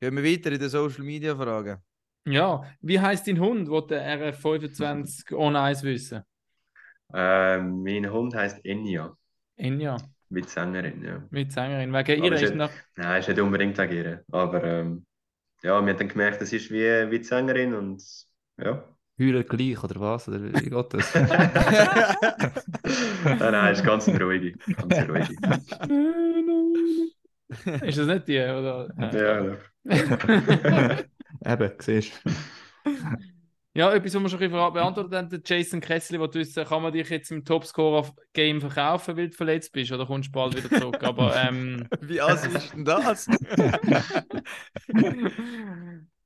Gehen 0.00 0.16
wir 0.16 0.24
weiter 0.24 0.50
in 0.50 0.58
den 0.58 0.68
Social 0.68 1.04
Media 1.04 1.36
Fragen. 1.36 1.78
ja, 2.26 2.64
wie 2.80 2.98
heißt 2.98 3.28
dein 3.28 3.38
Hund, 3.38 3.70
wo 3.70 3.80
der 3.80 4.02
RF25 4.34 5.32
ohne 5.36 5.60
eins 5.60 5.84
wissen? 5.84 6.22
Ähm, 7.14 7.84
mein 7.84 8.10
Hund 8.10 8.34
heißt 8.34 8.64
Enya, 8.64 9.16
Enya, 9.56 9.98
mit 10.30 10.48
Sängerin. 10.50 11.04
Ja. 11.04 11.22
mit 11.30 11.52
Sängerin. 11.52 11.92
Wegen 11.92 12.24
ihr 12.24 12.32
ist 12.32 12.42
ist 12.42 12.50
ja- 12.50 12.56
noch. 12.56 12.70
Nein, 12.96 13.20
ist 13.20 13.28
nicht 13.28 13.40
unbedingt 13.40 13.78
wegen 13.78 13.92
ihr. 13.92 14.24
Aber 14.32 14.64
ähm, 14.64 15.06
ja, 15.62 15.80
wir 15.80 15.92
haben 15.92 15.98
dann 15.98 16.08
gemerkt, 16.08 16.40
das 16.40 16.52
ist 16.52 16.70
wie, 16.70 17.10
wie 17.10 17.18
die 17.18 17.24
Sängerin 17.24 17.74
und 17.74 18.02
ja. 18.58 18.84
Heulen 19.18 19.46
gleich, 19.46 19.82
oder 19.84 20.00
was? 20.00 20.28
Oder 20.28 20.42
wie 20.42 20.70
geht 20.70 20.94
das? 20.94 21.14
nein, 23.24 23.38
nein, 23.38 23.72
ist 23.72 23.84
ganz 23.84 24.08
eine 24.08 24.20
ruhige. 24.22 24.56
Ganz 24.74 24.94
eine 24.94 25.08
ruhige. 25.08 25.36
ist 27.86 27.98
das 27.98 28.06
nicht 28.06 28.28
die? 28.28 28.38
Oder? 28.38 28.88
Ja, 29.12 29.56
Eben, 31.44 31.72
siehst 31.78 32.12
du. 32.24 32.30
Ja, 33.74 33.90
etwas, 33.90 34.14
was 34.14 34.22
wir 34.22 34.28
schon 34.28 34.38
ein 34.40 34.50
bisschen 34.50 34.72
beantwortet 34.74 35.14
haben, 35.14 35.30
der 35.30 35.40
Jason 35.44 35.80
Kessler, 35.80 36.18
der 36.18 36.34
wissen, 36.34 36.64
kann 36.64 36.82
man 36.82 36.92
dich 36.92 37.08
jetzt 37.08 37.30
im 37.32 37.42
Topscorer-Game 37.42 38.60
verkaufen, 38.60 39.16
weil 39.16 39.30
du 39.30 39.34
verletzt 39.36 39.72
bist, 39.72 39.90
oder 39.92 40.04
kommst 40.04 40.28
du 40.28 40.32
bald 40.32 40.54
wieder 40.62 40.78
zurück? 40.78 41.02
Aber 41.02 41.34
ähm, 41.36 41.88
Wie 42.02 42.20
assi 42.20 42.48
ist 42.48 42.74
denn 42.74 42.84
das? 42.84 43.26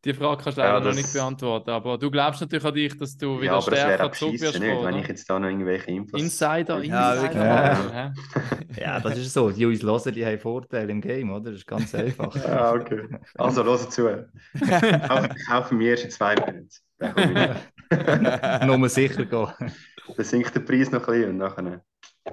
die 0.04 0.14
Frage 0.14 0.42
kannst 0.42 0.58
du 0.58 0.62
Ja, 0.62 0.68
leider 0.74 0.80
noch 0.80 0.86
das- 0.86 0.96
nicht 0.96 1.12
beantworten. 1.12 1.70
Aber 1.70 1.98
du 1.98 2.10
glaubst 2.10 2.40
natürlich 2.40 2.64
an 2.64 2.74
dich, 2.74 2.96
dass 2.96 3.16
du 3.16 3.36
wieder 3.40 3.44
ja, 3.52 3.58
aber 3.58 3.70
das 3.70 3.80
stärker 3.80 4.06
auch 4.06 4.12
zurück 4.12 4.32
wirst. 4.34 4.42
beschissen, 4.42 4.62
nicht, 4.66 4.72
kommen, 4.74 4.86
wenn 4.86 4.94
oder? 4.94 5.02
ich 5.02 5.08
jetzt 5.08 5.30
da 5.30 5.38
noch 5.38 5.48
irgendwelche 5.48 5.90
Infos... 5.90 6.20
Insider, 6.20 6.82
Ja, 6.84 7.14
Insider. 7.14 7.74
Handel, 7.74 7.92
hä? 7.94 8.80
Ja, 8.80 9.00
das 9.00 9.18
ist 9.18 9.32
so. 9.32 9.50
Die 9.50 9.66
uns 9.66 9.82
hören, 9.82 10.14
die 10.14 10.24
haben 10.24 10.38
Vorteile 10.38 10.92
im 10.92 11.00
Game, 11.00 11.30
oder? 11.30 11.50
Das 11.50 11.54
ist 11.60 11.66
ganz 11.66 11.94
einfach. 11.96 12.34
Ah, 12.44 12.72
okay. 12.74 13.02
Also, 13.36 13.62
los 13.62 13.88
zu. 13.90 14.26
Kauf, 15.08 15.28
kaufen 15.48 15.78
wir 15.80 15.90
erst 15.90 16.04
in 16.04 16.10
zwei 16.10 16.34
Monaten. 16.34 16.68
Dann 16.98 17.14
komme 17.14 17.60
ich. 17.90 18.66
Nur 18.66 18.78
mal 18.78 18.88
sicher 18.88 19.24
gehen. 19.24 19.72
Dann 20.16 20.24
sinkt 20.24 20.54
der 20.54 20.60
Preis 20.60 20.90
noch 20.90 21.06
ein 21.06 21.12
bisschen 21.12 21.30
und 21.30 21.36
nachher, 21.38 21.84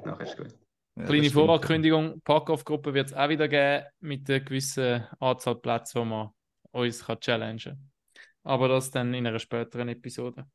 nachher 0.04 0.22
ist 0.22 0.38
gut. 0.38 0.56
Ja, 0.96 1.06
Kleine. 1.06 1.30
Vorankündigung: 1.30 2.22
Pack-Off-Gruppe 2.22 2.94
wird 2.94 3.08
es 3.08 3.14
auch 3.14 3.30
wieder 3.30 3.48
geben 3.48 3.86
mit 4.00 4.30
einer 4.30 4.40
gewissen 4.40 5.06
Anzahl 5.20 5.56
Plätzen, 5.56 6.02
wo 6.02 6.06
man 6.06 6.30
uns 6.72 7.06
kann 7.06 7.20
challengen 7.20 7.60
kann. 7.60 7.92
Aber 8.44 8.68
das 8.68 8.92
dann 8.92 9.14
in 9.14 9.26
einer 9.26 9.40
späteren 9.40 9.90
Episode. 9.90 10.46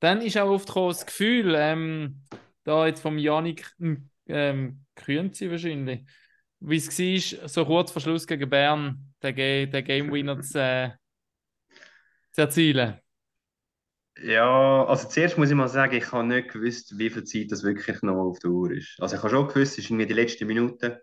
Dann 0.00 0.20
ist 0.20 0.36
auch 0.36 0.50
aufgekommen 0.50 0.90
das 0.90 1.06
Gefühl, 1.06 1.54
ähm, 1.56 2.22
da 2.64 2.86
jetzt 2.86 3.00
vom 3.00 3.18
Janik 3.18 3.74
ähm, 4.26 4.84
Grünzi 4.94 5.50
wahrscheinlich, 5.50 6.04
wie 6.60 6.76
es 6.76 6.98
war, 6.98 7.48
so 7.48 7.64
kurz 7.64 7.90
vor 7.90 8.02
Schluss 8.02 8.26
gegen 8.26 8.50
Bern, 8.50 9.14
den 9.22 9.34
Game 9.34 10.12
Winner 10.12 10.40
zu, 10.40 10.60
äh, 10.60 10.90
zu 12.32 12.42
erzielen. 12.42 13.00
Ja, 14.22 14.84
also 14.84 15.08
zuerst 15.08 15.38
muss 15.38 15.48
ich 15.50 15.54
mal 15.54 15.68
sagen, 15.68 15.94
ich 15.94 16.10
habe 16.12 16.26
nicht 16.26 16.52
gewusst, 16.52 16.98
wie 16.98 17.10
viel 17.10 17.24
Zeit 17.24 17.52
das 17.52 17.62
wirklich 17.62 18.02
noch 18.02 18.16
auf 18.16 18.38
der 18.40 18.50
Uhr 18.50 18.72
ist. 18.72 18.96
Also 19.00 19.16
ich 19.16 19.22
habe 19.22 19.30
schon 19.30 19.48
gewusst, 19.48 19.72
es 19.72 19.78
ist 19.78 19.90
irgendwie 19.90 20.06
die 20.06 20.14
letzten 20.14 20.46
Minuten. 20.46 20.96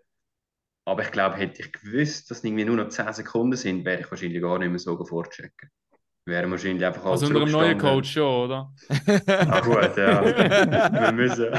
Aber 0.84 1.02
ich 1.02 1.10
glaube, 1.10 1.36
hätte 1.36 1.62
ich 1.62 1.72
gewusst, 1.72 2.30
dass 2.30 2.38
es 2.38 2.44
irgendwie 2.44 2.64
nur 2.64 2.76
noch 2.76 2.88
10 2.88 3.12
Sekunden 3.12 3.56
sind, 3.56 3.84
wäre 3.84 4.00
ich 4.00 4.10
wahrscheinlich 4.10 4.40
gar 4.40 4.58
nicht 4.58 4.70
mehr 4.70 4.78
so 4.78 5.02
vorchecken. 5.04 5.70
Wäre 6.26 6.50
wahrscheinlich 6.50 6.84
einfach 6.84 7.04
alles 7.04 7.22
Also 7.22 7.34
unter 7.34 7.40
dem 7.46 7.52
neuen. 7.52 7.78
Coach 7.78 8.12
schon, 8.12 8.44
oder? 8.50 8.72
Ah 9.48 9.60
gut, 9.60 9.96
ja. 9.96 10.24
Wir 11.00 11.12
müssen. 11.12 11.50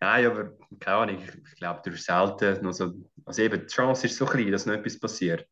Nein, 0.00 0.26
aber 0.26 0.52
keine 0.78 0.96
Ahnung, 0.96 1.18
ich, 1.22 1.34
ich 1.34 1.56
glaube, 1.56 1.80
du 1.84 1.92
hast 1.92 2.04
selten 2.04 2.64
noch 2.64 2.72
so. 2.72 2.92
Also 3.24 3.42
eben, 3.42 3.60
die 3.60 3.66
Chance 3.66 4.06
ist 4.06 4.16
so 4.16 4.24
klein, 4.26 4.50
dass 4.50 4.66
noch 4.66 4.74
etwas 4.74 4.98
passiert. 4.98 5.46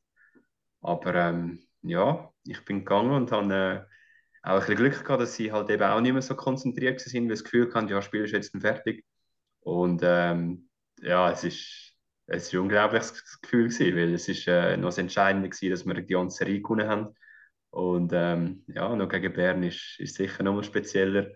Aber 0.81 1.15
ähm, 1.15 1.61
ja, 1.83 2.31
ich 2.45 2.65
bin 2.65 2.81
gegangen 2.81 3.13
und 3.13 3.33
habe 3.33 3.55
äh, 3.55 3.97
auch 4.43 4.55
ein 4.55 4.61
bisschen 4.61 4.76
Glück 4.76 5.05
gehabt, 5.05 5.22
dass 5.22 5.34
sie 5.34 5.53
halt 5.53 5.70
eben 5.70 5.82
auch 5.82 6.01
nicht 6.01 6.12
mehr 6.12 6.22
so 6.22 6.34
konzentriert 6.34 7.01
waren, 7.01 7.14
weil 7.14 7.22
sie 7.22 7.28
das 7.28 7.45
Gefühl 7.45 7.72
hatten, 7.74 7.89
ja, 7.89 7.97
das 7.97 8.05
Spiel 8.05 8.24
ist 8.24 8.32
jetzt 8.32 8.57
fertig. 8.59 9.05
Und 9.61 10.01
ähm, 10.05 10.68
ja, 11.01 11.30
es 11.30 11.45
ist, 11.45 11.95
es 12.26 12.47
ist 12.47 12.55
ein 12.55 12.61
unglaubliches 12.61 13.41
Gefühl 13.41 13.68
gewesen, 13.68 13.97
weil 13.97 14.14
es 14.14 14.28
ist 14.28 14.47
äh, 14.47 14.76
noch 14.76 14.89
das 14.89 14.99
Entscheidende 14.99 15.49
gewesen, 15.49 15.70
dass 15.70 15.86
wir 15.86 15.95
die 15.95 16.07
ganze 16.07 16.39
Serie 16.39 16.61
gewonnen 16.61 16.89
haben. 16.89 17.14
Und 17.70 18.12
ähm, 18.14 18.64
ja, 18.68 18.95
noch 18.95 19.09
gegen 19.09 19.32
Bern 19.32 19.62
ist, 19.62 19.97
ist 19.99 20.16
sicher 20.16 20.43
nochmal 20.43 20.64
spezieller 20.64 21.28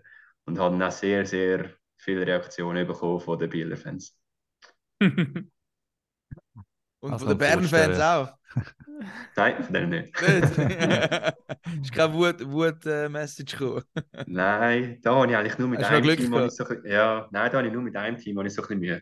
und 0.45 0.59
haben 0.59 0.81
auch 0.81 0.91
sehr, 0.91 1.25
sehr 1.25 1.71
viele 1.97 2.25
Reaktionen 2.25 2.87
bekommen 2.87 3.19
von 3.19 3.39
den 3.39 3.49
Bieler 3.49 3.77
Fans. 3.77 4.17
Und 7.03 7.11
Also 7.11 7.25
von 7.25 7.37
den 7.37 7.37
Bern-Fans 7.37 7.99
auch. 7.99 8.33
Nein, 9.35 9.61
von 9.61 9.73
denen 9.73 9.89
nicht. 9.89 10.21
Nicht? 10.21 10.57
ist 11.81 11.91
keine 11.91 12.13
Wut- 12.13 12.49
Wut-Message 12.49 13.57
gekommen. 13.57 13.83
Nein, 14.25 14.99
da 15.01 15.15
habe 15.15 15.29
ich 15.29 15.35
eigentlich 15.37 15.57
nur 15.57 15.67
mit 15.67 15.79
Hast 15.81 15.91
einem 15.91 16.03
Glück 16.03 16.17
Team. 16.19 16.33
habe 16.33 16.45
Ich 16.45 16.51
so, 16.53 16.63
ein 16.63 16.69
bisschen- 16.69 16.91
ja, 16.91 17.27
nein, 17.31 17.51
da 17.51 17.57
habe 17.57 17.67
ich 17.67 17.73
nur 17.73 17.81
mit 17.81 17.95
einem 17.97 18.17
Team 18.17 18.37
habe 18.37 18.47
ich 18.47 18.53
so 18.53 18.61
ein 18.61 18.67
bisschen 18.67 18.79
Mühe. 18.79 19.01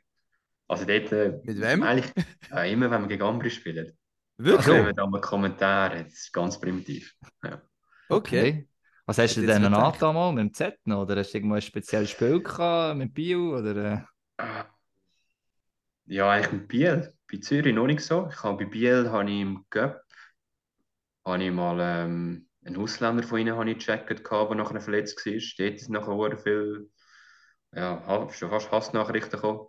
Also 0.68 0.86
dort. 0.86 1.12
äh, 1.12 1.40
Mit 1.44 1.62
wem? 1.62 1.84
Eigentlich, 1.84 2.12
ja, 2.50 2.64
immer 2.64 2.90
wenn 2.90 3.02
wir 3.02 3.08
gegen 3.08 3.22
Ambri 3.22 3.52
spielen. 3.52 3.96
Wirklich? 4.38 4.68
Also, 4.68 4.86
wir 4.86 4.94
da 4.94 5.06
mal 5.06 5.22
Kommentare, 5.22 6.04
das 6.06 6.14
ist 6.14 6.34
ganz 6.34 6.60
primitiv. 6.60 7.14
Ja. 7.44 7.62
Okay. 8.10 8.68
Was 9.06 9.20
hast 9.20 9.38
du 9.38 9.46
denn 9.46 9.64
an 9.66 9.94
damals 10.00 10.34
mit 10.34 10.42
dem 10.44 10.54
Z 10.56 10.76
noch? 10.86 11.04
Oder 11.04 11.18
hast 11.18 11.34
du 11.34 11.38
irgendwo 11.38 11.56
ein 11.56 11.62
spezielles 11.62 12.10
Spiel 12.10 12.42
gehabt 12.42 12.98
mit 12.98 13.14
Bio? 13.14 13.60
Oder, 13.60 14.08
äh? 14.40 14.64
Ja, 16.06 16.30
eigentlich 16.30 16.52
mit 16.52 16.68
Biel. 16.68 17.14
Bei 17.32 17.38
Zürich 17.40 17.74
noch 17.74 17.88
nicht 17.88 18.02
so. 18.02 18.28
Ich 18.32 18.44
habe 18.44 18.64
bei 18.66 18.70
Biel 18.70 19.10
habe 19.10 19.30
ich 19.32 19.42
im 19.42 19.66
Cup 19.70 20.04
habe 21.26 21.44
ich 21.44 21.52
mal 21.52 21.78
ähm, 21.80 22.48
einen 22.66 22.78
Ausländer 22.78 23.24
von 23.24 23.40
ihnen 23.40 23.56
habe 23.56 23.70
ich 23.72 23.78
gecheckt, 23.80 24.10
der 24.30 24.56
nachher 24.56 24.82
verletzt 24.82 25.26
war. 25.26 25.34
Dort 25.34 25.76
ist 25.82 25.90
nachher 25.90 26.38
viel, 26.38 26.90
ja, 27.76 28.30
schon 28.34 28.50
fast 28.50 28.72
Hassnachrichten 28.72 29.32
gekommen. 29.32 29.68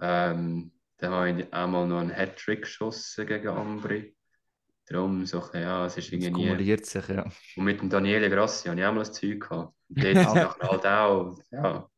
Ähm, 0.00 0.72
dann 0.98 1.12
habe 1.12 1.30
ich 1.42 1.52
auch 1.54 1.68
mal 1.68 1.86
noch 1.86 2.00
einen 2.00 2.10
Hattrick 2.10 2.62
geschossen 2.62 3.26
gegen 3.26 3.48
Ambri. 3.48 4.16
Darum 4.86 5.26
so, 5.26 5.42
ja, 5.54 5.86
es 5.86 5.96
ist 5.98 6.12
Es 6.12 6.12
irgendwie 6.12 6.32
nie. 6.32 6.48
kumuliert 6.48 6.86
sich, 6.86 7.08
ja. 7.08 7.24
Und 7.56 7.64
mit 7.64 7.80
dem 7.80 7.90
Daniele 7.90 8.30
Grassi 8.30 8.68
habe 8.68 8.80
ich 8.80 8.86
auch 8.86 8.92
mal 8.94 9.04
ein 9.06 9.12
Zeug 9.12 9.40
gehabt. 9.40 9.74
Und 9.90 10.04
dort 10.04 10.20
sind 10.30 10.40
nachher 10.40 10.68
halt 10.70 10.86
auch, 10.86 11.38
ja, 11.50 11.90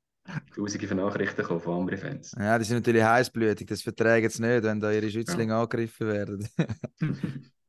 tausende 0.54 0.86
von 0.86 0.96
Nachrichten 0.98 1.36
gekommen 1.42 1.60
von 1.60 1.80
Ambri-Fans. 1.80 2.36
Ja, 2.38 2.58
die 2.58 2.64
sind 2.64 2.78
natürlich 2.78 3.02
heißblütig. 3.02 3.66
Das 3.66 3.82
verträgen 3.82 4.30
sie 4.30 4.42
nicht, 4.42 4.62
wenn 4.62 4.80
da 4.80 4.92
ihre 4.92 5.10
Schützlinge 5.10 5.54
angegriffen 5.54 6.06
werden. 6.08 6.48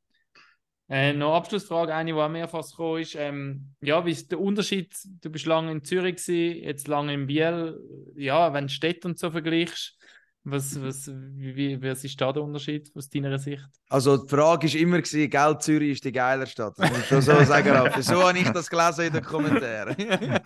Äh, 0.92 1.14
noch 1.14 1.36
Abschlussfrage, 1.36 1.96
eine, 1.96 2.12
die 2.12 2.20
auch 2.20 2.28
mehrfach 2.28 2.70
gekommen 2.70 3.02
ist. 3.02 3.16
Ähm, 3.16 3.74
ja, 3.80 4.06
wie 4.06 4.12
ist 4.12 4.30
der 4.30 4.42
Unterschied? 4.42 4.94
Du 5.22 5.30
bist 5.30 5.46
lange 5.46 5.72
in 5.72 5.86
Zürich, 5.86 6.18
gewesen, 6.18 6.64
jetzt 6.66 6.90
lange 6.90 7.14
in 7.14 7.28
Biel. 7.28 7.80
Ja, 8.18 8.52
wenn 8.52 8.68
du 8.68 8.74
Städte 8.74 9.08
und 9.08 9.18
so 9.18 9.32
vergleichst, 9.32 9.98
was, 10.44 10.82
was, 10.82 11.08
wie, 11.08 11.82
was 11.82 12.04
ist 12.04 12.20
da 12.20 12.32
der 12.34 12.42
Unterschied 12.44 12.92
aus 12.96 13.10
deiner 13.10 13.38
Sicht? 13.38 13.64
Also 13.90 14.18
die 14.18 14.28
Frage 14.28 14.68
war 14.68 14.76
immer, 14.80 15.02
gewesen, 15.02 15.30
gell, 15.30 15.58
Zürich 15.60 15.92
ist 15.92 16.06
die 16.06 16.12
geilere 16.12 16.48
Stadt. 16.48 16.74
Das 16.78 16.90
muss 16.90 17.00
ich 17.00 17.08
schon 17.08 17.22
so 17.22 17.44
sagen, 17.44 17.70
Raffi. 17.70 18.02
So 18.02 18.28
habe 18.28 18.38
ich 18.40 18.50
das 18.50 18.70
gelesen 18.70 19.06
in 19.08 19.14
den 19.14 19.24
Kommentaren. 19.24 19.96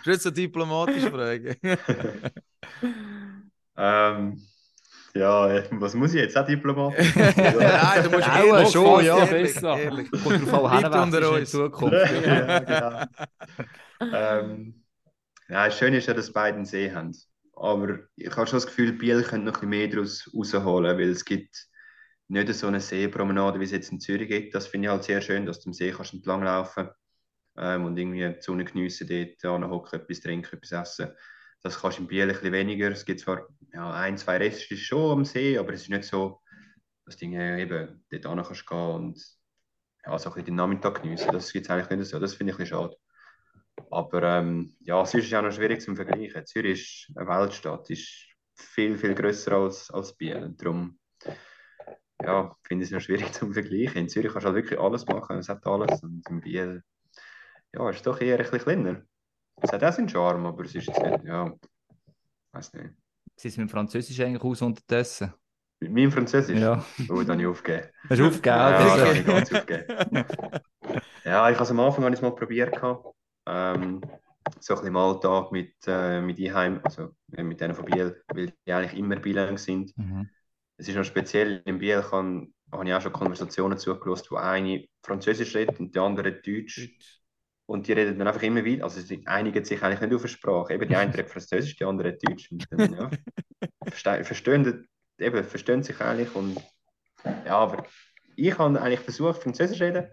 Ich 0.00 0.06
würde 0.06 0.20
so 0.20 0.30
diplomatisch 0.30 1.04
fragen. 1.04 1.56
Ähm, 3.76 4.42
Ja, 5.14 5.62
was 5.72 5.94
muss 5.94 6.14
ich 6.14 6.20
jetzt? 6.20 6.36
Auch 6.36 6.46
diplomatisch? 6.46 7.14
Nein, 7.16 8.04
du 8.04 8.10
musst 8.10 8.28
Auch 8.28 8.36
ehrlich, 8.36 8.70
schon, 8.70 9.04
fast 9.04 9.06
ja, 9.06 9.18
ehrlich, 9.26 9.54
besser. 9.54 9.78
ehrlich. 9.78 10.10
Kommt 10.22 10.50
drauf 10.52 10.70
an, 10.70 10.84
unter 10.94 11.20
du 11.20 11.34
in 11.34 11.34
uns. 11.40 11.50
Zukunft. 11.50 11.96
ja, 12.24 12.58
genau. 12.60 13.04
ähm, 14.12 14.84
ja, 15.48 15.66
das 15.66 15.78
Schöne 15.78 15.98
ist 15.98 16.06
ja, 16.06 16.14
dass 16.14 16.32
beide 16.32 16.56
einen 16.56 16.66
See 16.66 16.92
haben. 16.92 17.12
Aber 17.60 17.98
ich 18.16 18.34
habe 18.34 18.46
schon 18.46 18.56
das 18.56 18.66
Gefühl, 18.66 18.94
Biel 18.94 19.22
könnte 19.22 19.44
noch 19.44 19.52
ein 19.52 19.68
bisschen 19.68 19.68
mehr 19.68 19.88
daraus 19.88 20.30
rausholen, 20.34 20.96
weil 20.96 21.10
es 21.10 21.26
gibt 21.26 21.68
nicht 22.28 22.54
so 22.54 22.68
eine 22.68 22.80
Seepromenade, 22.80 23.60
wie 23.60 23.64
es 23.64 23.70
jetzt 23.70 23.92
in 23.92 24.00
Zürich 24.00 24.28
gibt. 24.28 24.54
Das 24.54 24.66
finde 24.66 24.86
ich 24.88 24.92
halt 24.92 25.04
sehr 25.04 25.20
schön, 25.20 25.44
dass 25.44 25.60
du 25.60 25.68
am 25.68 25.74
See 25.74 25.90
kannst 25.90 26.14
entlang 26.14 26.42
laufen 26.42 26.88
ähm, 27.58 27.84
und 27.84 27.98
irgendwie 27.98 28.32
die 28.34 28.40
Sonne 28.40 28.64
geniessen 28.64 29.08
dort, 29.08 29.44
anhocken, 29.44 30.00
etwas 30.00 30.20
trinken, 30.20 30.56
etwas 30.56 30.72
essen. 30.72 31.12
Das 31.62 31.78
kannst 31.78 31.98
du 31.98 32.02
in 32.02 32.08
Biel 32.08 32.22
ein 32.22 32.28
bisschen 32.28 32.52
weniger. 32.52 32.90
Es 32.90 33.04
gibt 33.04 33.20
zwar 33.20 33.46
ja, 33.74 33.92
ein, 33.92 34.16
zwei 34.16 34.38
Reste 34.38 34.74
schon 34.78 35.18
am 35.18 35.24
See, 35.26 35.58
aber 35.58 35.74
es 35.74 35.82
ist 35.82 35.90
nicht 35.90 36.04
so, 36.04 36.40
dass 37.04 37.18
du 37.18 37.26
eben 37.26 38.04
dort 38.10 38.26
hin 38.26 38.42
kannst 38.42 38.66
gehen 38.66 38.78
und 38.78 39.22
ja, 40.06 40.18
so 40.18 40.30
ein 40.30 40.34
bisschen 40.34 40.46
den 40.46 40.54
Nachmittag 40.54 41.02
geniessen. 41.02 41.30
Das 41.30 41.52
gibt 41.52 41.66
es 41.66 41.70
eigentlich 41.70 41.98
nicht 41.98 42.08
so. 42.08 42.18
Das 42.18 42.32
finde 42.32 42.52
ich 42.52 42.58
ein 42.58 42.62
bisschen 42.64 42.78
schade. 42.78 42.96
Aber 43.90 44.22
ähm, 44.22 44.74
ja, 44.80 45.04
Zürich 45.04 45.26
ist 45.26 45.34
auch 45.34 45.42
noch 45.42 45.52
schwierig 45.52 45.80
zum 45.80 45.96
Vergleichen. 45.96 46.46
Zürich 46.46 47.08
ist 47.08 47.16
eine 47.16 47.28
Weltstadt, 47.28 47.88
ist 47.90 48.26
viel, 48.54 48.96
viel 48.98 49.14
grösser 49.14 49.52
als, 49.52 49.90
als 49.90 50.16
Biel. 50.16 50.54
Darum 50.56 50.98
ja, 52.22 52.54
finde 52.62 52.84
ich 52.84 52.90
es 52.90 52.94
noch 52.94 53.00
schwierig 53.00 53.32
zum 53.32 53.52
Vergleichen. 53.52 53.96
In 53.96 54.08
Zürich 54.08 54.32
kannst 54.32 54.44
du 54.44 54.48
halt 54.52 54.56
wirklich 54.56 54.78
alles 54.78 55.06
machen, 55.06 55.38
es 55.38 55.48
hat 55.48 55.66
alles. 55.66 56.02
Und 56.02 56.28
in 56.28 56.40
Biel 56.40 56.82
ja, 57.72 57.90
ist 57.90 58.06
doch 58.06 58.20
eher 58.20 58.36
ein 58.36 58.42
bisschen 58.42 58.60
kleiner. 58.60 59.02
Es 59.62 59.72
hat 59.72 59.84
auch 59.84 59.92
seinen 59.92 60.08
Charme, 60.08 60.46
aber 60.46 60.64
es 60.64 60.74
ist 60.74 60.86
jetzt 60.86 61.02
nicht, 61.02 61.24
ja, 61.24 61.52
weiß 62.52 62.72
nicht. 62.74 62.94
Sie 63.36 63.48
ist 63.48 63.58
mit 63.58 63.68
dem 63.68 63.70
Französisch 63.70 64.18
eigentlich 64.20 64.42
aus 64.42 64.62
unterdessen. 64.62 65.32
Mit 65.80 65.92
meinem 65.92 66.12
Französisch? 66.12 66.58
Ja. 66.58 66.84
Oh, 67.08 67.22
dann 67.22 67.30
habe 67.30 67.42
ich 67.42 67.46
aufgegeben. 67.46 67.88
Hast 68.08 68.18
du 68.18 68.26
aufgegeben? 68.26 68.56
Ja, 68.56 69.06
habe 69.06 69.18
ich 69.18 69.26
ganz 69.26 69.52
aufgegeben. 69.52 70.24
Ja, 71.24 71.48
ich 71.50 71.54
habe 71.56 71.64
es 71.64 71.70
am 71.70 71.80
Anfang 71.80 72.04
habe 72.04 72.14
ich 72.14 72.18
es 72.18 72.22
mal 72.22 72.34
probiert. 72.34 72.74
gehabt. 72.74 73.06
Ähm, 73.50 74.00
so 74.60 74.74
ein 74.74 74.76
bisschen 74.76 74.86
im 74.86 74.96
Alltag 74.96 75.52
mit, 75.52 75.74
äh, 75.86 76.20
mit 76.20 76.38
Einheim, 76.38 76.80
also 76.84 77.14
äh, 77.36 77.42
mit 77.42 77.60
denen 77.60 77.74
von 77.74 77.84
Biel, 77.84 78.22
weil 78.28 78.52
die 78.66 78.72
eigentlich 78.72 78.98
immer 78.98 79.16
bilang 79.16 79.58
sind. 79.58 79.96
Mhm. 79.96 80.28
Es 80.76 80.88
ist 80.88 80.96
noch 80.96 81.04
speziell, 81.04 81.62
in 81.64 81.78
Biel 81.78 82.02
kann, 82.02 82.54
habe 82.72 82.86
ich 82.86 82.94
auch 82.94 83.00
schon 83.00 83.12
Konversationen 83.12 83.76
zugelassen, 83.76 84.28
wo 84.30 84.36
eine 84.36 84.86
Französisch 85.02 85.54
redet 85.56 85.80
und 85.80 85.94
die 85.94 85.98
andere 85.98 86.32
Deutsch. 86.32 86.96
Und 87.66 87.86
die 87.86 87.92
reden 87.92 88.18
dann 88.18 88.28
einfach 88.28 88.42
immer 88.42 88.64
wieder, 88.64 88.84
also 88.84 89.00
sie 89.00 89.22
einigen 89.26 89.64
sich 89.64 89.82
eigentlich 89.82 90.00
nicht 90.00 90.14
auf 90.14 90.22
eine 90.22 90.28
Sprache. 90.28 90.74
Eben 90.74 90.88
die 90.88 90.96
eine 90.96 91.12
redet 91.12 91.30
Französisch, 91.30 91.76
die 91.76 91.84
andere 91.84 92.16
Deutsch. 92.16 92.50
Und 92.50 92.66
dann, 92.70 92.94
ja, 92.94 93.10
verste 93.88 94.24
verstehen, 94.24 94.88
eben, 95.18 95.44
verstehen 95.44 95.82
sich 95.82 96.00
eigentlich. 96.00 96.34
Und, 96.34 96.60
ja, 97.24 97.58
aber 97.58 97.86
ich 98.36 98.58
habe 98.58 98.80
eigentlich 98.80 99.00
versucht, 99.00 99.42
Französisch 99.42 99.78
zu 99.78 99.84
reden. 99.84 100.08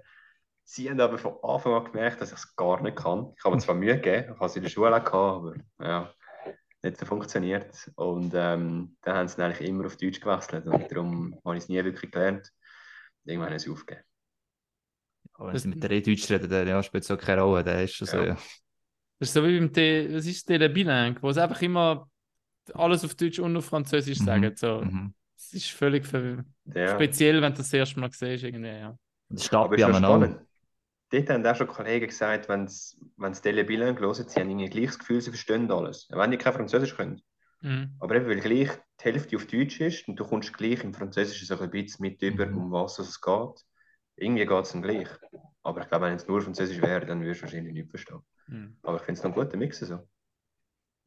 Sie 0.70 0.90
haben 0.90 1.00
aber 1.00 1.18
von 1.18 1.38
Anfang 1.44 1.74
an 1.76 1.86
gemerkt, 1.86 2.20
dass 2.20 2.32
ich 2.34 2.38
es 2.38 2.56
gar 2.58 2.82
nicht 2.82 2.98
kann. 2.98 3.32
Ich 3.38 3.44
habe 3.46 3.56
mir 3.56 3.62
zwar 3.62 3.76
Mühe 3.76 3.96
gegeben, 3.96 4.34
ich 4.34 4.36
habe 4.36 4.46
es 4.48 4.56
in 4.58 4.64
der 4.64 4.70
Schule 4.70 4.94
auch 4.94 5.04
gehabt, 5.04 5.14
aber 5.14 5.56
ja, 5.80 6.14
nicht 6.84 6.98
so 6.98 7.06
funktioniert. 7.06 7.90
Und 7.96 8.34
ähm, 8.36 8.98
dann 9.02 9.16
haben 9.16 9.28
sie 9.30 9.38
dann 9.38 9.52
eigentlich 9.52 9.70
immer 9.70 9.86
auf 9.86 9.96
Deutsch 9.96 10.20
gewechselt. 10.20 10.66
Und 10.68 10.92
darum 10.92 11.40
habe 11.46 11.56
ich 11.56 11.64
es 11.64 11.70
nie 11.70 11.82
wirklich 11.82 12.12
gelernt. 12.12 12.52
Irgendwann 13.24 13.48
habe 13.48 13.56
ich 13.56 13.66
es 13.66 13.72
aufgegeben. 13.72 14.06
Aber 15.36 15.54
wenn 15.54 15.58
sie 15.58 15.70
mit 15.70 15.82
der 15.82 16.02
Deutsch 16.02 16.30
reden, 16.30 16.50
dann 16.50 16.68
ja, 16.68 16.84
spielt 16.84 17.04
es 17.06 17.12
auch 17.12 17.18
keine 17.18 17.44
Rolle. 17.44 17.64
Der 17.64 17.84
ist 17.84 17.94
schon 17.96 18.08
so, 18.08 18.18
Ja. 18.18 18.26
ja. 18.26 18.38
Das 19.20 19.30
ist 19.30 19.34
so 19.34 19.44
wie 19.48 19.58
beim 19.60 19.72
T 19.72 20.14
was 20.14 20.26
ist 20.26 20.50
der 20.50 20.68
Bilang, 20.68 21.18
wo 21.22 21.32
sie 21.32 21.42
einfach 21.42 21.62
immer 21.62 22.10
alles 22.74 23.06
auf 23.06 23.16
Deutsch 23.16 23.40
und 23.40 23.56
auf 23.56 23.66
Französisch 23.66 24.20
Mhm. 24.20 24.26
sagen. 24.26 24.56
So. 24.58 24.82
Mhm. 24.82 25.14
Es 25.38 25.54
ist 25.54 25.70
völlig 25.72 26.06
Ja. 26.12 26.94
speziell, 26.94 27.42
wenn 27.42 27.54
du 27.54 27.60
das 27.60 27.72
erste 27.72 28.02
Mal 28.02 28.12
siehst. 28.12 28.44
Irgendwie, 28.44 28.68
ja. 28.68 28.98
Das 29.30 29.46
schon 29.46 29.74
einem 29.74 30.06
auch. 30.06 30.47
Dort 31.10 31.30
haben 31.30 31.46
auch 31.46 31.56
schon 31.56 31.68
Kollegen 31.68 32.08
gesagt, 32.08 32.50
wenn 32.50 32.68
sie 32.68 33.42
Tele 33.42 33.64
Bilan 33.64 33.98
hören, 34.00 34.14
sie 34.28 34.40
haben 34.40 34.50
irgendwie 34.50 34.70
gleich 34.70 34.88
das 34.88 35.00
Gefühl, 35.00 35.22
sie 35.22 35.32
verstehen 35.32 35.72
alles. 35.72 36.10
Auch 36.12 36.18
Wenn 36.18 36.32
die 36.32 36.38
kein 36.38 36.54
Französisch 36.54 36.96
können. 36.96 37.22
Mhm. 37.62 37.92
Aber 38.00 38.16
eben, 38.16 38.28
weil 38.28 38.40
gleich 38.42 38.70
die 39.02 39.04
Hälfte 39.06 39.36
auf 39.38 39.48
Deutsch 39.48 39.82
ist 39.82 40.08
und 40.08 40.18
du 40.18 40.26
kommst 40.26 40.54
gleich 40.54 40.84
im 40.84 40.94
Französischen 40.94 41.48
so 41.48 41.60
ein 41.60 41.70
bisschen 41.72 42.04
mit 42.04 42.22
über, 42.22 42.46
Mhm. 42.46 42.58
um 42.58 42.72
was 42.72 43.00
es 43.00 43.22
geht. 43.22 43.66
Irgendwie 44.18 44.46
geht 44.46 44.66
es 44.66 44.72
dann 44.74 44.82
gleich. 44.82 45.08
Aber 45.64 45.82
ich 45.82 45.90
glaube, 45.90 46.06
wenn 46.08 46.16
es 46.16 46.28
nur 46.28 46.42
Französisch 46.42 46.82
wäre, 46.82 47.06
dann 47.06 47.22
würdest 47.22 47.42
du 47.42 47.46
wahrscheinlich 47.46 47.74
nicht 47.74 47.90
verstehen. 47.90 48.22
Mhm. 48.48 48.78
Aber 48.84 48.98
ich 48.98 49.04
finde 49.04 49.20
es 49.20 49.24
noch 49.24 49.32
ein 49.32 49.36
guter 49.44 49.58
Mix. 49.58 49.80
So. 49.80 50.00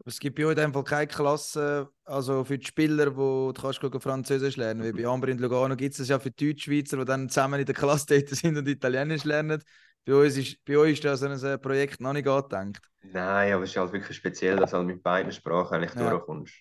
Es 0.07 0.19
gibt 0.19 0.37
bei 0.37 0.45
euch 0.47 0.53
in 0.53 0.57
dem 0.57 0.73
Fall 0.73 0.85
keine 0.85 1.07
Klasse, 1.07 1.89
also 2.05 2.43
für 2.45 2.57
die 2.59 2.67
Spieler, 2.67 3.15
wo 3.17 3.53
du 3.53 3.61
kannst 3.61 3.81
Französisch 4.03 4.57
lernen. 4.57 4.83
Wie 4.83 5.03
bei 5.03 5.07
Ambri 5.09 5.33
und 5.33 5.41
Lugano 5.41 5.77
gibt 5.77 5.93
es 5.93 5.99
das 5.99 6.09
ja 6.09 6.19
für 6.19 6.31
die 6.31 6.53
Deutschschweizer, 6.53 6.97
die 6.97 7.05
dann 7.05 7.29
zusammen 7.29 7.61
in 7.61 7.67
der 7.67 7.75
Klasse 7.75 8.07
dort 8.09 8.29
sind 8.31 8.57
und 8.57 8.67
Italienisch 8.67 9.25
lernen. 9.25 9.63
Bei 10.05 10.15
uns 10.15 10.37
ist, 10.37 10.65
bei 10.65 10.77
euch 10.77 10.93
ist 10.95 11.05
da 11.05 11.17
so 11.17 11.27
ein 11.27 11.61
Projekt 11.61 12.01
noch 12.01 12.13
nicht 12.13 12.27
angedenkt. 12.27 12.81
Nein, 13.03 13.53
aber 13.55 13.65
es 13.65 13.71
ist 13.71 13.77
halt 13.77 13.93
wirklich 13.93 14.17
speziell, 14.17 14.57
dass 14.57 14.71
du 14.73 14.79
halt 14.79 14.87
mit 14.87 15.03
beiden 15.03 15.33
Sprachen 15.33 15.75
eigentlich 15.75 15.95
Ja. 15.95 16.11
durchkommst. 16.11 16.55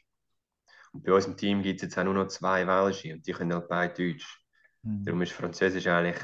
Und 0.94 1.04
bei 1.04 1.14
uns 1.14 1.26
im 1.28 1.38
Team 1.38 1.62
gibt 1.62 1.78
es 1.78 1.84
jetzt 1.84 1.98
auch 1.98 2.04
nur 2.04 2.14
noch 2.14 2.28
zwei 2.28 2.66
Welsche 2.66 3.14
und 3.14 3.26
die 3.26 3.32
können 3.34 3.54
halt 3.54 3.68
beide 3.68 3.94
Deutsch. 3.94 4.44
Mhm. 4.84 5.06
Darum 5.06 5.22
ist 5.22 5.34
Französisch 5.34 5.88
eigentlich 5.88 6.18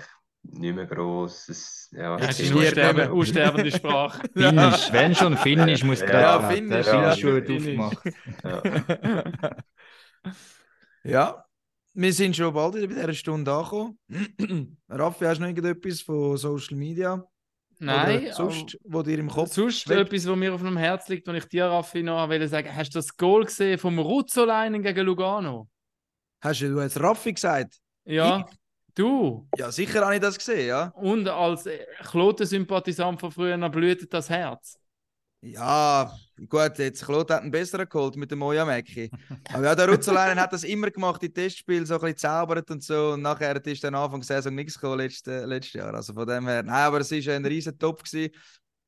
nicht 0.44 0.76
mehr 0.76 0.86
gross. 0.86 1.50
Es, 1.50 1.90
ja, 1.92 2.18
Ja, 2.18 2.26
es 2.30 2.40
ist 2.40 2.52
eine 2.52 3.12
aussterbende 3.12 3.72
Sprache. 3.78 4.28
Finnisch, 4.34 4.92
wenn 4.92 5.16
schon 5.16 5.38
Finnisch 5.38 5.84
muss 5.84 6.00
Ja, 6.02 6.06
gerade 6.08 6.44
ja, 6.44 6.50
werden. 6.50 6.56
Finnisch, 6.56 6.88
ja. 6.88 6.92
Finnisch 7.02 7.24
wird 7.24 7.50
aufgemacht. 7.50 8.04
ja. 8.44 8.62
Ja, 11.04 11.45
wir 11.96 12.14
sind 12.14 12.36
schon 12.36 12.54
bald 12.54 12.76
wieder 12.76 12.88
bei 12.88 12.94
dieser 12.96 13.14
Stunde 13.14 13.52
angekommen. 13.52 13.98
Raffi, 14.90 15.26
hast 15.26 15.38
du 15.38 15.42
noch 15.42 15.50
irgendetwas 15.50 16.02
von 16.02 16.38
Social 16.38 16.78
Media? 16.78 17.24
Nein, 17.80 18.26
Oder 18.26 18.34
sonst, 18.34 18.78
wo 18.86 19.02
dir 19.02 19.20
im 19.20 19.30
Kopf 19.30 19.54
sonst 19.54 19.82
schwebt? 19.82 20.08
etwas, 20.08 20.28
was 20.28 20.36
mir 20.38 20.54
auf 20.54 20.62
dem 20.62 20.78
Herz 20.78 21.08
liegt, 21.10 21.28
und 21.28 21.36
ich 21.36 21.46
dir, 21.46 21.66
Raffi, 21.66 22.04
noch 22.04 22.30
wollte 22.30 22.48
sagen, 22.48 22.74
hast 22.74 22.94
du 22.96 23.00
das 23.00 23.16
Goal 23.16 23.46
gesehen 23.46 23.78
vom 23.78 24.00
Ruzzolainen 24.00 24.82
gegen 24.82 25.06
Lugano? 25.06 25.70
Hast 26.42 26.62
du 26.62 26.80
jetzt 26.80 27.00
Raffi 27.00 27.34
gesagt? 27.34 27.80
Ja, 28.06 28.46
du. 28.94 29.48
Ja, 29.58 29.72
sicher 29.72 30.02
habe 30.06 30.16
ich 30.16 30.22
das 30.22 30.38
gesehen, 30.38 30.68
ja. 30.68 30.88
Und 30.96 31.28
als 31.28 31.68
Kloten-Sympathisant 32.04 33.20
von 33.20 33.32
früher 33.32 33.70
blutet 33.70 34.14
das 34.14 34.30
Herz. 34.30 34.80
Ja, 35.46 36.12
gut, 36.50 36.80
jetzt 36.80 37.06
Claude 37.06 37.36
hat 37.36 37.44
einen 37.44 37.52
besseren 37.52 37.88
geholt 37.88 38.16
mit 38.16 38.32
dem 38.32 38.40
Moja 38.40 38.66
Mäcki. 38.66 39.12
Aber 39.54 39.64
ja, 39.64 39.76
der 39.76 39.90
Rutzeleinen 39.90 40.40
hat 40.40 40.52
das 40.52 40.64
immer 40.64 40.90
gemacht, 40.90 41.22
die 41.22 41.32
Testspiele 41.32 41.86
so 41.86 41.96
ein 41.96 42.02
bisschen 42.02 42.18
zaubert 42.18 42.70
und 42.72 42.84
so. 42.84 43.12
Und 43.12 43.22
nachher 43.22 43.64
ist 43.64 43.84
dann 43.84 43.94
Anfang 43.94 44.22
der 44.22 44.26
Saison 44.26 44.56
nichts 44.56 44.74
gekommen 44.74 44.98
letztes, 44.98 45.46
letztes 45.46 45.74
Jahr. 45.74 45.94
Also 45.94 46.14
von 46.14 46.28
dem 46.28 46.48
her, 46.48 46.64
nein, 46.64 46.76
aber 46.76 47.00
es 47.02 47.12
war 47.12 47.36
ein 47.36 47.46
riesen 47.46 47.78
Top. 47.78 48.04
Gewesen. 48.04 48.32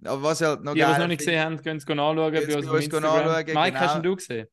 Aber 0.03 0.23
was 0.23 0.41
ich 0.41 0.47
halt 0.47 0.63
noch 0.63 0.73
Die, 0.73 0.79
die 0.79 0.85
es 0.85 0.97
noch 0.97 1.07
nicht 1.07 1.19
gesehen 1.19 1.43
haben, 1.43 1.61
können 1.61 1.77
es 1.77 1.87
anschauen 1.87 2.15
bei 2.15 2.57
uns 2.57 2.93
anschauen, 2.93 3.45
Mike, 3.45 3.79
hast 3.79 3.93
genau. 3.93 4.03
du 4.03 4.15
gesehen? 4.15 4.47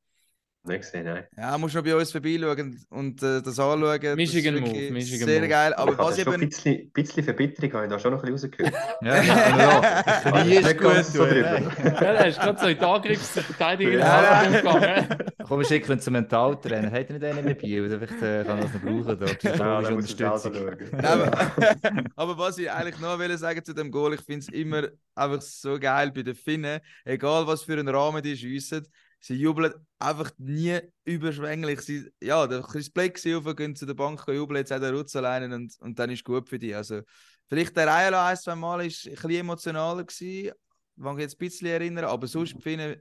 Nicht 0.67 0.81
gesehen, 0.81 1.05
nein. 1.05 1.25
Ja, 1.37 1.59
musst 1.59 1.75
noch 1.75 1.85
bei 1.85 1.95
uns 1.95 2.11
vorbeischauen 2.11 2.83
und 2.89 3.23
äh, 3.23 3.43
das 3.43 3.59
anschauen. 3.59 4.01
Das 4.01 4.11
ist 4.13 4.17
Michigan 4.17 4.55
Move, 4.55 4.65
wirklich 4.65 4.91
Michigan 4.91 5.29
Sehr 5.29 5.41
Move. 5.41 5.49
geil. 5.51 5.75
Aber 5.75 5.99
was 5.99 6.19
schon 6.19 6.33
ein 6.33 6.41
eben. 6.41 6.49
bisschen, 6.49 6.91
bisschen 6.93 7.23
Verbitterung 7.25 7.73
habe 7.75 7.85
ich 7.85 7.91
da 7.91 7.99
schon 7.99 8.13
noch 8.13 8.23
ein 8.25 8.33
bisschen 8.33 8.51
rausgehört. 8.51 8.75
Ja, 9.03 9.23
ja, 9.23 9.59
ja. 9.59 10.47
Wie 10.47 10.55
ist 10.57 10.79
gut, 10.79 11.05
so 11.05 11.27
du, 11.27 11.35
drüber. 11.35 11.61
Ja, 12.01 12.25
ist 12.25 12.41
gerade 12.41 12.59
so 12.59 12.67
in 12.69 12.79
die 12.79 12.85
Angriffsverteidigung 12.85 13.99
Ja. 13.99 14.45
gegangen. 14.49 15.09
Komm, 15.47 15.59
wir 15.61 15.67
schicken 15.67 16.01
zum 16.01 16.13
Mentaltrainer. 16.15 16.91
Hat 16.91 17.11
er 17.11 17.19
nicht 17.19 17.25
einen 17.25 17.47
in 17.49 17.57
Biel? 17.59 17.85
Oder 17.85 17.99
Vielleicht 17.99 18.23
äh, 18.23 18.45
kann 18.45 18.59
er 18.59 18.65
das 18.65 18.73
noch 18.73 18.81
brauchen. 18.81 19.19
Da. 19.19 19.27
Ja, 19.27 19.35
Psychologische 19.35 19.83
da 19.83 19.91
muss 19.91 20.07
ich 20.07 20.17
selber 20.17 20.35
Unterstützung. 20.35 21.01
aber, 21.03 21.53
aber 22.17 22.39
was 22.39 22.57
ich 22.59 22.71
eigentlich 22.71 22.99
noch 23.01 23.19
will 23.19 23.37
sagen 23.37 23.63
zu 23.65 23.75
dem 23.75 23.91
Goal, 23.91 24.15
ich 24.15 24.23
finde 24.23 24.41
es 24.41 24.49
immer 24.49 24.89
einfach 25.15 25.43
so 25.43 25.79
geil 25.79 26.11
bei 26.13 26.23
den 26.23 26.35
Finnen, 26.35 26.81
egal 27.05 27.47
was 27.47 27.63
für 27.65 27.75
einen 27.75 27.89
Rahmen 27.89 28.23
die 28.23 28.37
schiessen, 28.37 28.87
sie 29.25 29.37
jubeln 29.37 29.73
einfach 29.99 30.31
nie 30.37 30.79
überschwänglich. 31.05 31.81
Sie, 31.81 32.11
ja, 32.23 32.47
der 32.47 32.61
Chris 32.61 32.91
Plex 32.91 33.27
rauf, 33.27 33.57
gehen 33.57 33.75
zu 33.75 33.87
der 33.87 33.95
Bank 33.95 34.23
jubeln, 34.29 34.59
jetzt 34.59 34.73
auch 34.73 34.81
der 34.81 34.93
Rutz 34.93 35.17
alleine 35.17 35.55
und, 35.55 35.75
und 35.81 35.99
dann 35.99 36.11
ist 36.11 36.25
gut 36.25 36.49
für 36.49 36.59
die. 36.59 36.75
Also, 36.75 37.01
vielleicht 37.49 37.75
der 37.75 37.91
Ayala 37.91 38.29
ein, 38.29 38.37
zwei 38.37 38.55
Mal 38.55 38.85
ist 38.85 39.07
ein 39.07 39.15
bisschen 39.15 39.31
emotionaler 39.31 40.05
gewesen, 40.05 40.53
man 40.97 41.19
jetzt 41.19 41.37
ein 41.37 41.39
bisschen 41.39 41.69
erinnern, 41.69 42.05
aber 42.05 42.27
sonst 42.27 42.55
die 42.55 42.61
Finnen, 42.61 43.01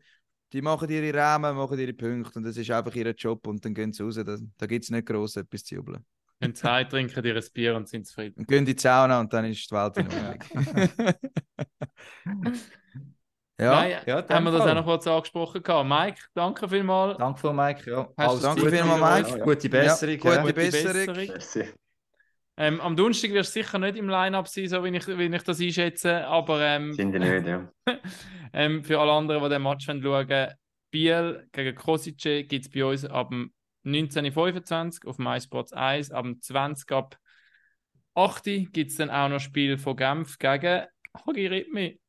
die 0.53 0.61
machen 0.61 0.89
ihre 0.89 1.13
Rahmen, 1.13 1.57
machen 1.57 1.77
ihre 1.77 1.93
Punkte 1.93 2.39
und 2.39 2.43
das 2.43 2.55
ist 2.55 2.71
einfach 2.71 2.95
ihr 2.95 3.11
Job 3.11 3.45
und 3.45 3.63
dann 3.65 3.73
gehen 3.73 3.91
sie 3.91 4.03
raus. 4.03 4.15
Da, 4.15 4.37
da 4.57 4.65
gibt 4.65 4.85
es 4.85 4.91
nicht 4.91 5.05
groß 5.05 5.35
etwas 5.37 5.65
zu 5.65 5.75
jubeln. 5.75 6.05
Wenn 6.39 6.55
sie 6.55 6.63
heim 6.63 6.87
trinken 6.89 7.25
ihr 7.25 7.35
ein 7.35 7.43
Bier 7.53 7.75
und 7.75 7.89
sind 7.89 8.07
zufrieden. 8.07 8.39
Und 8.39 8.47
gehen 8.47 8.59
in 8.59 8.65
die 8.65 8.79
Sauna 8.79 9.19
und 9.19 9.33
dann 9.33 9.43
ist 9.43 9.69
die 9.69 9.75
Welt 9.75 9.97
in 9.97 10.07
Ordnung. 10.07 11.13
ja, 13.63 13.71
Nein, 13.71 13.97
ja, 14.05 14.29
haben 14.29 14.43
wir 14.45 14.51
das 14.51 14.61
auch 14.61 14.75
noch 14.75 14.85
kurz 14.85 15.07
angesprochen. 15.07 15.63
gehabt. 15.63 15.89
Mike, 15.89 16.21
danke 16.33 16.67
vielmals. 16.67 17.17
Danke 17.17 17.39
für 17.39 17.53
Mike. 17.53 17.89
Ja. 17.89 18.03
Du 18.03 18.39
danke 18.39 18.69
vielmals, 18.69 19.31
Mike. 19.31 19.43
Gute 19.43 19.69
Besserung. 19.69 20.19
Ja, 20.19 20.33
ja. 20.35 20.41
gute 20.41 20.53
Besserung. 20.53 21.15
Merci. 21.15 21.69
Ähm, 22.55 22.81
am 22.81 22.95
Donnerstag 22.95 23.31
wirst 23.31 23.55
du 23.55 23.61
sicher 23.61 23.79
nicht 23.79 23.97
im 23.97 24.07
Line-Up 24.07 24.47
sein, 24.47 24.67
so 24.67 24.83
wie 24.83 24.95
ich, 24.95 25.07
wie 25.07 25.35
ich 25.35 25.43
das 25.43 25.59
einschätze. 25.59 26.27
Aber 26.27 26.61
ähm, 26.61 26.93
Sind 26.93 27.11
die 27.11 27.19
nicht, 27.19 27.47
ja. 27.47 27.67
ähm, 28.53 28.83
für 28.83 28.99
alle 28.99 29.11
anderen, 29.11 29.41
die 29.43 29.49
den 29.49 29.63
Match 29.63 29.87
wollen 29.87 30.03
schauen 30.03 30.53
Biel 30.91 31.47
gegen 31.51 31.75
Kosice 31.75 32.43
gibt 32.43 32.65
es 32.65 32.69
bei 32.69 32.85
uns 32.85 33.03
ab 33.03 33.29
dem 33.29 33.51
19.25 33.83 35.07
auf 35.07 35.17
MySports 35.17 35.73
1. 35.73 36.11
Ab 36.11 36.23
dem 36.23 36.39
20 36.39 36.91
ab 36.91 37.17
8 38.13 38.43
gibt 38.71 38.91
es 38.91 38.97
dann 38.97 39.09
auch 39.09 39.27
noch 39.27 39.39
Spiel 39.39 39.79
von 39.79 39.95
Genf 39.95 40.37
gegen 40.37 40.85
Hagi 41.25 41.47
Ritmi. 41.47 41.99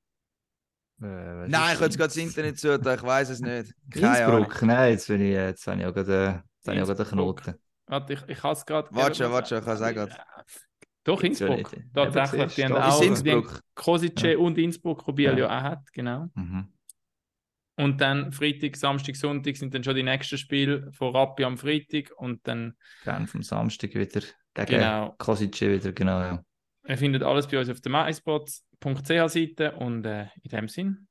Äh, 1.05 1.49
Nein, 1.49 1.51
ich 1.51 1.75
habe 1.75 1.85
jetzt 1.85 1.97
gerade 1.99 2.09
das 2.09 2.17
Internet 2.17 2.59
zu, 2.59 2.75
ich 2.75 3.03
weiß 3.03 3.29
es 3.31 3.41
nicht. 3.41 3.75
Keine 3.91 4.11
Ahnung. 4.25 4.45
Innsbruck? 4.45 4.63
Nein, 4.63 4.93
jetzt, 4.93 5.09
bin 5.09 5.21
ich, 5.21 5.33
jetzt 5.33 5.67
habe 5.67 5.81
ich 5.81 5.87
auch 5.87 5.95
gerade, 5.95 6.13
äh, 6.13 6.33
jetzt 6.57 6.69
habe 6.69 6.77
ich 6.77 6.83
auch 6.83 6.87
gerade 6.87 7.01
einen 7.01 7.09
Innsbruck. 7.11 7.43
Knoten. 7.43 7.61
Warte, 7.87 8.13
ich, 8.15 8.23
ich 8.29 8.43
habe 8.43 8.53
es 8.55 8.65
gerade. 8.67 8.89
Warte 8.93 9.15
schon, 9.17 9.33
warte 9.33 9.49
schon, 9.49 9.59
ich 9.59 9.65
kann 9.65 9.77
sagen. 9.77 10.09
Doch, 11.05 11.21
Gibt's 11.21 11.39
ja 11.41 11.49
Innsbruck. 11.49 11.83
Tatsächlich. 11.93 12.55
Die 12.55 12.65
haben 12.65 12.77
auch 12.77 13.03
Innsbruck? 13.03 13.61
Kosice 13.75 14.23
Ja. 14.23 14.39
und 14.39 14.57
Innsbruck, 14.57 15.07
wo 15.07 15.13
Biel 15.13 15.33
Ja. 15.33 15.37
ja 15.37 15.59
auch 15.59 15.63
hat, 15.63 15.93
genau. 15.93 16.29
Mhm. 16.35 16.73
Und 17.77 18.01
dann 18.01 18.33
Freitag, 18.33 18.77
Samstag, 18.77 19.17
Sonntag 19.17 19.57
sind 19.57 19.75
dann 19.75 19.83
schon 19.85 19.97
die 19.97 20.03
nächsten 20.05 20.39
Spiele 20.39 20.91
von 20.93 21.15
Rappi 21.15 21.45
am 21.45 21.59
Freitag 21.59 22.13
und 22.17 22.47
dann, 22.47 22.75
Gerne 23.03 23.27
vom 23.27 23.43
Samstag 23.43 23.95
wieder 23.95 24.21
gegen 24.55 24.67
genau, 24.67 25.15
Kosice 25.19 25.61
wieder, 25.61 25.93
genau, 25.93 26.21
ja. 26.21 26.45
Ihr 26.87 26.99
findet 26.99 27.23
alles 27.23 27.47
bei 27.47 27.59
uns 27.59 27.69
auf 27.69 27.81
der 27.81 27.93
myspots.ch 27.93 29.29
Seite 29.29 29.73
und 29.77 30.05
äh, 30.05 30.27
in 30.43 30.51
dem 30.51 30.69
Sinn, 30.69 31.09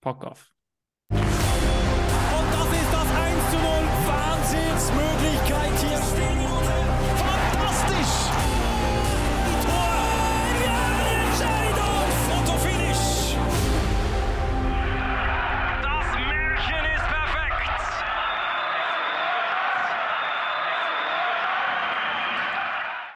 pack 0.00 0.24
auf. 0.24 0.51